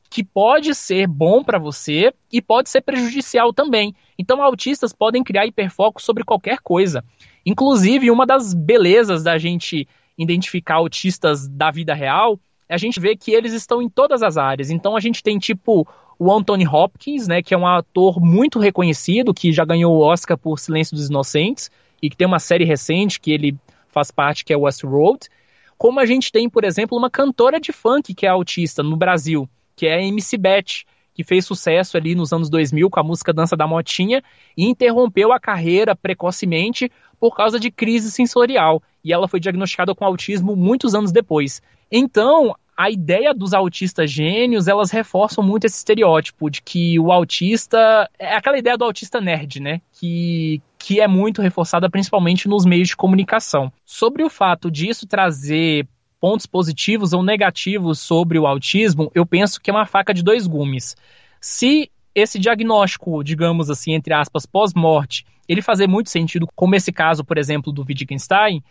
que 0.09 0.23
pode 0.23 0.73
ser 0.73 1.07
bom 1.07 1.43
para 1.43 1.59
você 1.59 2.13
e 2.31 2.41
pode 2.41 2.69
ser 2.69 2.81
prejudicial 2.81 3.53
também. 3.53 3.93
Então, 4.17 4.41
autistas 4.41 4.93
podem 4.93 5.23
criar 5.23 5.45
hiperfoco 5.45 6.01
sobre 6.01 6.23
qualquer 6.23 6.59
coisa. 6.59 7.03
Inclusive, 7.45 8.09
uma 8.09 8.25
das 8.25 8.53
belezas 8.53 9.23
da 9.23 9.37
gente 9.37 9.87
identificar 10.17 10.75
autistas 10.75 11.47
da 11.47 11.69
vida 11.69 11.93
real, 11.93 12.39
a 12.70 12.78
gente 12.78 12.99
vê 12.99 13.15
que 13.15 13.32
eles 13.32 13.53
estão 13.53 13.82
em 13.82 13.89
todas 13.89 14.22
as 14.22 14.38
áreas. 14.38 14.70
Então, 14.70 14.95
a 14.95 14.99
gente 14.99 15.24
tem 15.24 15.38
tipo 15.38 15.88
o 16.20 16.32
Anthony 16.32 16.68
Hopkins, 16.68 17.28
né, 17.28 17.41
que 17.41 17.53
é 17.53 17.57
um 17.57 17.68
ator 17.68 18.20
muito 18.20 18.59
reconhecido, 18.59 19.34
que 19.34 19.51
já 19.51 19.63
ganhou 19.63 19.93
o 19.93 20.01
Oscar 20.01 20.38
por 20.38 20.59
Silêncio 20.59 20.95
dos 20.95 21.09
Inocentes 21.09 21.70
e 22.01 22.09
que 22.09 22.18
tem 22.18 22.28
uma 22.28 22.39
série 22.39 22.65
recente 22.65 23.20
que 23.20 23.32
ele 23.32 23.55
faz 23.88 24.11
parte, 24.11 24.43
que 24.43 24.53
é 24.53 24.57
Westworld. 24.57 25.28
Como 25.78 25.99
a 25.99 26.05
gente 26.05 26.32
tem, 26.32 26.49
por 26.49 26.63
exemplo, 26.63 26.97
uma 26.97 27.09
cantora 27.09 27.59
de 27.59 27.72
funk 27.72 28.13
que 28.13 28.26
é 28.26 28.30
autista 28.30 28.82
no 28.82 28.97
Brasil, 28.97 29.47
que 29.76 29.86
é 29.86 29.95
a 29.95 30.01
MC 30.01 30.38
Beth, 30.38 30.86
que 31.13 31.24
fez 31.24 31.45
sucesso 31.45 31.97
ali 31.97 32.13
nos 32.13 32.32
anos 32.34 32.49
2000 32.49 32.89
com 32.89 32.99
a 32.99 33.03
música 33.03 33.34
Dança 33.34 33.55
da 33.55 33.68
Motinha 33.68 34.24
e 34.55 34.65
interrompeu 34.65 35.32
a 35.32 35.39
carreira 35.39 35.95
precocemente 35.95 36.91
por 37.20 37.36
causa 37.36 37.59
de 37.59 37.72
crise 37.72 38.11
sensorial. 38.11 38.82
E 39.03 39.13
ela 39.13 39.28
foi 39.28 39.39
diagnosticada 39.39 39.95
com 39.95 40.05
autismo 40.05 40.55
muitos 40.55 40.93
anos 40.93 41.11
depois. 41.11 41.61
Então, 41.91 42.55
a 42.75 42.91
ideia 42.91 43.33
dos 43.33 43.53
autistas 43.53 44.11
gênios, 44.11 44.67
elas 44.67 44.91
reforçam 44.91 45.43
muito 45.43 45.65
esse 45.65 45.77
estereótipo 45.77 46.49
de 46.49 46.61
que 46.61 46.99
o 46.99 47.11
autista 47.11 48.09
é 48.19 48.35
aquela 48.35 48.57
ideia 48.59 48.77
do 48.77 48.85
autista 48.85 49.19
nerd, 49.19 49.59
né? 49.59 49.81
Que 49.93 50.61
que 50.77 51.01
é 51.01 51.07
muito 51.07 51.41
reforçada 51.41 51.89
principalmente 51.89 52.47
nos 52.47 52.65
meios 52.65 52.89
de 52.89 52.95
comunicação. 52.95 53.73
Sobre 53.83 54.23
o 54.23 54.29
fato 54.29 54.71
disso 54.71 55.07
trazer 55.07 55.88
pontos 56.19 56.45
positivos 56.45 57.13
ou 57.13 57.23
negativos 57.23 57.99
sobre 57.99 58.39
o 58.39 58.47
autismo, 58.47 59.11
eu 59.13 59.25
penso 59.25 59.59
que 59.59 59.69
é 59.69 59.73
uma 59.73 59.85
faca 59.85 60.13
de 60.13 60.23
dois 60.23 60.47
gumes. 60.47 60.95
Se 61.41 61.91
esse 62.13 62.39
diagnóstico, 62.39 63.23
digamos 63.23 63.69
assim, 63.69 63.93
entre 63.93 64.13
aspas, 64.13 64.45
pós-morte, 64.45 65.25
ele 65.47 65.61
fazer 65.61 65.88
muito 65.88 66.09
sentido, 66.09 66.47
como 66.55 66.75
esse 66.75 66.91
caso, 66.91 67.23
por 67.23 67.38
exemplo, 67.38 67.71
do 67.71 67.85
Wittgenstein, 67.88 68.63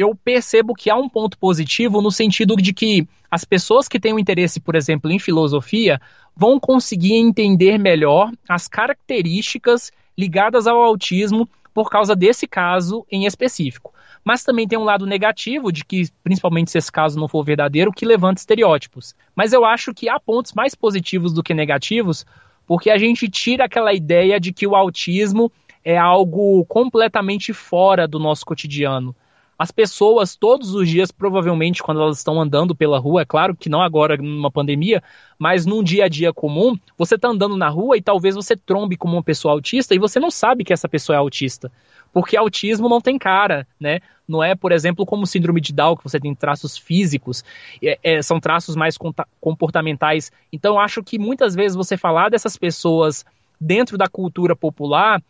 eu 0.00 0.14
percebo 0.14 0.74
que 0.74 0.90
há 0.90 0.96
um 0.96 1.08
ponto 1.08 1.38
positivo 1.38 2.00
no 2.00 2.10
sentido 2.10 2.56
de 2.56 2.72
que 2.72 3.06
as 3.30 3.44
pessoas 3.44 3.86
que 3.86 4.00
têm 4.00 4.14
um 4.14 4.18
interesse, 4.18 4.58
por 4.58 4.74
exemplo, 4.74 5.10
em 5.10 5.18
filosofia, 5.18 6.00
vão 6.34 6.58
conseguir 6.58 7.14
entender 7.14 7.78
melhor 7.78 8.32
as 8.48 8.66
características 8.66 9.92
ligadas 10.16 10.66
ao 10.66 10.82
autismo 10.82 11.48
por 11.72 11.90
causa 11.90 12.16
desse 12.16 12.46
caso 12.46 13.06
em 13.10 13.26
específico. 13.26 13.92
Mas 14.24 14.42
também 14.42 14.66
tem 14.66 14.78
um 14.78 14.84
lado 14.84 15.06
negativo 15.06 15.72
de 15.72 15.84
que, 15.84 16.08
principalmente 16.22 16.70
se 16.70 16.78
esse 16.78 16.90
caso 16.90 17.18
não 17.18 17.28
for 17.28 17.44
verdadeiro, 17.44 17.92
que 17.92 18.04
levanta 18.04 18.40
estereótipos. 18.40 19.14
Mas 19.34 19.52
eu 19.52 19.64
acho 19.64 19.94
que 19.94 20.08
há 20.08 20.18
pontos 20.18 20.52
mais 20.52 20.74
positivos 20.74 21.32
do 21.32 21.42
que 21.42 21.54
negativos, 21.54 22.26
porque 22.66 22.90
a 22.90 22.98
gente 22.98 23.28
tira 23.28 23.64
aquela 23.64 23.94
ideia 23.94 24.38
de 24.38 24.52
que 24.52 24.66
o 24.66 24.74
autismo 24.74 25.50
é 25.84 25.96
algo 25.96 26.64
completamente 26.66 27.52
fora 27.52 28.06
do 28.06 28.18
nosso 28.18 28.44
cotidiano. 28.44 29.14
As 29.60 29.70
pessoas, 29.70 30.34
todos 30.34 30.74
os 30.74 30.88
dias, 30.88 31.10
provavelmente, 31.10 31.82
quando 31.82 32.00
elas 32.00 32.16
estão 32.16 32.40
andando 32.40 32.74
pela 32.74 32.98
rua, 32.98 33.20
é 33.20 33.24
claro 33.26 33.54
que 33.54 33.68
não 33.68 33.82
agora 33.82 34.16
numa 34.16 34.50
pandemia, 34.50 35.02
mas 35.38 35.66
num 35.66 35.82
dia 35.82 36.06
a 36.06 36.08
dia 36.08 36.32
comum, 36.32 36.78
você 36.96 37.16
está 37.16 37.28
andando 37.28 37.58
na 37.58 37.68
rua 37.68 37.94
e 37.94 38.00
talvez 38.00 38.34
você 38.34 38.56
trombe 38.56 38.96
como 38.96 39.16
uma 39.16 39.22
pessoa 39.22 39.52
autista 39.52 39.94
e 39.94 39.98
você 39.98 40.18
não 40.18 40.30
sabe 40.30 40.64
que 40.64 40.72
essa 40.72 40.88
pessoa 40.88 41.14
é 41.14 41.18
autista. 41.18 41.70
Porque 42.10 42.38
autismo 42.38 42.88
não 42.88 43.02
tem 43.02 43.18
cara, 43.18 43.68
né? 43.78 44.00
Não 44.26 44.42
é, 44.42 44.54
por 44.54 44.72
exemplo, 44.72 45.04
como 45.04 45.26
síndrome 45.26 45.60
de 45.60 45.74
Down, 45.74 45.94
que 45.94 46.04
você 46.04 46.18
tem 46.18 46.34
traços 46.34 46.78
físicos, 46.78 47.44
é, 47.84 47.98
é, 48.02 48.22
são 48.22 48.40
traços 48.40 48.74
mais 48.74 48.96
comportamentais. 49.38 50.32
Então, 50.50 50.80
acho 50.80 51.02
que 51.02 51.18
muitas 51.18 51.54
vezes 51.54 51.76
você 51.76 51.98
falar 51.98 52.30
dessas 52.30 52.56
pessoas 52.56 53.26
dentro 53.60 53.98
da 53.98 54.08
cultura 54.08 54.56
popular 54.56 55.22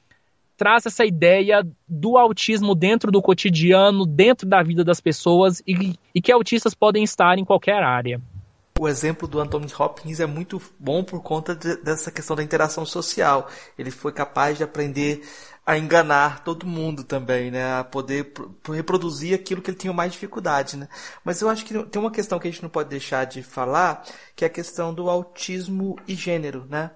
traz 0.61 0.84
essa 0.84 1.06
ideia 1.06 1.66
do 1.88 2.18
autismo 2.18 2.74
dentro 2.74 3.11
do 3.11 3.22
cotidiano, 3.22 4.04
dentro 4.04 4.46
da 4.46 4.62
vida 4.62 4.84
das 4.84 5.00
pessoas 5.00 5.62
e, 5.66 5.98
e 6.14 6.20
que 6.20 6.30
autistas 6.30 6.74
podem 6.74 7.02
estar 7.02 7.38
em 7.38 7.46
qualquer 7.46 7.82
área. 7.82 8.20
O 8.78 8.86
exemplo 8.86 9.26
do 9.26 9.40
Anthony 9.40 9.72
Hopkins 9.78 10.20
é 10.20 10.26
muito 10.26 10.61
bom 10.78 11.02
por 11.02 11.22
conta 11.22 11.54
de, 11.54 11.76
dessa 11.76 12.11
questão 12.11 12.36
da 12.36 12.42
interação 12.42 12.84
social. 12.84 13.48
Ele 13.78 13.90
foi 13.90 14.12
capaz 14.12 14.58
de 14.58 14.62
aprender 14.62 15.22
a 15.64 15.78
enganar 15.78 16.44
todo 16.44 16.66
mundo 16.66 17.04
também, 17.04 17.50
né? 17.50 17.78
A 17.78 17.84
poder 17.84 18.32
reproduzir 18.70 19.34
aquilo 19.34 19.62
que 19.62 19.70
ele 19.70 19.78
tinha 19.78 19.92
mais 19.92 20.12
dificuldade, 20.12 20.76
né? 20.76 20.88
Mas 21.24 21.40
eu 21.40 21.48
acho 21.48 21.64
que 21.64 21.82
tem 21.84 22.02
uma 22.02 22.11
questão 22.11 22.38
que 22.38 22.48
a 22.48 22.50
gente 22.50 22.62
não 22.62 22.70
pode 22.70 22.88
deixar 22.88 23.24
de 23.24 23.42
falar, 23.42 24.04
que 24.34 24.44
é 24.44 24.46
a 24.46 24.50
questão 24.50 24.92
do 24.92 25.08
autismo 25.08 25.96
e 26.08 26.14
gênero, 26.14 26.66
né? 26.68 26.90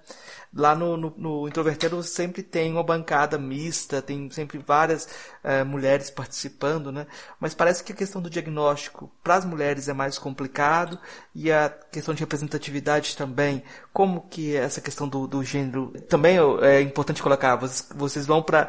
Lá 0.57 0.75
no, 0.75 0.97
no, 0.97 1.13
no 1.17 1.49
Introvertendo 1.49 2.01
sempre 2.03 2.43
tem 2.43 2.73
uma 2.73 2.83
bancada 2.83 3.37
mista, 3.37 4.01
tem 4.01 4.31
sempre 4.31 4.59
várias 4.59 5.09
é, 5.43 5.65
mulheres 5.65 6.11
participando, 6.11 6.93
né? 6.93 7.07
Mas 7.41 7.55
parece 7.55 7.83
que 7.83 7.93
a 7.93 7.97
questão 7.97 8.23
do 8.23 8.31
diagnóstico 8.31 9.11
para 9.23 9.35
as 9.35 9.45
mulheres 9.45 9.89
é 9.89 9.93
mais 9.93 10.17
complicado 10.17 10.99
e 11.35 11.51
a 11.51 11.69
questão 11.69 12.15
de 12.15 12.21
representatividade 12.21 13.17
também. 13.17 13.63
Como 13.93 14.29
que 14.29 14.55
essa 14.55 14.81
questão 14.81 15.09
do, 15.09 15.27
do 15.27 15.43
gênero 15.43 15.93
também 16.09 16.39
é 16.63 16.81
importante 16.81 17.23
colocar. 17.23 17.57
Vocês, 17.57 17.89
vocês 17.95 18.27
vão 18.27 18.43
para 18.43 18.69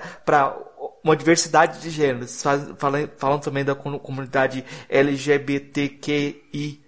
uma 1.03 1.15
diversidade 1.15 1.79
de 1.79 1.91
gêneros. 1.91 2.41
Falam, 2.77 3.09
falam 3.17 3.39
também 3.39 3.63
da 3.63 3.75
comunidade 3.75 4.65
LGBTQI+. 4.89 6.81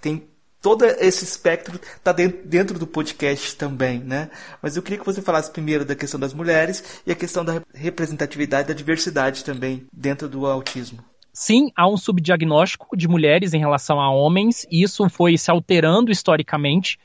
Tem 0.00 0.29
todo 0.60 0.84
esse 0.84 1.24
espectro 1.24 1.80
está 1.96 2.12
dentro, 2.12 2.46
dentro 2.46 2.78
do 2.78 2.86
podcast 2.86 3.56
também, 3.56 3.98
né? 3.98 4.30
Mas 4.62 4.76
eu 4.76 4.82
queria 4.82 4.98
que 4.98 5.06
você 5.06 5.22
falasse 5.22 5.50
primeiro 5.50 5.84
da 5.84 5.94
questão 5.94 6.20
das 6.20 6.34
mulheres 6.34 7.00
e 7.06 7.12
a 7.12 7.14
questão 7.14 7.44
da 7.44 7.62
representatividade, 7.74 8.68
da 8.68 8.74
diversidade 8.74 9.44
também 9.44 9.86
dentro 9.92 10.28
do 10.28 10.46
autismo. 10.46 10.98
sim, 11.32 11.70
há 11.76 11.88
um 11.88 11.96
subdiagnóstico 11.96 12.96
de 12.96 13.08
mulheres 13.08 13.54
em 13.54 13.58
relação 13.58 14.00
a 14.00 14.10
homens, 14.10 14.66
e 14.70 14.82
isso 14.82 15.08
foi 15.08 15.38
se 15.38 15.50
alterando 15.50 16.10
historicamente. 16.10 16.98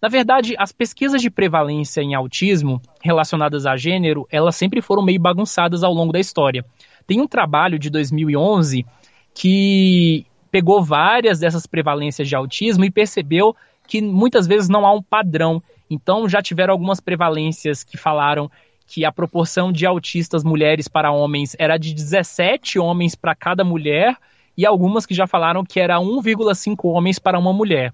Na 0.00 0.08
verdade, 0.08 0.54
as 0.58 0.72
pesquisas 0.72 1.20
de 1.20 1.30
prevalência 1.30 2.00
em 2.00 2.14
autismo 2.14 2.80
relacionadas 3.02 3.66
a 3.66 3.76
gênero, 3.76 4.26
elas 4.30 4.56
sempre 4.56 4.80
foram 4.80 5.02
meio 5.02 5.20
bagunçadas 5.20 5.82
ao 5.82 5.92
longo 5.92 6.12
da 6.12 6.20
história. 6.20 6.64
Tem 7.06 7.20
um 7.20 7.26
trabalho 7.26 7.78
de 7.78 7.90
2011 7.90 8.86
que 9.34 10.26
pegou 10.50 10.82
várias 10.82 11.38
dessas 11.38 11.66
prevalências 11.66 12.28
de 12.28 12.34
autismo 12.34 12.84
e 12.84 12.90
percebeu 12.90 13.54
que 13.86 14.00
muitas 14.00 14.46
vezes 14.46 14.68
não 14.68 14.86
há 14.86 14.92
um 14.92 15.02
padrão. 15.02 15.62
Então 15.88 16.28
já 16.28 16.40
tiveram 16.40 16.72
algumas 16.72 17.00
prevalências 17.00 17.82
que 17.82 17.96
falaram 17.96 18.50
que 18.86 19.04
a 19.04 19.12
proporção 19.12 19.70
de 19.70 19.86
autistas 19.86 20.42
mulheres 20.42 20.88
para 20.88 21.12
homens 21.12 21.54
era 21.58 21.76
de 21.76 21.94
17 21.94 22.78
homens 22.78 23.14
para 23.14 23.34
cada 23.34 23.64
mulher 23.64 24.16
e 24.56 24.66
algumas 24.66 25.06
que 25.06 25.14
já 25.14 25.26
falaram 25.26 25.64
que 25.64 25.78
era 25.78 25.96
1,5 25.98 26.76
homens 26.84 27.18
para 27.18 27.38
uma 27.38 27.52
mulher. 27.52 27.92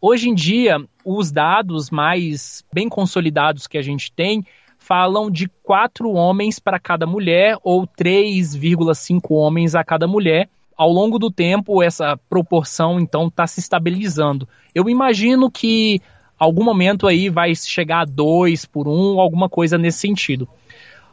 Hoje 0.00 0.28
em 0.28 0.34
dia, 0.34 0.76
os 1.04 1.32
dados 1.32 1.90
mais 1.90 2.62
bem 2.72 2.88
consolidados 2.88 3.66
que 3.66 3.78
a 3.78 3.82
gente 3.82 4.12
tem 4.12 4.44
falam 4.78 5.30
de 5.30 5.48
quatro 5.62 6.12
homens 6.12 6.58
para 6.58 6.78
cada 6.78 7.06
mulher 7.06 7.56
ou 7.62 7.86
3,5 7.86 9.20
homens 9.30 9.74
a 9.74 9.82
cada 9.82 10.06
mulher. 10.06 10.48
Ao 10.76 10.90
longo 10.90 11.18
do 11.18 11.30
tempo, 11.30 11.82
essa 11.82 12.18
proporção 12.28 13.00
então 13.00 13.28
está 13.28 13.46
se 13.46 13.60
estabilizando. 13.60 14.48
Eu 14.74 14.88
imagino 14.90 15.50
que 15.50 16.00
algum 16.38 16.62
momento 16.62 17.06
aí 17.06 17.28
vai 17.30 17.54
chegar 17.54 18.00
a 18.00 18.04
dois 18.04 18.66
por 18.66 18.86
um, 18.86 19.18
alguma 19.18 19.48
coisa 19.48 19.78
nesse 19.78 19.98
sentido. 19.98 20.48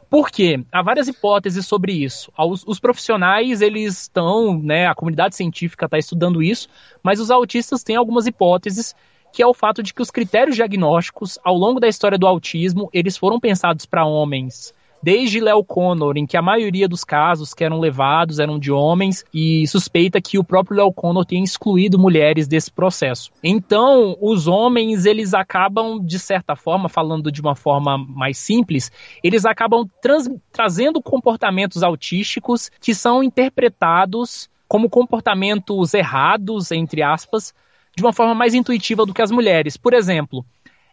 Por 0.10 0.30
quê? 0.30 0.64
Há 0.72 0.84
várias 0.84 1.08
hipóteses 1.08 1.66
sobre 1.66 1.94
isso. 1.94 2.32
Os, 2.38 2.64
os 2.68 2.80
profissionais, 2.80 3.62
eles 3.62 4.02
estão, 4.02 4.60
né, 4.62 4.86
a 4.86 4.94
comunidade 4.94 5.36
científica 5.36 5.86
está 5.86 5.98
estudando 5.98 6.44
isso, 6.44 6.68
mas 7.02 7.20
os 7.20 7.32
autistas 7.32 7.84
têm 7.84 7.96
algumas 7.96 8.28
hipóteses 8.28 8.94
que 9.34 9.42
é 9.42 9.48
o 9.48 9.54
fato 9.54 9.82
de 9.82 9.92
que 9.92 10.02
os 10.02 10.12
critérios 10.12 10.56
diagnósticos, 10.56 11.40
ao 11.44 11.58
longo 11.58 11.80
da 11.80 11.88
história 11.88 12.20
do 12.20 12.28
autismo, 12.28 12.88
eles 12.94 13.18
foram 13.18 13.40
pensados 13.40 13.84
para 13.84 14.06
homens. 14.06 14.72
Desde 15.04 15.42
Léo 15.42 15.66
Connor, 15.66 16.18
em 16.18 16.26
que 16.26 16.38
a 16.38 16.42
maioria 16.42 16.88
dos 16.88 17.04
casos 17.04 17.54
que 17.54 17.62
eram 17.62 17.78
levados 17.78 18.40
eram 18.40 18.58
de 18.58 18.72
homens, 18.72 19.26
e 19.34 19.68
suspeita 19.68 20.22
que 20.22 20.40
o 20.40 20.46
próprio 20.46 20.78
Léo 20.78 20.94
Connor 20.94 21.26
tenha 21.26 21.44
excluído 21.44 22.00
mulheres 22.00 22.48
desse 22.48 22.72
processo. 22.72 23.30
Então, 23.44 24.16
os 24.22 24.48
homens, 24.48 25.06
eles 25.06 25.34
acabam, 25.34 26.00
de 26.00 26.18
certa 26.18 26.56
forma, 26.56 26.88
falando 26.88 27.30
de 27.30 27.42
uma 27.42 27.54
forma 27.54 27.98
mais 27.98 28.38
simples, 28.38 28.90
eles 29.22 29.44
acabam 29.44 29.86
trazendo 30.52 31.02
comportamentos 31.02 31.84
autísticos 31.84 32.72
que 32.80 32.96
são 32.96 33.22
interpretados 33.22 34.50
como 34.70 34.90
comportamentos 34.90 35.94
errados, 35.94 36.72
entre 36.72 37.04
aspas, 37.04 37.54
de 37.96 38.02
uma 38.02 38.14
forma 38.14 38.34
mais 38.34 38.54
intuitiva 38.54 39.06
do 39.06 39.14
que 39.14 39.22
as 39.22 39.32
mulheres. 39.32 39.76
Por 39.76 39.94
exemplo, 39.94 40.46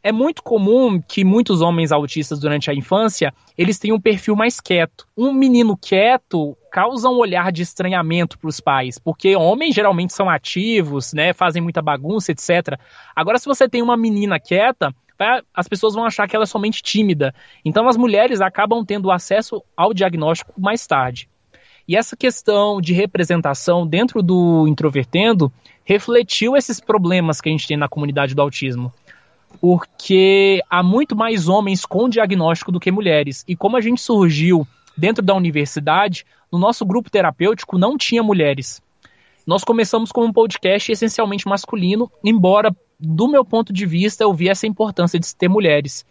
é 0.03 0.13
muito 0.13 0.43
comum 0.43 1.01
que 1.01 1.25
muitos 1.25 1.61
homens 1.61 1.93
autistas 1.93 2.39
durante 2.39 2.71
a 2.71 2.75
infância, 2.75 3.33
eles 3.57 3.79
tenham 3.79 3.97
um 3.97 4.01
perfil 4.01 4.35
mais 4.35 4.61
quieto. 4.61 5.07
Um 5.17 5.33
menino 5.33 5.77
quieto 5.77 6.57
causa 6.73 7.09
um 7.09 7.19
olhar 7.19 7.53
de 7.53 7.63
estranhamento 7.63 8.39
para 8.39 8.49
os 8.49 8.61
pais, 8.61 8.99
porque 8.99 9.37
homens 9.37 9.75
geralmente 9.75 10.13
são 10.13 10.31
ativos, 10.31 11.13
né, 11.13 11.33
fazem 11.33 11.61
muita 11.61 11.83
bagunça, 11.83 12.33
etc. 12.33 12.79
Agora 13.15 13.39
se 13.39 13.47
você 13.47 13.69
tem 13.69 13.83
uma 13.83 13.97
menina 13.97 14.41
quieta, 14.41 14.95
as 15.55 15.69
pessoas 15.69 15.95
vão 15.95 16.05
achar 16.05 16.27
que 16.27 16.35
ela 16.35 16.45
é 16.45 16.47
somente 16.47 16.83
tímida. 16.83 17.35
Então 17.65 17.87
as 17.87 17.97
mulheres 17.97 18.41
acabam 18.41 18.85
tendo 18.85 19.11
acesso 19.11 19.63
ao 19.77 19.93
diagnóstico 19.93 20.59
mais 20.59 20.87
tarde. 20.87 21.29
E 21.87 21.97
essa 21.97 22.17
questão 22.17 22.81
de 22.81 22.93
representação 22.93 23.87
dentro 23.87 24.23
do 24.23 24.67
introvertendo 24.69 25.53
refletiu 25.85 26.57
esses 26.57 26.81
problemas 26.81 27.41
que 27.41 27.49
a 27.49 27.53
gente 27.53 27.67
tem 27.67 27.77
na 27.77 27.89
comunidade 27.89 28.35
do 28.35 28.41
autismo. 28.41 28.93
Porque 29.61 30.63
há 30.69 30.83
muito 30.83 31.17
mais 31.17 31.49
homens 31.49 31.85
com 31.87 32.09
diagnóstico 32.09 32.71
do 32.71 32.81
que 32.81 32.91
mulheres. 32.91 33.45
E 33.49 33.57
como 33.57 33.77
a 33.77 33.81
gente 33.81 34.01
surgiu 34.01 34.67
dentro 34.97 35.25
da 35.25 35.35
universidade, 35.35 36.27
no 36.53 36.59
nosso 36.59 36.85
grupo 36.85 37.11
terapêutico 37.11 37.79
não 37.79 37.97
tinha 37.97 38.23
mulheres. 38.23 38.83
Nós 39.47 39.65
começamos 39.65 40.13
com 40.13 40.25
um 40.25 40.33
podcast 40.33 40.93
essencialmente 40.93 41.49
masculino, 41.49 42.11
embora, 42.23 42.75
do 42.99 43.29
meu 43.29 43.45
ponto 43.45 43.73
de 43.73 43.87
vista, 43.87 44.23
eu 44.23 44.33
vi 44.33 44.49
essa 44.49 44.67
importância 44.67 45.19
de 45.19 45.35
ter 45.35 45.49
mulheres. 45.49 46.05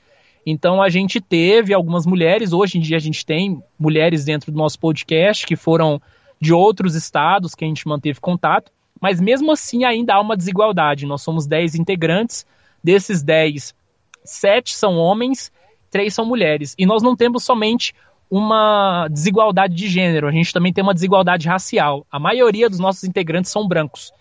Então 0.46 0.82
a 0.82 0.90
gente 0.90 1.22
teve 1.22 1.74
algumas 1.74 2.06
mulheres, 2.06 2.54
hoje 2.54 2.78
em 2.78 2.82
dia 2.82 2.98
a 2.98 3.00
gente 3.00 3.26
tem 3.26 3.62
mulheres 3.78 4.26
dentro 4.26 4.52
do 4.52 4.58
nosso 4.58 4.80
podcast 4.80 5.46
que 5.46 5.56
foram 5.56 6.02
de 6.42 6.54
outros 6.54 6.96
estados 6.96 7.54
que 7.54 7.66
a 7.66 7.68
gente 7.68 7.88
manteve 7.88 8.20
contato, 8.20 8.72
mas 9.00 9.20
mesmo 9.20 9.52
assim 9.52 9.84
ainda 9.84 10.16
há 10.16 10.22
uma 10.22 10.36
desigualdade. 10.36 11.06
Nós 11.06 11.22
somos 11.22 11.46
10 11.46 11.76
integrantes, 11.76 12.46
desses 12.84 13.24
10, 13.24 13.74
7 14.24 14.76
são 14.76 14.96
homens, 14.98 15.52
3 15.92 16.14
são 16.14 16.26
mulheres. 16.26 16.76
E 16.78 16.86
nós 16.86 17.02
não 17.02 17.16
temos 17.16 17.44
somente 17.44 17.94
uma 18.30 19.08
desigualdade 19.10 19.74
de 19.74 19.88
gênero, 19.88 20.28
a 20.28 20.32
gente 20.32 20.54
também 20.54 20.72
tem 20.72 20.84
uma 20.84 20.94
desigualdade 20.94 21.48
racial. 21.48 22.06
A 22.12 22.20
maioria 22.20 22.70
dos 22.70 22.80
nossos 22.80 23.04
integrantes 23.04 23.52
são 23.52 23.68
brancos. 23.68 24.12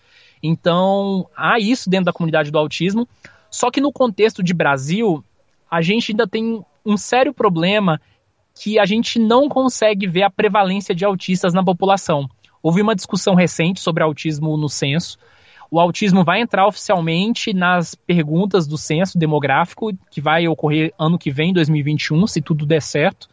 Então, 0.41 1.27
há 1.35 1.59
isso 1.59 1.89
dentro 1.89 2.05
da 2.05 2.13
comunidade 2.13 2.49
do 2.49 2.57
autismo. 2.57 3.07
Só 3.51 3.69
que 3.69 3.81
no 3.81 3.91
contexto 3.91 4.41
de 4.41 4.53
Brasil, 4.53 5.23
a 5.69 5.81
gente 5.81 6.11
ainda 6.11 6.27
tem 6.27 6.63
um 6.85 6.97
sério 6.97 7.33
problema 7.33 7.99
que 8.55 8.79
a 8.79 8.85
gente 8.85 9.19
não 9.19 9.47
consegue 9.47 10.07
ver 10.07 10.23
a 10.23 10.29
prevalência 10.29 10.93
de 10.93 11.05
autistas 11.05 11.53
na 11.53 11.63
população. 11.63 12.29
Houve 12.61 12.81
uma 12.81 12.95
discussão 12.95 13.35
recente 13.35 13.79
sobre 13.79 14.03
autismo 14.03 14.57
no 14.57 14.67
censo. 14.67 15.17
O 15.71 15.79
autismo 15.79 16.23
vai 16.23 16.41
entrar 16.41 16.67
oficialmente 16.67 17.53
nas 17.53 17.93
perguntas 17.93 18.65
do 18.65 18.77
censo 18.77 19.17
demográfico, 19.17 19.91
que 20.09 20.19
vai 20.19 20.47
ocorrer 20.47 20.93
ano 20.97 21.17
que 21.17 21.29
vem, 21.29 21.53
2021, 21.53 22.25
se 22.25 22.41
tudo 22.41 22.65
der 22.65 22.81
certo. 22.81 23.29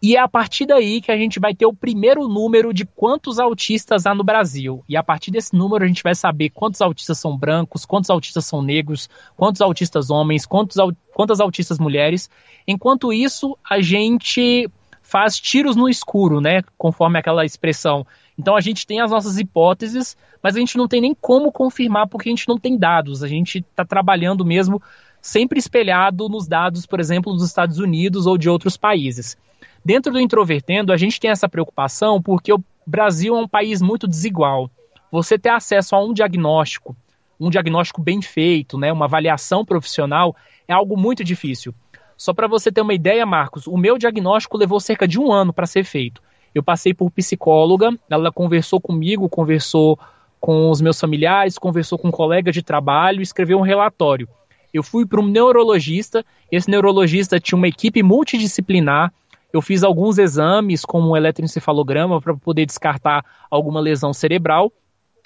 E 0.00 0.14
é 0.14 0.20
a 0.20 0.28
partir 0.28 0.66
daí 0.66 1.00
que 1.00 1.10
a 1.10 1.16
gente 1.16 1.40
vai 1.40 1.54
ter 1.54 1.66
o 1.66 1.72
primeiro 1.72 2.28
número 2.28 2.72
de 2.72 2.84
quantos 2.84 3.38
autistas 3.38 4.06
há 4.06 4.14
no 4.14 4.22
Brasil. 4.22 4.84
E 4.88 4.96
a 4.96 5.02
partir 5.02 5.30
desse 5.30 5.56
número 5.56 5.84
a 5.84 5.88
gente 5.88 6.02
vai 6.02 6.14
saber 6.14 6.50
quantos 6.50 6.80
autistas 6.80 7.18
são 7.18 7.36
brancos, 7.36 7.84
quantos 7.84 8.10
autistas 8.10 8.44
são 8.44 8.62
negros, 8.62 9.08
quantos 9.36 9.60
autistas 9.60 10.10
homens, 10.10 10.44
quantos, 10.46 10.76
quantas 11.14 11.40
autistas 11.40 11.78
mulheres. 11.78 12.30
Enquanto 12.66 13.12
isso, 13.12 13.56
a 13.68 13.80
gente 13.80 14.70
faz 15.02 15.38
tiros 15.38 15.76
no 15.76 15.88
escuro, 15.88 16.40
né? 16.40 16.62
Conforme 16.76 17.18
aquela 17.18 17.44
expressão. 17.44 18.06
Então 18.38 18.54
a 18.54 18.60
gente 18.60 18.86
tem 18.86 19.00
as 19.00 19.10
nossas 19.10 19.38
hipóteses, 19.38 20.16
mas 20.42 20.54
a 20.56 20.58
gente 20.58 20.76
não 20.76 20.86
tem 20.86 21.00
nem 21.00 21.14
como 21.14 21.50
confirmar 21.50 22.06
porque 22.06 22.28
a 22.28 22.32
gente 22.32 22.48
não 22.48 22.58
tem 22.58 22.76
dados. 22.76 23.22
A 23.22 23.28
gente 23.28 23.58
está 23.58 23.84
trabalhando 23.84 24.44
mesmo 24.44 24.80
sempre 25.20 25.58
espelhado 25.58 26.28
nos 26.28 26.46
dados, 26.46 26.86
por 26.86 27.00
exemplo, 27.00 27.32
dos 27.32 27.44
Estados 27.44 27.78
Unidos 27.78 28.26
ou 28.26 28.36
de 28.38 28.48
outros 28.48 28.76
países. 28.76 29.36
Dentro 29.84 30.12
do 30.12 30.20
Introvertendo, 30.20 30.92
a 30.92 30.96
gente 30.96 31.18
tem 31.18 31.30
essa 31.30 31.48
preocupação 31.48 32.20
porque 32.20 32.52
o 32.52 32.62
Brasil 32.86 33.36
é 33.36 33.40
um 33.40 33.48
país 33.48 33.80
muito 33.80 34.06
desigual. 34.06 34.70
Você 35.10 35.38
ter 35.38 35.48
acesso 35.48 35.94
a 35.94 36.04
um 36.04 36.12
diagnóstico, 36.12 36.96
um 37.38 37.50
diagnóstico 37.50 38.02
bem 38.02 38.20
feito, 38.20 38.78
né, 38.78 38.92
uma 38.92 39.06
avaliação 39.06 39.64
profissional, 39.64 40.34
é 40.68 40.72
algo 40.72 40.96
muito 40.96 41.24
difícil. 41.24 41.74
Só 42.16 42.32
para 42.32 42.48
você 42.48 42.72
ter 42.72 42.80
uma 42.80 42.94
ideia, 42.94 43.26
Marcos, 43.26 43.66
o 43.66 43.76
meu 43.76 43.98
diagnóstico 43.98 44.56
levou 44.56 44.80
cerca 44.80 45.06
de 45.06 45.20
um 45.20 45.32
ano 45.32 45.52
para 45.52 45.66
ser 45.66 45.84
feito. 45.84 46.22
Eu 46.56 46.62
passei 46.62 46.94
por 46.94 47.10
psicóloga, 47.10 47.90
ela 48.08 48.32
conversou 48.32 48.80
comigo, 48.80 49.28
conversou 49.28 49.98
com 50.40 50.70
os 50.70 50.80
meus 50.80 50.98
familiares, 50.98 51.58
conversou 51.58 51.98
com 51.98 52.08
um 52.08 52.12
colega 52.12 52.50
de 52.50 52.62
trabalho, 52.62 53.20
escreveu 53.20 53.58
um 53.58 53.62
relatório. 53.62 54.28
Eu 54.72 54.82
fui 54.82 55.04
para 55.04 55.20
um 55.20 55.26
neurologista, 55.26 56.24
esse 56.50 56.70
neurologista 56.70 57.38
tinha 57.38 57.56
uma 57.56 57.68
equipe 57.68 58.02
multidisciplinar 58.02 59.12
eu 59.56 59.62
fiz 59.62 59.82
alguns 59.82 60.18
exames, 60.18 60.84
como 60.84 61.10
um 61.10 61.16
eletroencefalograma, 61.16 62.20
para 62.20 62.36
poder 62.36 62.66
descartar 62.66 63.24
alguma 63.50 63.80
lesão 63.80 64.12
cerebral, 64.12 64.70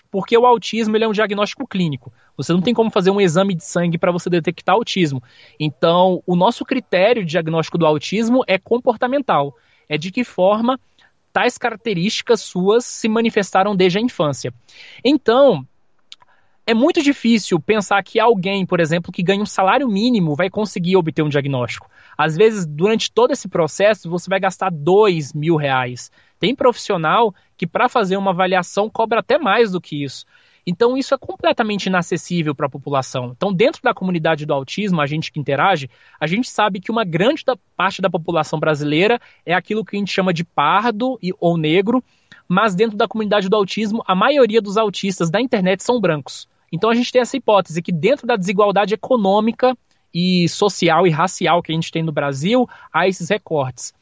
porque 0.08 0.38
o 0.38 0.46
autismo 0.46 0.96
ele 0.96 1.02
é 1.02 1.08
um 1.08 1.12
diagnóstico 1.12 1.66
clínico. 1.66 2.12
Você 2.36 2.52
não 2.52 2.62
tem 2.62 2.72
como 2.72 2.90
fazer 2.90 3.10
um 3.10 3.20
exame 3.20 3.56
de 3.56 3.64
sangue 3.64 3.98
para 3.98 4.12
você 4.12 4.30
detectar 4.30 4.76
autismo. 4.76 5.20
Então, 5.58 6.22
o 6.24 6.36
nosso 6.36 6.64
critério 6.64 7.24
de 7.24 7.30
diagnóstico 7.30 7.76
do 7.76 7.84
autismo 7.84 8.44
é 8.46 8.56
comportamental. 8.56 9.52
É 9.88 9.98
de 9.98 10.12
que 10.12 10.22
forma 10.22 10.78
tais 11.32 11.56
características 11.56 12.40
suas 12.40 12.84
se 12.84 13.08
manifestaram 13.08 13.74
desde 13.74 13.98
a 13.98 14.02
infância. 14.02 14.52
Então, 15.04 15.66
é 16.66 16.74
muito 16.74 17.02
difícil 17.02 17.58
pensar 17.58 18.02
que 18.02 18.20
alguém, 18.20 18.64
por 18.64 18.78
exemplo, 18.78 19.10
que 19.10 19.22
ganha 19.22 19.42
um 19.42 19.46
salário 19.46 19.88
mínimo 19.88 20.36
vai 20.36 20.48
conseguir 20.48 20.96
obter 20.96 21.22
um 21.22 21.28
diagnóstico. 21.28 21.90
Às 22.16 22.36
vezes, 22.36 22.66
durante 22.66 23.10
todo 23.10 23.32
esse 23.32 23.48
processo, 23.48 24.08
você 24.08 24.28
vai 24.30 24.38
gastar 24.38 24.70
dois 24.70 25.32
mil 25.32 25.56
reais. 25.56 26.10
Tem 26.38 26.54
profissional 26.54 27.34
que, 27.56 27.66
para 27.66 27.88
fazer 27.88 28.16
uma 28.16 28.30
avaliação, 28.30 28.88
cobra 28.88 29.20
até 29.20 29.38
mais 29.38 29.72
do 29.72 29.80
que 29.80 30.04
isso. 30.04 30.24
Então, 30.66 30.96
isso 30.96 31.14
é 31.14 31.18
completamente 31.18 31.86
inacessível 31.86 32.54
para 32.54 32.66
a 32.66 32.70
população. 32.70 33.32
Então, 33.36 33.52
dentro 33.52 33.82
da 33.82 33.94
comunidade 33.94 34.44
do 34.44 34.52
autismo, 34.52 35.00
a 35.00 35.06
gente 35.06 35.32
que 35.32 35.40
interage, 35.40 35.88
a 36.18 36.26
gente 36.26 36.48
sabe 36.48 36.80
que 36.80 36.90
uma 36.90 37.04
grande 37.04 37.44
parte 37.76 38.02
da 38.02 38.10
população 38.10 38.58
brasileira 38.58 39.20
é 39.44 39.54
aquilo 39.54 39.84
que 39.84 39.96
a 39.96 39.98
gente 39.98 40.12
chama 40.12 40.32
de 40.32 40.44
pardo 40.44 41.18
e, 41.22 41.32
ou 41.40 41.56
negro, 41.56 42.02
mas 42.48 42.74
dentro 42.74 42.96
da 42.96 43.08
comunidade 43.08 43.48
do 43.48 43.56
autismo, 43.56 44.02
a 44.06 44.14
maioria 44.14 44.60
dos 44.60 44.76
autistas 44.76 45.30
da 45.30 45.40
internet 45.40 45.82
são 45.82 46.00
brancos. 46.00 46.48
Então, 46.72 46.90
a 46.90 46.94
gente 46.94 47.10
tem 47.10 47.20
essa 47.20 47.36
hipótese 47.36 47.82
que, 47.82 47.92
dentro 47.92 48.26
da 48.26 48.36
desigualdade 48.36 48.94
econômica 48.94 49.76
e 50.12 50.48
social 50.48 51.06
e 51.06 51.10
racial 51.10 51.62
que 51.62 51.72
a 51.72 51.74
gente 51.74 51.90
tem 51.90 52.02
no 52.02 52.12
Brasil, 52.12 52.68
há 52.92 53.08
esses 53.08 53.28
recortes. 53.28 53.92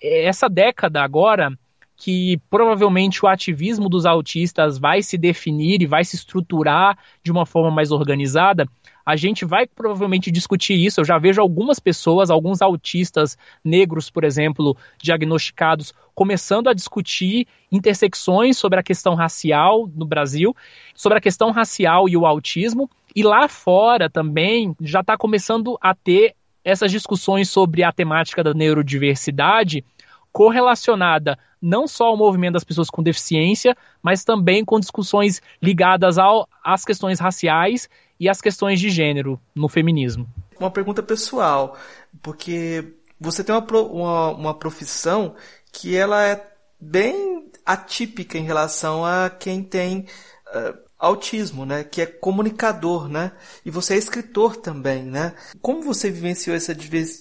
Essa 0.00 0.48
década 0.48 1.02
agora 1.02 1.56
que 2.02 2.36
provavelmente 2.50 3.24
o 3.24 3.28
ativismo 3.28 3.88
dos 3.88 4.04
autistas 4.04 4.76
vai 4.76 5.04
se 5.04 5.16
definir 5.16 5.80
e 5.82 5.86
vai 5.86 6.02
se 6.02 6.16
estruturar 6.16 6.98
de 7.22 7.30
uma 7.30 7.46
forma 7.46 7.70
mais 7.70 7.92
organizada, 7.92 8.66
a 9.06 9.14
gente 9.14 9.44
vai 9.44 9.68
provavelmente 9.68 10.28
discutir 10.28 10.74
isso. 10.74 11.00
Eu 11.00 11.04
já 11.04 11.16
vejo 11.16 11.40
algumas 11.40 11.78
pessoas, 11.78 12.28
alguns 12.28 12.60
autistas 12.60 13.38
negros, 13.64 14.10
por 14.10 14.24
exemplo, 14.24 14.76
diagnosticados, 15.00 15.94
começando 16.12 16.68
a 16.68 16.74
discutir 16.74 17.46
intersecções 17.70 18.58
sobre 18.58 18.80
a 18.80 18.82
questão 18.82 19.14
racial 19.14 19.88
no 19.94 20.04
Brasil, 20.04 20.56
sobre 20.96 21.18
a 21.18 21.20
questão 21.20 21.52
racial 21.52 22.08
e 22.08 22.16
o 22.16 22.26
autismo. 22.26 22.90
E 23.14 23.22
lá 23.22 23.46
fora 23.46 24.10
também 24.10 24.74
já 24.80 25.02
está 25.02 25.16
começando 25.16 25.78
a 25.80 25.94
ter 25.94 26.34
essas 26.64 26.90
discussões 26.90 27.48
sobre 27.48 27.84
a 27.84 27.92
temática 27.92 28.42
da 28.42 28.52
neurodiversidade 28.52 29.84
correlacionada 30.32 31.38
não 31.60 31.86
só 31.86 32.06
ao 32.06 32.16
movimento 32.16 32.54
das 32.54 32.64
pessoas 32.64 32.90
com 32.90 33.02
deficiência, 33.02 33.76
mas 34.02 34.24
também 34.24 34.64
com 34.64 34.80
discussões 34.80 35.40
ligadas 35.62 36.18
ao, 36.18 36.48
às 36.64 36.84
questões 36.84 37.20
raciais 37.20 37.88
e 38.18 38.28
às 38.28 38.40
questões 38.40 38.80
de 38.80 38.90
gênero 38.90 39.38
no 39.54 39.68
feminismo. 39.68 40.26
Uma 40.58 40.70
pergunta 40.70 41.02
pessoal, 41.02 41.76
porque 42.20 42.94
você 43.20 43.44
tem 43.44 43.54
uma, 43.54 43.64
uma, 43.80 44.30
uma 44.30 44.54
profissão 44.54 45.36
que 45.72 45.96
ela 45.96 46.24
é 46.26 46.44
bem 46.80 47.48
atípica 47.64 48.36
em 48.36 48.44
relação 48.44 49.04
a 49.04 49.30
quem 49.30 49.62
tem 49.62 50.06
uh, 50.48 50.78
autismo, 51.02 51.66
né? 51.66 51.82
Que 51.82 52.02
é 52.02 52.06
comunicador, 52.06 53.08
né? 53.08 53.32
E 53.66 53.70
você 53.70 53.94
é 53.94 53.98
escritor 53.98 54.56
também, 54.56 55.02
né? 55.02 55.34
Como 55.60 55.82
você 55.82 56.08
vivenciou 56.08 56.54
essa, 56.54 56.74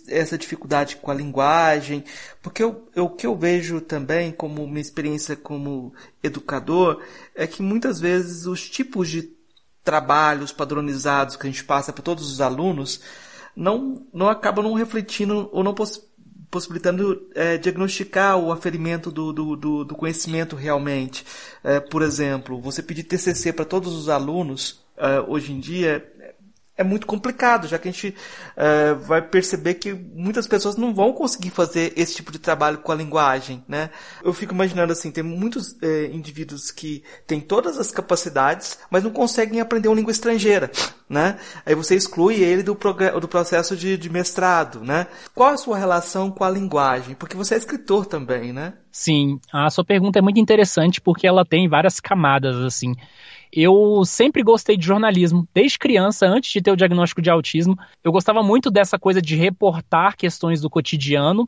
essa 0.07 0.38
dificuldade 0.38 0.97
com 0.97 1.09
a 1.09 1.15
linguagem? 1.15 2.03
Porque 2.43 2.63
eu, 2.63 2.88
eu, 2.95 3.05
o 3.05 3.09
que 3.09 3.25
eu 3.25 3.36
vejo 3.36 3.82
também 3.82 4.32
como 4.32 4.63
uma 4.63 4.79
experiência 4.79 5.36
como 5.36 5.91
educador 6.21 7.01
é 7.34 7.47
que 7.47 7.63
muitas 7.63 7.99
vezes 7.99 8.45
os 8.45 8.69
tipos 8.69 9.09
de 9.09 9.34
trabalhos 9.84 10.51
padronizados 10.51 11.36
que 11.36 11.47
a 11.47 11.49
gente 11.49 11.63
passa 11.63 11.91
para 11.91 12.03
todos 12.03 12.32
os 12.32 12.39
alunos 12.39 13.01
não, 13.55 14.05
não 14.13 14.29
acabam 14.29 14.63
não 14.63 14.73
refletindo 14.73 15.49
ou 15.51 15.63
não 15.63 15.73
possibilitando 15.73 16.11
é, 17.33 17.57
diagnosticar 17.57 18.37
o 18.37 18.51
aferimento 18.51 19.09
do, 19.09 19.31
do, 19.31 19.55
do, 19.55 19.83
do 19.85 19.95
conhecimento 19.95 20.55
realmente. 20.55 21.25
É, 21.63 21.79
por 21.79 22.01
exemplo, 22.01 22.59
você 22.59 22.83
pedir 22.83 23.03
TCC 23.03 23.53
para 23.53 23.65
todos 23.65 23.95
os 23.95 24.09
alunos 24.09 24.81
é, 24.97 25.19
hoje 25.21 25.53
em 25.53 25.59
dia 25.59 26.11
é 26.82 26.84
muito 26.84 27.07
complicado, 27.07 27.67
já 27.67 27.77
que 27.77 27.88
a 27.88 27.91
gente 27.91 28.09
uh, 28.09 28.99
vai 28.99 29.21
perceber 29.21 29.75
que 29.75 29.93
muitas 29.93 30.47
pessoas 30.47 30.75
não 30.75 30.93
vão 30.93 31.13
conseguir 31.13 31.51
fazer 31.51 31.93
esse 31.95 32.15
tipo 32.15 32.32
de 32.32 32.39
trabalho 32.39 32.79
com 32.79 32.91
a 32.91 32.95
linguagem, 32.95 33.63
né? 33.67 33.89
Eu 34.23 34.34
fico 34.34 34.53
imaginando 34.53 34.91
assim, 34.91 35.11
tem 35.11 35.23
muitos 35.23 35.71
uh, 35.73 36.05
indivíduos 36.11 36.71
que 36.71 37.03
têm 37.25 37.39
todas 37.39 37.77
as 37.77 37.91
capacidades, 37.91 38.79
mas 38.89 39.03
não 39.03 39.11
conseguem 39.11 39.61
aprender 39.61 39.88
uma 39.88 39.95
língua 39.95 40.11
estrangeira, 40.11 40.69
né? 41.07 41.38
Aí 41.65 41.75
você 41.75 41.95
exclui 41.95 42.36
ele 42.36 42.63
do, 42.63 42.77
do 43.19 43.27
processo 43.27 43.75
de, 43.75 43.97
de 43.97 44.09
mestrado, 44.09 44.82
né? 44.82 45.07
Qual 45.34 45.49
a 45.49 45.57
sua 45.57 45.77
relação 45.77 46.32
com 46.32 46.43
a 46.43 46.49
linguagem? 46.49 47.15
Porque 47.15 47.38
você 47.38 47.55
é 47.55 47.57
escritor 47.57 48.05
também, 48.05 48.51
né? 48.51 48.73
Sim, 48.91 49.39
a 49.53 49.69
sua 49.69 49.86
pergunta 49.86 50.19
é 50.19 50.21
muito 50.21 50.39
interessante 50.39 50.99
porque 50.99 51.25
ela 51.25 51.45
tem 51.45 51.69
várias 51.69 51.99
camadas, 51.99 52.57
assim. 52.57 52.93
Eu 53.53 54.03
sempre 54.05 54.43
gostei 54.43 54.77
de 54.77 54.85
jornalismo, 54.85 55.47
desde 55.53 55.77
criança, 55.77 56.25
antes 56.25 56.51
de 56.51 56.61
ter 56.61 56.71
o 56.71 56.75
diagnóstico 56.75 57.21
de 57.21 57.29
autismo. 57.29 57.77
Eu 58.03 58.11
gostava 58.11 58.41
muito 58.41 58.71
dessa 58.71 58.97
coisa 58.97 59.21
de 59.21 59.35
reportar 59.35 60.15
questões 60.15 60.61
do 60.61 60.69
cotidiano 60.69 61.47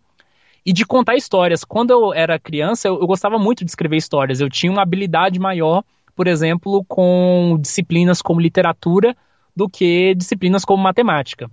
e 0.66 0.74
de 0.74 0.86
contar 0.86 1.16
histórias. 1.16 1.64
Quando 1.64 1.92
eu 1.92 2.14
era 2.14 2.38
criança, 2.38 2.88
eu, 2.88 3.00
eu 3.00 3.08
gostava 3.08 3.40
muito 3.40 3.64
de 3.64 3.72
escrever 3.72 3.98
histórias. 3.98 4.42
Eu 4.42 4.50
tinha 4.50 4.72
uma 4.72 4.82
habilidade 4.82 5.40
maior, 5.40 5.84
por 6.16 6.28
exemplo, 6.28 6.84
com 6.88 7.58
disciplinas 7.62 8.22
como 8.22 8.42
literatura 8.42 9.16
do 9.56 9.70
que 9.70 10.14
disciplinas 10.16 10.66
como 10.66 10.84
matemática. 10.84 11.50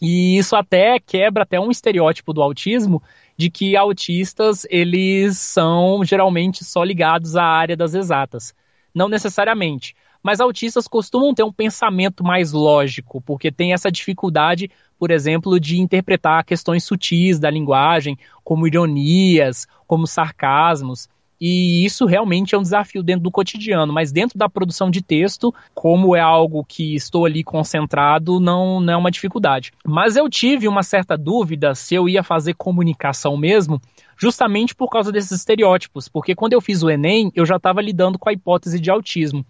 E 0.00 0.38
isso 0.38 0.56
até 0.56 0.98
quebra 0.98 1.42
até 1.42 1.58
um 1.58 1.70
estereótipo 1.70 2.32
do 2.32 2.42
autismo 2.42 3.02
de 3.36 3.50
que 3.50 3.76
autistas 3.76 4.66
eles 4.70 5.38
são 5.38 6.04
geralmente 6.04 6.64
só 6.64 6.82
ligados 6.82 7.36
à 7.36 7.44
área 7.44 7.76
das 7.76 7.94
exatas. 7.94 8.54
Não 8.94 9.08
necessariamente. 9.08 9.94
Mas 10.22 10.40
autistas 10.40 10.88
costumam 10.88 11.34
ter 11.34 11.42
um 11.42 11.52
pensamento 11.52 12.24
mais 12.24 12.52
lógico, 12.52 13.20
porque 13.20 13.52
tem 13.52 13.74
essa 13.74 13.92
dificuldade, 13.92 14.70
por 14.98 15.10
exemplo, 15.10 15.60
de 15.60 15.78
interpretar 15.78 16.44
questões 16.44 16.84
sutis 16.84 17.38
da 17.38 17.50
linguagem, 17.50 18.16
como 18.42 18.66
ironias, 18.66 19.66
como 19.86 20.06
sarcasmos. 20.06 21.08
E 21.38 21.84
isso 21.84 22.06
realmente 22.06 22.54
é 22.54 22.58
um 22.58 22.62
desafio 22.62 23.02
dentro 23.02 23.24
do 23.24 23.30
cotidiano, 23.30 23.92
mas 23.92 24.12
dentro 24.12 24.38
da 24.38 24.48
produção 24.48 24.90
de 24.90 25.02
texto, 25.02 25.52
como 25.74 26.16
é 26.16 26.20
algo 26.20 26.64
que 26.64 26.94
estou 26.94 27.26
ali 27.26 27.44
concentrado, 27.44 28.40
não, 28.40 28.80
não 28.80 28.92
é 28.94 28.96
uma 28.96 29.10
dificuldade. 29.10 29.72
Mas 29.84 30.16
eu 30.16 30.26
tive 30.30 30.68
uma 30.68 30.82
certa 30.82 31.18
dúvida 31.18 31.74
se 31.74 31.94
eu 31.94 32.08
ia 32.08 32.22
fazer 32.22 32.54
comunicação 32.54 33.36
mesmo, 33.36 33.78
justamente 34.16 34.74
por 34.74 34.88
causa 34.88 35.12
desses 35.12 35.32
estereótipos, 35.32 36.08
porque 36.08 36.34
quando 36.34 36.52
eu 36.52 36.60
fiz 36.60 36.82
o 36.82 36.90
Enem, 36.90 37.30
eu 37.34 37.44
já 37.44 37.56
estava 37.56 37.80
lidando 37.80 38.18
com 38.18 38.28
a 38.28 38.32
hipótese 38.32 38.80
de 38.80 38.90
autismo. 38.90 39.44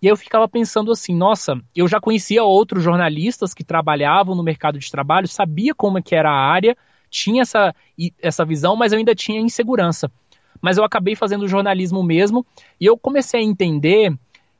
E 0.00 0.06
aí 0.06 0.12
eu 0.12 0.16
ficava 0.16 0.48
pensando 0.48 0.92
assim, 0.92 1.14
nossa, 1.14 1.58
eu 1.74 1.88
já 1.88 2.00
conhecia 2.00 2.44
outros 2.44 2.82
jornalistas 2.82 3.54
que 3.54 3.64
trabalhavam 3.64 4.34
no 4.34 4.42
mercado 4.42 4.78
de 4.78 4.90
trabalho, 4.90 5.26
sabia 5.26 5.74
como 5.74 5.98
é 5.98 6.02
que 6.02 6.14
era 6.14 6.30
a 6.30 6.52
área, 6.52 6.76
tinha 7.10 7.42
essa, 7.42 7.74
essa 8.20 8.44
visão, 8.44 8.76
mas 8.76 8.92
eu 8.92 8.98
ainda 8.98 9.14
tinha 9.14 9.40
insegurança. 9.40 10.10
Mas 10.60 10.76
eu 10.76 10.84
acabei 10.84 11.14
fazendo 11.14 11.48
jornalismo 11.48 12.02
mesmo, 12.02 12.44
e 12.80 12.86
eu 12.86 12.98
comecei 12.98 13.40
a 13.40 13.44
entender 13.44 14.14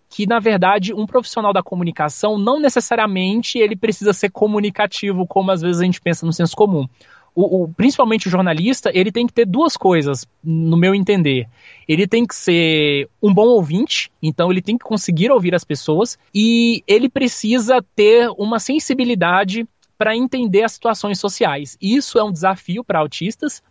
que, 0.08 0.26
na 0.26 0.38
verdade, 0.38 0.94
um 0.94 1.06
profissional 1.06 1.52
da 1.52 1.62
comunicação 1.62 2.38
não 2.38 2.60
necessariamente 2.60 3.58
ele 3.58 3.74
precisa 3.74 4.12
ser 4.12 4.30
comunicativo, 4.30 5.26
como 5.26 5.50
às 5.50 5.60
vezes 5.60 5.80
a 5.80 5.84
gente 5.84 6.00
pensa 6.00 6.24
no 6.24 6.32
senso 6.32 6.54
comum 6.54 6.86
o, 7.34 7.64
o, 7.64 7.68
principalmente 7.68 8.28
o 8.28 8.30
jornalista, 8.30 8.90
ele 8.94 9.10
tem 9.10 9.26
que 9.26 9.32
ter 9.32 9.44
duas 9.44 9.76
coisas, 9.76 10.26
no 10.42 10.76
meu 10.76 10.94
entender. 10.94 11.48
Ele 11.88 12.06
tem 12.06 12.24
que 12.24 12.34
ser 12.34 13.08
um 13.22 13.34
bom 13.34 13.48
ouvinte, 13.48 14.10
então 14.22 14.50
ele 14.50 14.62
tem 14.62 14.78
que 14.78 14.84
conseguir 14.84 15.30
ouvir 15.30 15.54
as 15.54 15.64
pessoas, 15.64 16.18
e 16.34 16.82
ele 16.86 17.08
precisa 17.08 17.84
ter 17.94 18.28
uma 18.38 18.58
sensibilidade 18.58 19.66
para 19.98 20.16
entender 20.16 20.62
as 20.62 20.72
situações 20.72 21.18
sociais. 21.18 21.76
Isso 21.80 22.18
é 22.18 22.24
um 22.24 22.32
desafio 22.32 22.84
para 22.84 23.00
autistas, 23.00 23.62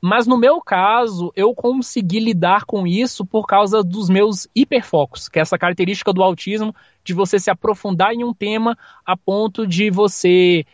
mas 0.00 0.26
no 0.26 0.36
meu 0.36 0.60
caso, 0.60 1.32
eu 1.34 1.54
consegui 1.54 2.18
lidar 2.18 2.64
com 2.64 2.86
isso 2.86 3.24
por 3.24 3.46
causa 3.46 3.82
dos 3.82 4.10
meus 4.10 4.46
hiperfocos, 4.54 5.28
que 5.28 5.38
é 5.38 5.42
essa 5.42 5.56
característica 5.56 6.12
do 6.12 6.22
autismo 6.22 6.74
de 7.02 7.14
você 7.14 7.38
se 7.38 7.50
aprofundar 7.50 8.12
em 8.12 8.22
um 8.22 8.34
tema 8.34 8.76
a 9.06 9.16
ponto 9.16 9.66
de 9.66 9.88
você 9.90 10.66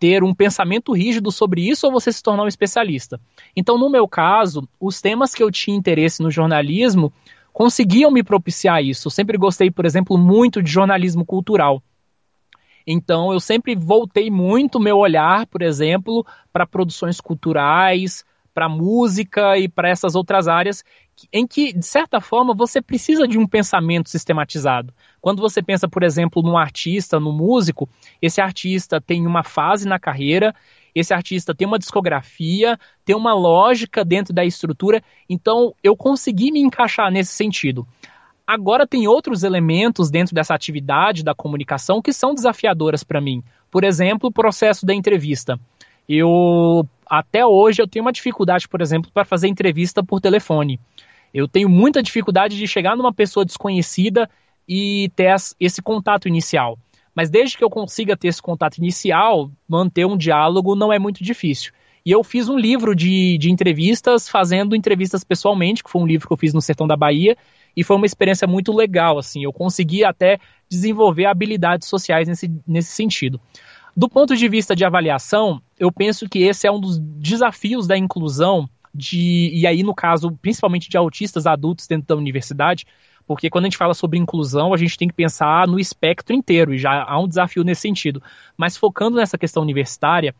ter 0.00 0.24
um 0.24 0.34
pensamento 0.34 0.94
rígido 0.94 1.30
sobre 1.30 1.60
isso 1.68 1.86
ou 1.86 1.92
você 1.92 2.10
se 2.10 2.22
tornar 2.22 2.44
um 2.44 2.48
especialista. 2.48 3.20
Então, 3.54 3.78
no 3.78 3.90
meu 3.90 4.08
caso, 4.08 4.66
os 4.80 4.98
temas 5.00 5.34
que 5.34 5.42
eu 5.42 5.50
tinha 5.50 5.76
interesse 5.76 6.22
no 6.22 6.30
jornalismo 6.30 7.12
conseguiam 7.52 8.10
me 8.10 8.22
propiciar 8.22 8.82
isso. 8.82 9.08
Eu 9.08 9.10
sempre 9.10 9.36
gostei, 9.36 9.70
por 9.70 9.84
exemplo, 9.84 10.16
muito 10.16 10.62
de 10.62 10.70
jornalismo 10.70 11.24
cultural. 11.24 11.82
Então, 12.86 13.30
eu 13.30 13.38
sempre 13.38 13.76
voltei 13.76 14.30
muito 14.30 14.80
meu 14.80 14.96
olhar, 14.96 15.46
por 15.46 15.60
exemplo, 15.60 16.26
para 16.50 16.66
produções 16.66 17.20
culturais, 17.20 18.24
para 18.52 18.68
música 18.68 19.56
e 19.56 19.68
para 19.68 19.88
essas 19.88 20.14
outras 20.14 20.48
áreas 20.48 20.84
em 21.32 21.46
que, 21.46 21.72
de 21.72 21.84
certa 21.84 22.20
forma, 22.20 22.54
você 22.54 22.80
precisa 22.80 23.26
de 23.26 23.38
um 23.38 23.46
pensamento 23.46 24.08
sistematizado. 24.08 24.92
Quando 25.20 25.40
você 25.40 25.62
pensa, 25.62 25.88
por 25.88 26.02
exemplo, 26.02 26.42
num 26.42 26.56
artista, 26.56 27.20
no 27.20 27.32
músico, 27.32 27.88
esse 28.22 28.40
artista 28.40 29.00
tem 29.00 29.26
uma 29.26 29.42
fase 29.42 29.86
na 29.86 29.98
carreira, 29.98 30.54
esse 30.94 31.12
artista 31.12 31.54
tem 31.54 31.66
uma 31.66 31.78
discografia, 31.78 32.78
tem 33.04 33.14
uma 33.14 33.34
lógica 33.34 34.04
dentro 34.04 34.32
da 34.32 34.44
estrutura, 34.44 35.02
então 35.28 35.74
eu 35.82 35.96
consegui 35.96 36.50
me 36.50 36.60
encaixar 36.60 37.10
nesse 37.10 37.32
sentido. 37.32 37.86
Agora 38.46 38.86
tem 38.86 39.06
outros 39.06 39.44
elementos 39.44 40.10
dentro 40.10 40.34
dessa 40.34 40.54
atividade 40.54 41.22
da 41.22 41.34
comunicação 41.34 42.02
que 42.02 42.12
são 42.12 42.34
desafiadoras 42.34 43.04
para 43.04 43.20
mim. 43.20 43.44
Por 43.70 43.84
exemplo, 43.84 44.28
o 44.28 44.32
processo 44.32 44.84
da 44.84 44.92
entrevista. 44.92 45.58
Eu 46.08 46.84
até 47.10 47.44
hoje 47.44 47.82
eu 47.82 47.88
tenho 47.88 48.04
uma 48.04 48.12
dificuldade, 48.12 48.68
por 48.68 48.80
exemplo, 48.80 49.10
para 49.12 49.24
fazer 49.24 49.48
entrevista 49.48 50.00
por 50.00 50.20
telefone. 50.20 50.78
Eu 51.34 51.48
tenho 51.48 51.68
muita 51.68 52.00
dificuldade 52.00 52.56
de 52.56 52.68
chegar 52.68 52.96
numa 52.96 53.12
pessoa 53.12 53.44
desconhecida 53.44 54.30
e 54.68 55.10
ter 55.16 55.34
esse 55.58 55.82
contato 55.82 56.28
inicial. 56.28 56.78
Mas 57.12 57.28
desde 57.28 57.58
que 57.58 57.64
eu 57.64 57.68
consiga 57.68 58.16
ter 58.16 58.28
esse 58.28 58.40
contato 58.40 58.78
inicial, 58.78 59.50
manter 59.68 60.06
um 60.06 60.16
diálogo 60.16 60.76
não 60.76 60.92
é 60.92 60.98
muito 61.00 61.24
difícil. 61.24 61.72
E 62.06 62.12
eu 62.12 62.22
fiz 62.22 62.48
um 62.48 62.56
livro 62.56 62.94
de, 62.94 63.36
de 63.38 63.50
entrevistas, 63.50 64.28
fazendo 64.28 64.76
entrevistas 64.76 65.24
pessoalmente, 65.24 65.82
que 65.82 65.90
foi 65.90 66.00
um 66.00 66.06
livro 66.06 66.28
que 66.28 66.32
eu 66.32 66.36
fiz 66.36 66.54
no 66.54 66.62
Sertão 66.62 66.86
da 66.86 66.96
Bahia, 66.96 67.36
e 67.76 67.84
foi 67.84 67.96
uma 67.96 68.06
experiência 68.06 68.46
muito 68.48 68.72
legal, 68.72 69.18
assim, 69.18 69.44
eu 69.44 69.52
consegui 69.52 70.04
até 70.04 70.38
desenvolver 70.68 71.26
habilidades 71.26 71.88
sociais 71.88 72.26
nesse, 72.26 72.50
nesse 72.66 72.92
sentido. 72.92 73.40
Do 74.00 74.08
ponto 74.08 74.34
de 74.34 74.48
vista 74.48 74.74
de 74.74 74.82
avaliação, 74.82 75.60
eu 75.78 75.92
penso 75.92 76.26
que 76.26 76.38
esse 76.38 76.66
é 76.66 76.72
um 76.72 76.80
dos 76.80 76.98
desafios 76.98 77.86
da 77.86 77.98
inclusão 77.98 78.66
de, 78.94 79.50
e 79.52 79.66
aí 79.66 79.82
no 79.82 79.94
caso, 79.94 80.32
principalmente 80.40 80.88
de 80.88 80.96
autistas 80.96 81.46
adultos 81.46 81.86
dentro 81.86 82.08
da 82.08 82.16
universidade, 82.16 82.86
porque 83.26 83.50
quando 83.50 83.66
a 83.66 83.68
gente 83.68 83.76
fala 83.76 83.92
sobre 83.92 84.18
inclusão, 84.18 84.72
a 84.72 84.76
gente 84.78 84.96
tem 84.96 85.06
que 85.06 85.12
pensar 85.12 85.68
no 85.68 85.78
espectro 85.78 86.34
inteiro, 86.34 86.72
e 86.72 86.78
já 86.78 87.04
há 87.06 87.20
um 87.20 87.28
desafio 87.28 87.62
nesse 87.62 87.82
sentido. 87.82 88.22
Mas 88.56 88.74
focando 88.74 89.18
nessa 89.18 89.36
questão 89.36 89.62
universitária, 89.62 90.34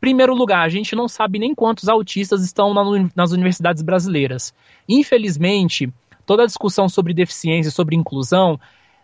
primeiro 0.00 0.34
lugar, 0.34 0.66
a 0.66 0.68
gente 0.68 0.96
não 0.96 1.06
sabe 1.06 1.38
nem 1.38 1.54
quantos 1.54 1.88
autistas 1.88 2.42
estão 2.42 2.74
nas 3.14 3.30
universidades 3.30 3.80
brasileiras. 3.80 4.52
Infelizmente, 4.88 5.88
toda 6.26 6.42
a 6.42 6.46
discussão 6.46 6.88
sobre 6.88 7.14
deficiência, 7.14 7.70
sobre 7.70 7.94
inclusão, 7.94 8.58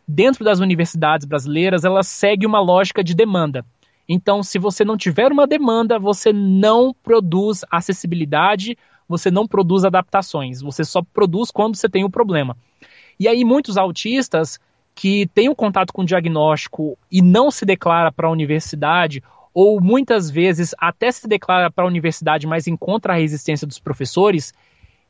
dentro 0.06 0.44
das 0.44 0.60
universidades 0.60 1.26
brasileiras, 1.26 1.84
ela 1.84 2.02
segue 2.02 2.44
uma 2.44 2.60
lógica 2.60 3.02
de 3.02 3.14
demanda. 3.14 3.64
Então, 4.08 4.42
se 4.42 4.58
você 4.58 4.84
não 4.84 4.96
tiver 4.96 5.32
uma 5.32 5.46
demanda, 5.46 5.98
você 5.98 6.32
não 6.32 6.94
produz 7.02 7.64
acessibilidade, 7.70 8.76
você 9.08 9.30
não 9.30 9.46
produz 9.46 9.84
adaptações, 9.84 10.60
você 10.60 10.84
só 10.84 11.02
produz 11.02 11.50
quando 11.50 11.76
você 11.76 11.88
tem 11.88 12.04
o 12.04 12.08
um 12.08 12.10
problema. 12.10 12.56
E 13.18 13.28
aí 13.28 13.44
muitos 13.44 13.76
autistas 13.76 14.58
que 14.94 15.26
têm 15.34 15.48
um 15.48 15.54
contato 15.54 15.92
com 15.92 16.02
o 16.02 16.06
diagnóstico 16.06 16.96
e 17.10 17.20
não 17.20 17.50
se 17.50 17.64
declara 17.64 18.12
para 18.12 18.28
a 18.28 18.30
universidade, 18.30 19.22
ou 19.52 19.80
muitas 19.80 20.30
vezes 20.30 20.74
até 20.78 21.10
se 21.10 21.26
declara 21.28 21.70
para 21.70 21.84
a 21.84 21.86
universidade, 21.86 22.46
mas 22.46 22.66
encontra 22.66 23.12
a 23.12 23.16
resistência 23.16 23.66
dos 23.66 23.78
professores, 23.78 24.52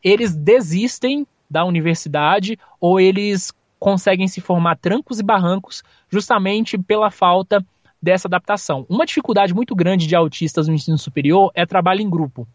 eles 0.02 0.34
desistem 0.34 1.26
da 1.50 1.64
universidade 1.64 2.58
ou 2.80 3.00
eles 3.00 3.52
conseguem 3.78 4.28
se 4.28 4.40
formar 4.40 4.76
trancos 4.76 5.18
e 5.18 5.22
barrancos 5.22 5.82
justamente 6.08 6.78
pela 6.78 7.10
falta 7.10 7.64
dessa 8.04 8.28
adaptação. 8.28 8.84
Uma 8.88 9.06
dificuldade 9.06 9.54
muito 9.54 9.74
grande 9.74 10.06
de 10.06 10.14
autistas 10.14 10.68
no 10.68 10.74
ensino 10.74 10.98
superior 10.98 11.50
é 11.54 11.64
trabalho 11.64 12.02
em 12.02 12.10
grupo. 12.10 12.46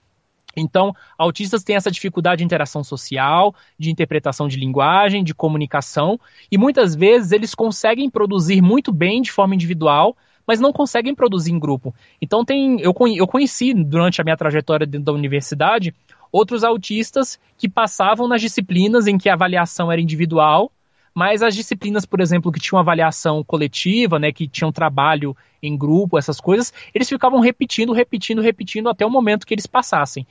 Então, 0.56 0.93
autistas 1.18 1.64
têm 1.64 1.76
essa 1.76 1.91
dificuldade 1.91 2.39
de 2.39 2.45
interação 2.45 2.84
social, 2.84 3.54
de 3.78 3.91
interpretação 3.91 4.47
de 4.47 4.58
linguagem, 4.58 5.24
de 5.24 5.34
comunicação, 5.34 6.20
e 6.52 6.58
muitas 6.58 6.95
vezes 6.95 7.32
eles 7.32 7.54
conseguem 7.54 8.10
produzir 8.10 8.62
muito 8.62 8.91
bem 8.91 9.22
de 9.22 9.32
forma 9.32 9.56
individual, 9.56 10.16
mas 10.45 10.60
não 10.60 10.74
conseguem 10.74 11.14
produzir 11.14 11.52
em 11.52 11.60
grupo. 11.60 11.93
Então, 12.22 12.43
tem, 12.43 12.80
eu, 12.82 12.93
eu 13.16 13.28
conheci 13.28 13.74
durante 13.74 14.22
a 14.22 14.24
minha 14.24 14.38
trajetória 14.38 14.86
dentro 14.86 15.06
da 15.06 15.14
universidade 15.14 15.93
outros 16.32 16.64
autistas 16.64 17.39
que 17.58 17.68
passavam 17.68 18.28
nas 18.28 18.41
disciplinas 18.41 19.08
em 19.08 19.18
que 19.18 19.30
a 19.30 19.34
avaliação 19.34 19.91
era 19.91 20.02
individual, 20.02 20.72
mas 21.20 21.43
as 21.43 21.53
disciplinas, 21.53 22.05
por 22.05 22.22
exemplo, 22.22 22.49
que 22.49 22.61
tinham 22.61 22.80
avaliação 22.80 23.43
coletiva, 23.43 24.17
né, 24.17 24.32
que 24.32 24.47
tinham 24.47 24.72
trabalho 24.72 25.36
em 25.61 25.78
grupo, 25.78 26.17
essas 26.17 26.39
coisas, 26.39 26.74
eles 26.95 27.09
ficavam 27.09 27.41
repetindo, 27.41 27.91
repetindo, 27.91 28.41
repetindo 28.41 28.88
até 28.88 29.05
o 29.05 29.09
momento 29.09 29.45
que 29.45 29.53
eles 29.53 29.67
passassem. 29.67 30.26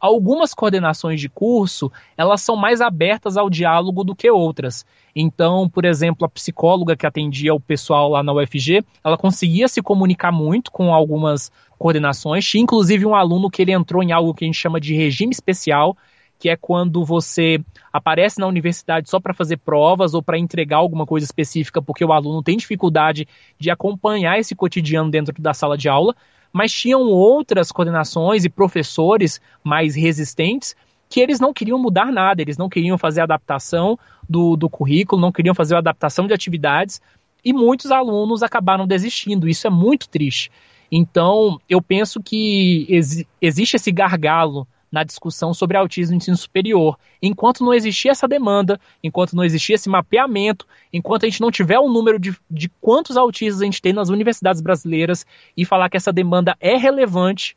Algumas 0.00 0.52
coordenações 0.52 1.20
de 1.20 1.28
curso, 1.28 1.88
elas 2.16 2.40
são 2.40 2.56
mais 2.56 2.80
abertas 2.80 3.36
ao 3.36 3.48
diálogo 3.48 4.02
do 4.02 4.12
que 4.12 4.28
outras. 4.28 4.84
Então, 5.14 5.68
por 5.68 5.84
exemplo, 5.84 6.26
a 6.26 6.28
psicóloga 6.28 6.96
que 6.96 7.06
atendia 7.06 7.54
o 7.54 7.60
pessoal 7.60 8.08
lá 8.08 8.20
na 8.20 8.32
UFG, 8.32 8.84
ela 9.04 9.16
conseguia 9.16 9.68
se 9.68 9.80
comunicar 9.80 10.32
muito 10.32 10.72
com 10.72 10.92
algumas 10.92 11.52
coordenações. 11.78 12.44
Tinha 12.44 12.64
inclusive 12.64 13.06
um 13.06 13.14
aluno 13.14 13.48
que 13.48 13.62
ele 13.62 13.70
entrou 13.70 14.02
em 14.02 14.10
algo 14.10 14.34
que 14.34 14.44
a 14.44 14.48
gente 14.48 14.58
chama 14.58 14.80
de 14.80 14.96
regime 14.96 15.30
especial, 15.30 15.96
que 16.44 16.50
é 16.50 16.58
quando 16.58 17.02
você 17.06 17.58
aparece 17.90 18.38
na 18.38 18.46
universidade 18.46 19.08
só 19.08 19.18
para 19.18 19.32
fazer 19.32 19.56
provas 19.56 20.12
ou 20.12 20.22
para 20.22 20.38
entregar 20.38 20.76
alguma 20.76 21.06
coisa 21.06 21.24
específica, 21.24 21.80
porque 21.80 22.04
o 22.04 22.12
aluno 22.12 22.42
tem 22.42 22.54
dificuldade 22.54 23.26
de 23.58 23.70
acompanhar 23.70 24.38
esse 24.38 24.54
cotidiano 24.54 25.10
dentro 25.10 25.34
da 25.40 25.54
sala 25.54 25.78
de 25.78 25.88
aula, 25.88 26.14
mas 26.52 26.70
tinham 26.70 27.00
outras 27.00 27.72
coordenações 27.72 28.44
e 28.44 28.50
professores 28.50 29.40
mais 29.64 29.94
resistentes 29.94 30.76
que 31.08 31.18
eles 31.18 31.40
não 31.40 31.54
queriam 31.54 31.78
mudar 31.78 32.12
nada, 32.12 32.42
eles 32.42 32.58
não 32.58 32.68
queriam 32.68 32.98
fazer 32.98 33.22
adaptação 33.22 33.98
do, 34.28 34.54
do 34.54 34.68
currículo, 34.68 35.22
não 35.22 35.32
queriam 35.32 35.54
fazer 35.54 35.76
adaptação 35.76 36.26
de 36.26 36.34
atividades, 36.34 37.00
e 37.42 37.54
muitos 37.54 37.90
alunos 37.90 38.42
acabaram 38.42 38.86
desistindo. 38.86 39.48
Isso 39.48 39.66
é 39.66 39.70
muito 39.70 40.10
triste. 40.10 40.52
Então, 40.92 41.58
eu 41.70 41.80
penso 41.80 42.22
que 42.22 42.84
ex 42.90 43.24
existe 43.40 43.76
esse 43.76 43.90
gargalo 43.90 44.68
na 44.94 45.02
discussão 45.02 45.52
sobre 45.52 45.76
autismo 45.76 46.12
no 46.12 46.18
ensino 46.18 46.36
superior. 46.36 46.96
Enquanto 47.20 47.64
não 47.64 47.74
existir 47.74 48.10
essa 48.10 48.28
demanda, 48.28 48.80
enquanto 49.02 49.34
não 49.34 49.42
existir 49.42 49.72
esse 49.72 49.88
mapeamento, 49.88 50.68
enquanto 50.92 51.24
a 51.24 51.28
gente 51.28 51.40
não 51.40 51.50
tiver 51.50 51.80
o 51.80 51.86
um 51.86 51.92
número 51.92 52.16
de, 52.16 52.32
de 52.48 52.68
quantos 52.80 53.16
autistas 53.16 53.60
a 53.60 53.64
gente 53.64 53.82
tem 53.82 53.92
nas 53.92 54.08
universidades 54.08 54.62
brasileiras 54.62 55.26
e 55.56 55.64
falar 55.64 55.90
que 55.90 55.96
essa 55.96 56.12
demanda 56.12 56.56
é 56.60 56.76
relevante, 56.76 57.56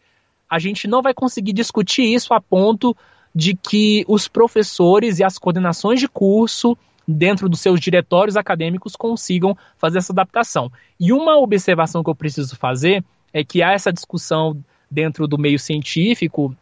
a 0.49 0.57
gente 0.57 0.87
não 0.87 1.03
vai 1.03 1.13
conseguir 1.13 1.53
discutir 1.53 2.11
isso 2.11 2.33
a 2.33 2.41
ponto 2.41 2.97
de 3.35 3.53
que 3.53 4.03
os 4.07 4.27
professores 4.27 5.19
e 5.19 5.23
as 5.23 5.37
coordenações 5.37 5.99
de 5.99 6.07
curso 6.07 6.75
dentro 7.07 7.47
dos 7.47 7.61
seus 7.61 7.79
diretórios 7.79 8.35
acadêmicos 8.35 8.95
consigam 8.95 9.55
fazer 9.77 9.99
essa 9.99 10.11
adaptação. 10.11 10.71
E 10.99 11.13
uma 11.13 11.37
observação 11.37 12.03
que 12.03 12.09
eu 12.09 12.15
preciso 12.15 12.55
fazer 12.55 13.05
é 13.31 13.43
que 13.43 13.61
há 13.61 13.73
essa 13.73 13.93
discussão 13.93 14.59
dentro 14.89 15.27
do 15.27 15.37
meio 15.37 15.59
científico 15.59 16.55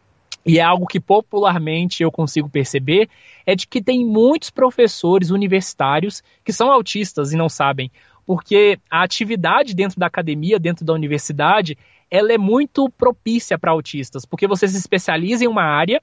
e 0.46 0.60
é 0.60 0.62
algo 0.62 0.86
que 0.86 1.00
popularmente 1.00 2.04
eu 2.04 2.12
consigo 2.12 2.48
perceber, 2.48 3.08
é 3.44 3.56
de 3.56 3.66
que 3.66 3.82
tem 3.82 4.06
muitos 4.06 4.48
professores 4.48 5.30
universitários 5.30 6.22
que 6.44 6.52
são 6.52 6.70
autistas 6.70 7.32
e 7.32 7.36
não 7.36 7.48
sabem, 7.48 7.90
porque 8.24 8.78
a 8.88 9.02
atividade 9.02 9.74
dentro 9.74 9.98
da 9.98 10.06
academia, 10.06 10.58
dentro 10.58 10.84
da 10.84 10.92
universidade, 10.92 11.76
ela 12.08 12.32
é 12.32 12.38
muito 12.38 12.88
propícia 12.90 13.58
para 13.58 13.72
autistas, 13.72 14.24
porque 14.24 14.46
você 14.46 14.68
se 14.68 14.76
especializa 14.76 15.44
em 15.44 15.48
uma 15.48 15.64
área, 15.64 16.00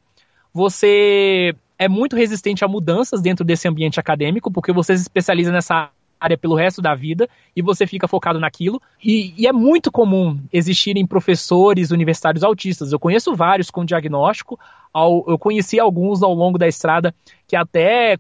você 0.53 1.55
é 1.79 1.87
muito 1.87 2.15
resistente 2.15 2.65
a 2.65 2.67
mudanças 2.67 3.21
dentro 3.21 3.45
desse 3.45 3.67
ambiente 3.67 3.99
acadêmico, 3.99 4.51
porque 4.51 4.73
você 4.73 4.95
se 4.95 5.03
especializa 5.03 5.51
nessa 5.51 5.89
área 6.23 6.37
pelo 6.37 6.55
resto 6.55 6.81
da 6.81 6.95
vida 6.95 7.27
e 7.55 7.61
você 7.61 7.85
fica 7.85 8.07
focado 8.07 8.39
naquilo. 8.39 8.81
E, 9.03 9.33
e, 9.37 9.45
é 9.45 9.51
muito 9.51 9.91
comum 9.91 10.39
existirem 10.51 11.05
professores 11.05 11.91
universitários 11.91 12.43
autistas. 12.43 12.91
Eu 12.91 12.99
conheço 12.99 13.35
vários 13.35 13.69
com 13.69 13.83
diagnóstico, 13.83 14.57
eu 15.27 15.37
conheci 15.37 15.79
alguns 15.79 16.23
ao 16.23 16.33
longo 16.33 16.57
da 16.57 16.67
estrada 16.67 17.13
que 17.47 17.55
até 17.55 18.17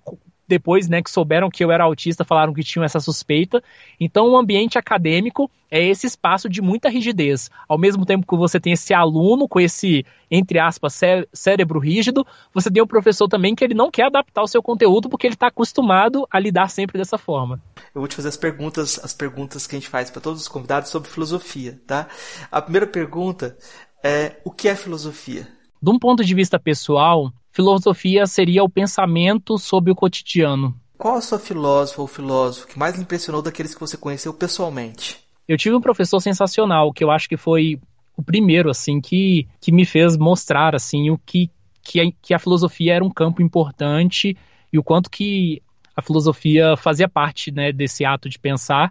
depois, 0.47 0.87
né, 0.87 1.01
que 1.01 1.09
souberam 1.09 1.49
que 1.49 1.63
eu 1.63 1.71
era 1.71 1.83
autista, 1.83 2.23
falaram 2.23 2.53
que 2.53 2.63
tinham 2.63 2.83
essa 2.83 2.99
suspeita. 2.99 3.63
Então, 3.99 4.29
o 4.29 4.37
ambiente 4.37 4.77
acadêmico 4.77 5.49
é 5.71 5.83
esse 5.83 6.05
espaço 6.05 6.47
de 6.47 6.61
muita 6.61 6.89
rigidez. 6.89 7.49
Ao 7.67 7.77
mesmo 7.77 8.05
tempo 8.05 8.27
que 8.27 8.35
você 8.35 8.59
tem 8.59 8.73
esse 8.73 8.93
aluno 8.93 9.47
com 9.47 9.59
esse, 9.59 10.05
entre 10.29 10.59
aspas, 10.59 10.93
cé 10.93 11.25
cérebro 11.33 11.79
rígido, 11.79 12.25
você 12.53 12.69
tem 12.69 12.83
um 12.83 12.87
professor 12.87 13.27
também 13.27 13.55
que 13.55 13.63
ele 13.63 13.73
não 13.73 13.89
quer 13.89 14.05
adaptar 14.05 14.43
o 14.43 14.47
seu 14.47 14.61
conteúdo 14.61 15.09
porque 15.09 15.25
ele 15.25 15.33
está 15.33 15.47
acostumado 15.47 16.27
a 16.29 16.39
lidar 16.39 16.69
sempre 16.69 16.97
dessa 16.97 17.17
forma. 17.17 17.59
Eu 17.95 18.01
vou 18.01 18.07
te 18.07 18.15
fazer 18.15 18.27
as 18.27 18.37
perguntas, 18.37 18.99
as 19.03 19.13
perguntas 19.13 19.65
que 19.65 19.75
a 19.75 19.79
gente 19.79 19.89
faz 19.89 20.11
para 20.11 20.21
todos 20.21 20.41
os 20.41 20.47
convidados 20.47 20.89
sobre 20.89 21.09
filosofia, 21.09 21.81
tá? 21.87 22.07
A 22.51 22.61
primeira 22.61 22.85
pergunta 22.85 23.57
é: 24.03 24.37
o 24.43 24.51
que 24.51 24.67
é 24.67 24.75
filosofia? 24.75 25.47
De 25.83 25.91
um 25.91 25.99
ponto 25.99 26.23
de 26.23 26.33
vista 26.33 26.57
pessoal, 26.57 27.29
filosofia 27.51 28.25
seria 28.25 28.63
o 28.63 28.69
pensamento 28.69 29.57
sobre 29.57 29.91
o 29.91 29.95
cotidiano. 29.95 30.73
Qual 30.97 31.15
a 31.15 31.19
sua 31.19 31.37
filósofa 31.37 32.01
ou 32.01 32.07
filósofo 32.07 32.67
que 32.67 32.79
mais 32.79 32.97
impressionou 32.97 33.41
daqueles 33.41 33.73
que 33.73 33.81
você 33.81 33.97
conheceu 33.97 34.33
pessoalmente? 34.33 35.19
Eu 35.45 35.57
tive 35.57 35.75
um 35.75 35.81
professor 35.81 36.21
sensacional, 36.21 36.93
que 36.93 37.03
eu 37.03 37.11
acho 37.11 37.27
que 37.27 37.35
foi 37.35 37.81
o 38.15 38.23
primeiro, 38.23 38.69
assim, 38.69 39.01
que, 39.01 39.45
que 39.59 39.73
me 39.73 39.83
fez 39.83 40.15
mostrar, 40.15 40.73
assim, 40.73 41.09
o 41.09 41.17
que, 41.17 41.51
que, 41.81 41.99
a, 41.99 42.03
que 42.21 42.33
a 42.33 42.39
filosofia 42.39 42.93
era 42.93 43.03
um 43.03 43.11
campo 43.11 43.41
importante 43.41 44.37
e 44.71 44.79
o 44.79 44.83
quanto 44.83 45.09
que 45.09 45.61
a 45.97 46.01
filosofia 46.01 46.77
fazia 46.77 47.09
parte, 47.09 47.51
né, 47.51 47.73
desse 47.73 48.05
ato 48.05 48.29
de 48.29 48.39
pensar, 48.39 48.89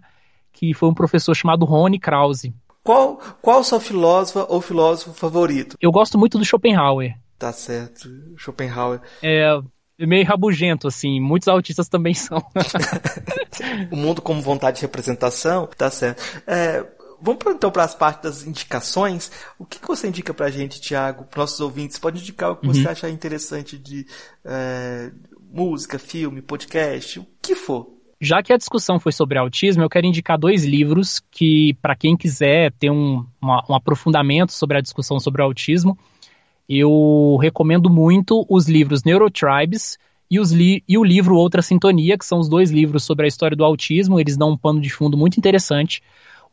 que 0.51 0.75
foi 0.75 0.89
um 0.89 0.93
professor 0.93 1.33
chamado 1.33 1.65
Rony 1.65 1.97
Krause. 1.97 2.53
Qual, 2.83 3.17
qual 3.41 3.63
sua 3.63 3.79
filósofa 3.79 4.45
ou 4.49 4.59
filósofo 4.59 5.13
favorito? 5.13 5.77
Eu 5.79 5.91
gosto 5.91 6.17
muito 6.17 6.37
do 6.37 6.43
Schopenhauer. 6.43 7.15
Tá 7.39 7.53
certo. 7.53 8.09
Schopenhauer. 8.37 8.99
É 9.21 9.61
meio 9.99 10.25
rabugento, 10.25 10.87
assim. 10.87 11.19
Muitos 11.19 11.47
autistas 11.47 11.87
também 11.87 12.13
são. 12.15 12.43
o 13.91 13.95
mundo 13.95 14.21
como 14.21 14.41
vontade 14.41 14.77
de 14.77 14.81
representação, 14.81 15.67
tá 15.77 15.89
certo. 15.89 16.21
É, 16.45 16.85
vamos 17.21 17.41
então 17.47 17.71
para 17.71 17.83
as 17.83 17.95
partes 17.95 18.21
das 18.21 18.47
indicações. 18.47 19.31
O 19.57 19.65
que, 19.65 19.79
que 19.79 19.87
você 19.87 20.07
indica 20.07 20.33
para 20.33 20.47
a 20.47 20.51
gente, 20.51 20.81
Tiago, 20.81 21.23
para 21.23 21.41
nossos 21.41 21.59
ouvintes? 21.61 21.97
Pode 21.97 22.19
indicar 22.19 22.51
o 22.51 22.55
que 22.57 22.67
uhum. 22.67 22.73
você 22.73 22.87
achar 22.87 23.09
interessante 23.09 23.77
de 23.77 24.05
é, 24.43 25.11
música, 25.51 25.97
filme, 25.97 26.41
podcast, 26.41 27.19
o 27.19 27.27
que 27.41 27.55
for. 27.55 28.02
Já 28.23 28.41
que 28.41 28.53
a 28.53 28.57
discussão 28.57 29.01
foi 29.01 29.11
sobre 29.11 29.37
autismo, 29.37 29.83
eu 29.83 29.89
quero 29.89 30.07
indicar 30.07 30.39
dois 30.39 30.63
livros 30.63 31.21
que, 31.29 31.73
para 31.81 31.93
quem 31.93 32.15
quiser 32.15 32.71
ter 32.71 32.89
um, 32.89 33.25
uma, 33.41 33.61
um 33.69 33.75
aprofundamento 33.75 34.53
sobre 34.53 34.77
a 34.77 34.81
discussão 34.81 35.19
sobre 35.19 35.41
autismo, 35.41 35.99
eu 36.69 37.37
recomendo 37.41 37.89
muito 37.89 38.45
os 38.49 38.69
livros 38.69 39.03
Neurotribes 39.03 39.97
e, 40.31 40.39
os 40.39 40.53
li 40.53 40.81
e 40.87 40.97
o 40.97 41.03
livro 41.03 41.35
Outra 41.35 41.61
Sintonia, 41.61 42.17
que 42.17 42.25
são 42.25 42.39
os 42.39 42.47
dois 42.47 42.71
livros 42.71 43.03
sobre 43.03 43.25
a 43.25 43.27
história 43.27 43.57
do 43.57 43.65
autismo. 43.65 44.17
Eles 44.17 44.37
dão 44.37 44.51
um 44.51 44.57
pano 44.57 44.79
de 44.79 44.89
fundo 44.89 45.17
muito 45.17 45.37
interessante. 45.37 46.01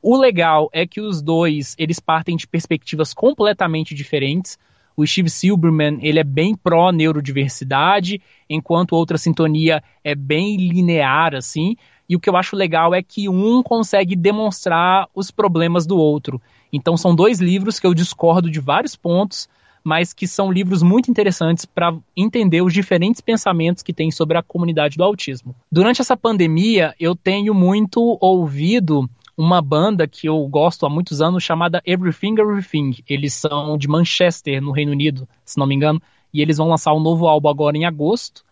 O 0.02 0.16
legal 0.16 0.68
é 0.72 0.84
que 0.84 1.00
os 1.00 1.22
dois 1.22 1.76
eles 1.78 2.00
partem 2.00 2.36
de 2.36 2.48
perspectivas 2.48 3.14
completamente 3.14 3.94
diferentes. 3.94 4.58
O 4.96 5.06
Steve 5.06 5.30
Silberman 5.30 5.98
ele 6.02 6.18
é 6.18 6.24
bem 6.24 6.54
pró 6.54 6.90
neurodiversidade, 6.90 8.20
enquanto 8.48 8.92
outra 8.92 9.16
sintonia 9.16 9.82
é 10.04 10.14
bem 10.14 10.56
linear 10.56 11.34
assim. 11.34 11.76
E 12.08 12.16
o 12.16 12.20
que 12.20 12.28
eu 12.28 12.36
acho 12.36 12.56
legal 12.56 12.94
é 12.94 13.02
que 13.02 13.28
um 13.28 13.62
consegue 13.62 14.16
demonstrar 14.16 15.08
os 15.14 15.30
problemas 15.30 15.86
do 15.86 15.96
outro. 15.96 16.40
Então 16.72 16.96
são 16.96 17.14
dois 17.14 17.40
livros 17.40 17.78
que 17.78 17.86
eu 17.86 17.94
discordo 17.94 18.50
de 18.50 18.60
vários 18.60 18.96
pontos, 18.96 19.48
mas 19.82 20.12
que 20.12 20.26
são 20.26 20.52
livros 20.52 20.82
muito 20.82 21.10
interessantes 21.10 21.64
para 21.64 21.96
entender 22.16 22.62
os 22.62 22.72
diferentes 22.72 23.20
pensamentos 23.20 23.82
que 23.82 23.92
tem 23.92 24.10
sobre 24.10 24.36
a 24.36 24.42
comunidade 24.42 24.96
do 24.96 25.04
autismo. 25.04 25.54
Durante 25.70 26.00
essa 26.00 26.16
pandemia, 26.16 26.94
eu 27.00 27.14
tenho 27.14 27.54
muito 27.54 28.18
ouvido 28.20 29.08
uma 29.40 29.62
banda 29.62 30.06
que 30.06 30.28
eu 30.28 30.46
gosto 30.48 30.84
há 30.84 30.90
muitos 30.90 31.22
anos 31.22 31.42
chamada 31.42 31.80
Everything 31.86 32.34
Everything. 32.38 32.96
Eles 33.08 33.32
são 33.32 33.78
de 33.78 33.88
Manchester, 33.88 34.60
no 34.60 34.70
Reino 34.70 34.92
Unido, 34.92 35.26
se 35.46 35.58
não 35.58 35.66
me 35.66 35.74
engano, 35.74 35.98
e 36.30 36.42
eles 36.42 36.58
vão 36.58 36.68
lançar 36.68 36.92
um 36.92 37.00
novo 37.00 37.26
álbum 37.26 37.48
agora 37.48 37.74
em 37.74 37.86
agosto. 37.86 38.44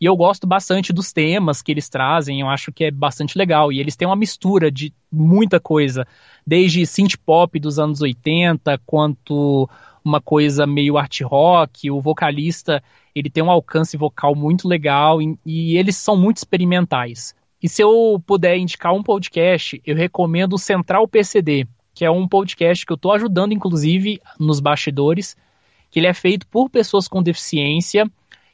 E 0.00 0.04
eu 0.04 0.16
gosto 0.16 0.46
bastante 0.46 0.92
dos 0.92 1.12
temas 1.12 1.60
que 1.60 1.72
eles 1.72 1.88
trazem, 1.88 2.40
eu 2.40 2.48
acho 2.48 2.70
que 2.70 2.84
é 2.84 2.90
bastante 2.92 3.36
legal. 3.36 3.72
E 3.72 3.80
eles 3.80 3.96
têm 3.96 4.06
uma 4.06 4.14
mistura 4.14 4.70
de 4.70 4.94
muita 5.10 5.58
coisa, 5.58 6.06
desde 6.46 6.86
synth 6.86 7.16
pop 7.26 7.58
dos 7.58 7.80
anos 7.80 8.00
80, 8.00 8.78
quanto 8.86 9.68
uma 10.04 10.20
coisa 10.20 10.64
meio 10.68 10.96
art 10.96 11.20
rock, 11.22 11.90
o 11.90 12.00
vocalista 12.00 12.80
ele 13.12 13.28
tem 13.28 13.42
um 13.42 13.50
alcance 13.50 13.96
vocal 13.96 14.36
muito 14.36 14.68
legal 14.68 15.20
e, 15.20 15.36
e 15.44 15.76
eles 15.76 15.96
são 15.96 16.16
muito 16.16 16.36
experimentais. 16.36 17.34
E 17.62 17.68
se 17.68 17.82
eu 17.82 18.22
puder 18.24 18.56
indicar 18.56 18.94
um 18.94 19.02
podcast, 19.02 19.80
eu 19.84 19.96
recomendo 19.96 20.54
o 20.54 20.58
Central 20.58 21.06
PCD, 21.08 21.66
que 21.94 22.04
é 22.04 22.10
um 22.10 22.28
podcast 22.28 22.86
que 22.86 22.92
eu 22.92 22.96
estou 22.96 23.12
ajudando, 23.12 23.52
inclusive, 23.52 24.20
nos 24.38 24.60
bastidores, 24.60 25.36
que 25.90 25.98
ele 25.98 26.06
é 26.06 26.14
feito 26.14 26.46
por 26.46 26.70
pessoas 26.70 27.08
com 27.08 27.22
deficiência 27.22 28.08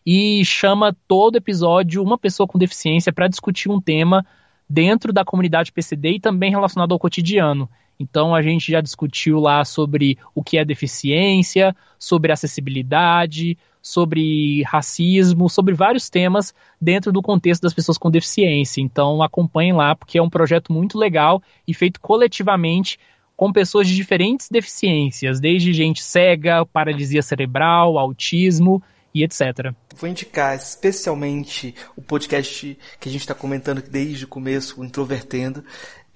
e 0.06 0.44
chama 0.44 0.96
todo 1.06 1.36
episódio 1.36 2.02
uma 2.02 2.16
pessoa 2.16 2.46
com 2.46 2.58
deficiência 2.58 3.12
para 3.12 3.28
discutir 3.28 3.70
um 3.70 3.80
tema 3.80 4.24
dentro 4.68 5.12
da 5.12 5.24
comunidade 5.24 5.72
PCD 5.72 6.12
e 6.12 6.20
também 6.20 6.50
relacionado 6.50 6.92
ao 6.92 6.98
cotidiano. 6.98 7.68
Então 7.98 8.34
a 8.34 8.42
gente 8.42 8.72
já 8.72 8.80
discutiu 8.80 9.38
lá 9.38 9.64
sobre 9.64 10.18
o 10.34 10.42
que 10.42 10.58
é 10.58 10.64
deficiência, 10.64 11.74
sobre 11.98 12.32
acessibilidade, 12.32 13.56
sobre 13.84 14.62
racismo, 14.62 15.50
sobre 15.50 15.74
vários 15.74 16.08
temas 16.08 16.54
dentro 16.80 17.12
do 17.12 17.20
contexto 17.20 17.60
das 17.60 17.74
pessoas 17.74 17.98
com 17.98 18.10
deficiência. 18.10 18.80
Então 18.80 19.22
acompanhem 19.22 19.74
lá, 19.74 19.94
porque 19.94 20.16
é 20.16 20.22
um 20.22 20.30
projeto 20.30 20.72
muito 20.72 20.96
legal 20.96 21.42
e 21.68 21.74
feito 21.74 22.00
coletivamente 22.00 22.98
com 23.36 23.52
pessoas 23.52 23.86
de 23.86 23.94
diferentes 23.94 24.48
deficiências, 24.48 25.38
desde 25.38 25.74
gente 25.74 26.02
cega, 26.02 26.64
paralisia 26.64 27.20
cerebral, 27.20 27.98
autismo 27.98 28.82
e 29.14 29.22
etc. 29.22 29.74
Vou 29.94 30.08
indicar 30.08 30.56
especialmente 30.56 31.74
o 31.94 32.00
podcast 32.00 32.78
que 32.98 33.08
a 33.08 33.12
gente 33.12 33.20
está 33.20 33.34
comentando 33.34 33.82
desde 33.82 34.24
o 34.24 34.28
começo, 34.28 34.80
o 34.80 34.84
Introvertendo. 34.84 35.62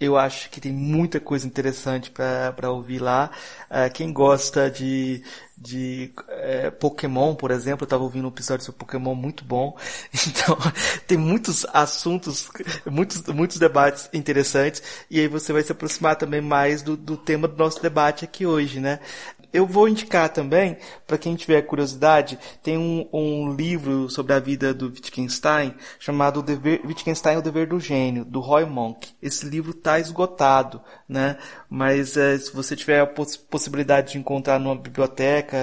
Eu 0.01 0.17
acho 0.17 0.49
que 0.51 0.61
tem 0.61 0.73
muita 0.73 1.19
coisa 1.19 1.47
interessante 1.47 2.11
para 2.11 2.71
ouvir 2.71 3.01
lá. 3.01 3.31
Uh, 3.69 3.93
quem 3.93 4.13
gosta 4.13 4.71
de, 4.71 5.25
de 5.57 6.13
uh, 6.17 6.71
Pokémon, 6.79 7.35
por 7.35 7.51
exemplo, 7.51 7.83
eu 7.83 7.87
estava 7.87 8.05
ouvindo 8.05 8.27
um 8.27 8.29
episódio 8.29 8.65
sobre 8.65 8.79
Pokémon 8.79 9.15
muito 9.15 9.45
bom. 9.45 9.77
Então, 10.29 10.57
tem 11.07 11.19
muitos 11.19 11.67
assuntos, 11.73 12.49
muitos, 12.87 13.23
muitos 13.27 13.59
debates 13.59 14.09
interessantes. 14.13 14.83
E 15.11 15.19
aí 15.19 15.27
você 15.27 15.53
vai 15.53 15.63
se 15.63 15.73
aproximar 15.73 16.17
também 16.17 16.41
mais 16.41 16.81
do, 16.83 16.97
do 16.97 17.17
tema 17.17 17.49
do 17.49 17.57
nosso 17.57 17.83
debate 17.83 18.25
aqui 18.25 18.47
hoje, 18.47 18.79
né? 18.79 19.01
Eu 19.53 19.67
vou 19.67 19.89
indicar 19.89 20.29
também, 20.29 20.77
para 21.07 21.17
quem 21.17 21.35
tiver 21.35 21.63
curiosidade, 21.63 22.39
tem 22.63 22.77
um, 22.77 23.09
um, 23.13 23.55
livro 23.55 24.11
sobre 24.11 24.35
a 24.35 24.39
vida 24.39 24.75
do 24.75 24.87
Wittgenstein 24.87 25.75
chamado 25.99 26.41
o 26.41 26.43
Dever, 26.43 26.83
Wittgenstein, 26.85 27.37
o 27.37 27.43
Dever 27.43 27.69
do 27.69 27.81
Gênio, 27.81 28.25
do 28.25 28.41
Roy 28.41 28.67
Monk. 28.67 29.11
Esse 29.23 29.47
livro 29.47 29.71
está 29.71 29.99
esgotado, 29.99 30.83
né? 31.09 31.39
Mas 31.69 32.17
é, 32.17 32.37
se 32.39 32.53
você 32.53 32.77
tiver 32.77 33.01
a 33.01 33.07
poss 33.07 33.37
possibilidade 33.37 34.13
de 34.13 34.19
encontrar 34.19 34.59
numa 34.59 34.77
biblioteca, 34.77 35.57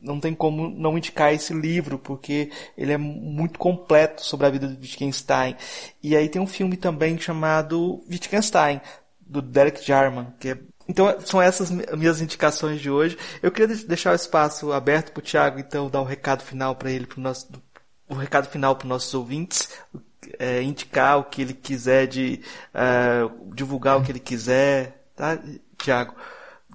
não 0.00 0.20
tem 0.20 0.34
como 0.34 0.70
não 0.70 0.96
indicar 0.96 1.34
esse 1.34 1.52
livro, 1.52 1.98
porque 1.98 2.50
ele 2.76 2.92
é 2.92 2.96
muito 2.96 3.58
completo 3.58 4.24
sobre 4.24 4.46
a 4.46 4.50
vida 4.50 4.66
do 4.66 4.80
Wittgenstein. 4.80 5.54
E 6.02 6.16
aí 6.16 6.28
tem 6.28 6.40
um 6.40 6.46
filme 6.46 6.76
também 6.76 7.18
chamado 7.18 8.02
Wittgenstein, 8.10 8.80
do 9.20 9.42
Derek 9.42 9.84
Jarman, 9.84 10.32
que 10.40 10.48
é 10.48 10.58
então, 10.88 11.20
são 11.20 11.40
essas 11.40 11.70
minhas 11.70 12.22
indicações 12.22 12.80
de 12.80 12.90
hoje. 12.90 13.18
Eu 13.42 13.52
queria 13.52 13.76
deixar 13.76 14.12
o 14.12 14.16
espaço 14.16 14.72
aberto 14.72 15.12
para 15.12 15.20
o 15.20 15.22
Thiago, 15.22 15.58
então, 15.58 15.90
dar 15.90 16.00
o 16.00 16.04
um 16.04 16.06
recado 16.06 16.42
final 16.42 16.74
para 16.74 16.90
ele, 16.90 17.06
pro 17.06 17.20
nosso, 17.20 17.46
o 18.08 18.14
um 18.14 18.16
recado 18.16 18.48
final 18.48 18.74
para 18.74 18.86
os 18.86 18.88
nossos 18.88 19.12
ouvintes, 19.12 19.70
é, 20.38 20.62
indicar 20.62 21.18
o 21.18 21.24
que 21.24 21.42
ele 21.42 21.52
quiser, 21.52 22.06
de 22.06 22.40
é, 22.72 23.28
divulgar 23.54 23.98
o 23.98 24.02
que 24.02 24.10
ele 24.10 24.18
quiser, 24.18 25.04
tá, 25.14 25.38
Thiago? 25.76 26.14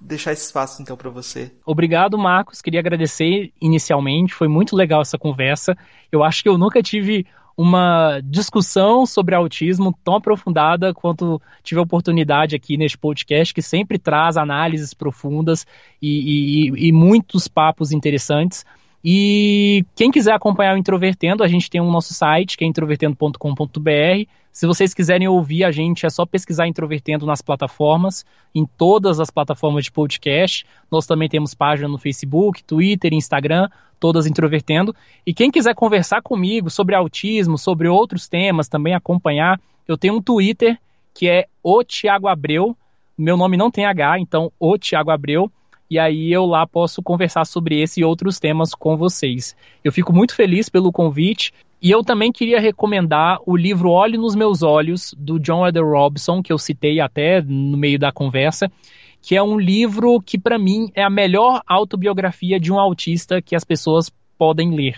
Deixar 0.00 0.32
esse 0.32 0.44
espaço 0.44 0.80
então 0.80 0.96
para 0.96 1.10
você. 1.10 1.52
Obrigado, 1.64 2.16
Marcos. 2.18 2.60
Queria 2.60 2.80
agradecer 2.80 3.52
inicialmente. 3.60 4.34
Foi 4.34 4.48
muito 4.48 4.76
legal 4.76 5.00
essa 5.00 5.16
conversa. 5.16 5.76
Eu 6.12 6.22
acho 6.22 6.42
que 6.42 6.48
eu 6.48 6.58
nunca 6.58 6.82
tive 6.82 7.26
uma 7.56 8.20
discussão 8.24 9.06
sobre 9.06 9.34
autismo 9.34 9.96
tão 10.02 10.16
aprofundada 10.16 10.92
quanto 10.92 11.40
tive 11.62 11.78
a 11.78 11.84
oportunidade 11.84 12.56
aqui 12.56 12.76
neste 12.76 12.98
podcast, 12.98 13.54
que 13.54 13.62
sempre 13.62 13.98
traz 13.98 14.36
análises 14.36 14.92
profundas 14.92 15.66
e, 16.02 16.68
e, 16.68 16.88
e 16.88 16.92
muitos 16.92 17.46
papos 17.46 17.92
interessantes. 17.92 18.64
E 19.04 19.84
quem 19.94 20.10
quiser 20.10 20.32
acompanhar 20.32 20.74
o 20.74 20.78
Introvertendo, 20.78 21.44
a 21.44 21.48
gente 21.48 21.68
tem 21.68 21.78
o 21.78 21.84
um 21.84 21.90
nosso 21.90 22.14
site, 22.14 22.56
que 22.56 22.64
é 22.64 22.66
introvertendo.com.br. 22.66 24.30
Se 24.50 24.66
vocês 24.66 24.94
quiserem 24.94 25.28
ouvir 25.28 25.64
a 25.64 25.70
gente, 25.70 26.06
é 26.06 26.08
só 26.08 26.24
pesquisar 26.24 26.66
Introvertendo 26.66 27.26
nas 27.26 27.42
plataformas, 27.42 28.24
em 28.54 28.64
todas 28.64 29.20
as 29.20 29.30
plataformas 29.30 29.84
de 29.84 29.92
podcast. 29.92 30.64
Nós 30.90 31.06
também 31.06 31.28
temos 31.28 31.52
página 31.52 31.86
no 31.86 31.98
Facebook, 31.98 32.64
Twitter, 32.64 33.12
Instagram, 33.12 33.68
todas 34.00 34.26
Introvertendo. 34.26 34.96
E 35.26 35.34
quem 35.34 35.50
quiser 35.50 35.74
conversar 35.74 36.22
comigo 36.22 36.70
sobre 36.70 36.94
autismo, 36.94 37.58
sobre 37.58 37.88
outros 37.88 38.26
temas, 38.26 38.68
também 38.68 38.94
acompanhar, 38.94 39.60
eu 39.86 39.98
tenho 39.98 40.14
um 40.14 40.22
Twitter 40.22 40.78
que 41.12 41.28
é 41.28 41.46
o 41.62 41.84
Thiago 41.84 42.26
Abreu. 42.26 42.74
Meu 43.18 43.36
nome 43.36 43.56
não 43.56 43.70
tem 43.70 43.84
H, 43.84 44.18
então 44.18 44.50
o 44.58 44.78
Thiago 44.78 45.10
Abreu 45.10 45.52
e 45.90 45.98
aí 45.98 46.32
eu 46.32 46.46
lá 46.46 46.66
posso 46.66 47.02
conversar 47.02 47.44
sobre 47.44 47.80
esse 47.80 48.00
e 48.00 48.04
outros 48.04 48.40
temas 48.40 48.74
com 48.74 48.96
vocês. 48.96 49.54
Eu 49.82 49.92
fico 49.92 50.12
muito 50.12 50.34
feliz 50.34 50.68
pelo 50.68 50.90
convite 50.90 51.52
e 51.80 51.90
eu 51.90 52.02
também 52.02 52.32
queria 52.32 52.60
recomendar 52.60 53.38
o 53.46 53.56
livro 53.56 53.90
Olhe 53.90 54.16
nos 54.16 54.34
Meus 54.34 54.62
Olhos, 54.62 55.14
do 55.18 55.38
John 55.38 55.66
Eder 55.66 55.84
Robson, 55.84 56.42
que 56.42 56.52
eu 56.52 56.58
citei 56.58 57.00
até 57.00 57.42
no 57.42 57.76
meio 57.76 57.98
da 57.98 58.10
conversa, 58.10 58.72
que 59.20 59.36
é 59.36 59.42
um 59.42 59.58
livro 59.58 60.20
que 60.20 60.38
para 60.38 60.58
mim 60.58 60.90
é 60.94 61.02
a 61.02 61.10
melhor 61.10 61.62
autobiografia 61.66 62.58
de 62.58 62.72
um 62.72 62.78
autista 62.78 63.42
que 63.42 63.54
as 63.54 63.64
pessoas 63.64 64.10
podem 64.38 64.74
ler. 64.74 64.96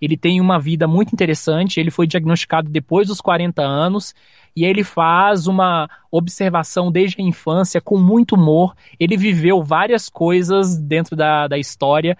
Ele 0.00 0.16
tem 0.16 0.40
uma 0.40 0.58
vida 0.58 0.88
muito 0.88 1.12
interessante, 1.12 1.78
ele 1.78 1.90
foi 1.90 2.06
diagnosticado 2.06 2.70
depois 2.70 3.08
dos 3.08 3.20
40 3.20 3.60
anos 3.62 4.14
e 4.54 4.64
ele 4.64 4.82
faz 4.82 5.46
uma 5.46 5.88
observação 6.10 6.90
desde 6.90 7.20
a 7.20 7.24
infância 7.24 7.80
com 7.80 7.98
muito 7.98 8.34
humor. 8.34 8.74
Ele 8.98 9.16
viveu 9.16 9.62
várias 9.62 10.08
coisas 10.08 10.76
dentro 10.76 11.16
da, 11.16 11.46
da 11.46 11.58
história, 11.58 12.16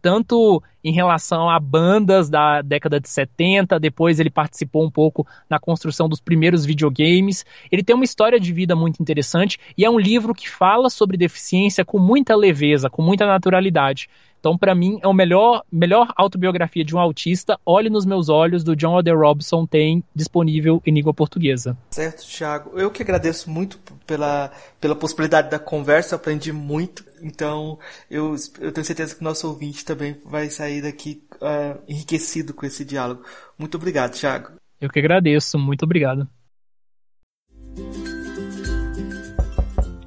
tanto 0.00 0.62
em 0.82 0.92
relação 0.92 1.48
a 1.48 1.58
bandas 1.58 2.28
da 2.28 2.62
década 2.62 3.00
de 3.00 3.08
70, 3.08 3.78
depois 3.78 4.20
ele 4.20 4.30
participou 4.30 4.84
um 4.84 4.90
pouco 4.90 5.26
na 5.48 5.58
construção 5.58 6.08
dos 6.08 6.20
primeiros 6.20 6.64
videogames. 6.64 7.44
Ele 7.70 7.82
tem 7.82 7.94
uma 7.94 8.04
história 8.04 8.38
de 8.38 8.52
vida 8.52 8.74
muito 8.76 9.00
interessante 9.00 9.58
e 9.76 9.84
é 9.84 9.90
um 9.90 9.98
livro 9.98 10.34
que 10.34 10.48
fala 10.48 10.88
sobre 10.88 11.16
deficiência 11.16 11.84
com 11.84 11.98
muita 11.98 12.36
leveza, 12.36 12.90
com 12.90 13.02
muita 13.02 13.26
naturalidade. 13.26 14.08
Então, 14.46 14.56
para 14.56 14.76
mim, 14.76 15.00
é 15.02 15.08
o 15.08 15.12
melhor, 15.12 15.64
melhor 15.72 16.12
autobiografia 16.16 16.84
de 16.84 16.94
um 16.94 17.00
autista. 17.00 17.58
Olhe 17.66 17.90
nos 17.90 18.06
meus 18.06 18.28
olhos, 18.28 18.62
do 18.62 18.76
John 18.76 18.94
Ode 18.94 19.10
Robson, 19.10 19.66
tem 19.66 20.04
disponível 20.14 20.80
em 20.86 20.94
língua 20.94 21.12
portuguesa. 21.12 21.76
Certo, 21.90 22.24
Thiago. 22.24 22.78
Eu 22.78 22.88
que 22.88 23.02
agradeço 23.02 23.50
muito 23.50 23.76
pela, 24.06 24.52
pela 24.80 24.94
possibilidade 24.94 25.50
da 25.50 25.58
conversa, 25.58 26.14
aprendi 26.14 26.52
muito. 26.52 27.04
Então, 27.20 27.76
eu, 28.08 28.36
eu 28.60 28.70
tenho 28.70 28.84
certeza 28.84 29.16
que 29.16 29.20
o 29.20 29.24
nosso 29.24 29.48
ouvinte 29.48 29.84
também 29.84 30.16
vai 30.24 30.48
sair 30.48 30.80
daqui 30.80 31.24
uh, 31.42 31.82
enriquecido 31.88 32.54
com 32.54 32.64
esse 32.64 32.84
diálogo. 32.84 33.24
Muito 33.58 33.76
obrigado, 33.76 34.12
Thiago. 34.12 34.52
Eu 34.80 34.88
que 34.88 35.00
agradeço. 35.00 35.58
Muito 35.58 35.82
obrigado. 35.82 36.28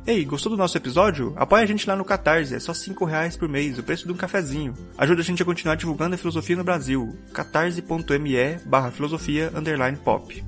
Ei, 0.10 0.26
gostou 0.26 0.50
do 0.50 0.58
nosso 0.58 0.76
episódio? 0.76 1.36
Apoia 1.36 1.64
a 1.64 1.68
gente 1.68 1.88
lá 1.88 1.96
no 1.96 2.04
Catarse, 2.04 2.56
é 2.56 2.60
só 2.60 2.74
5 2.74 3.06
reais 3.06 3.38
por 3.38 3.48
mês, 3.48 3.78
o 3.78 3.84
preço 3.84 4.08
de 4.08 4.12
um 4.12 4.18
cafezinho. 4.18 4.74
Ajuda 4.98 5.22
a 5.22 5.24
gente 5.24 5.44
a 5.44 5.46
continuar 5.46 5.76
divulgando 5.76 6.16
a 6.16 6.18
filosofia 6.18 6.56
no 6.56 6.64
Brasil. 6.64 7.16
catarse.me 7.32 8.58
barra 8.66 8.90
filosofia 8.90 9.52
underline 9.54 9.98
pop. 9.98 10.44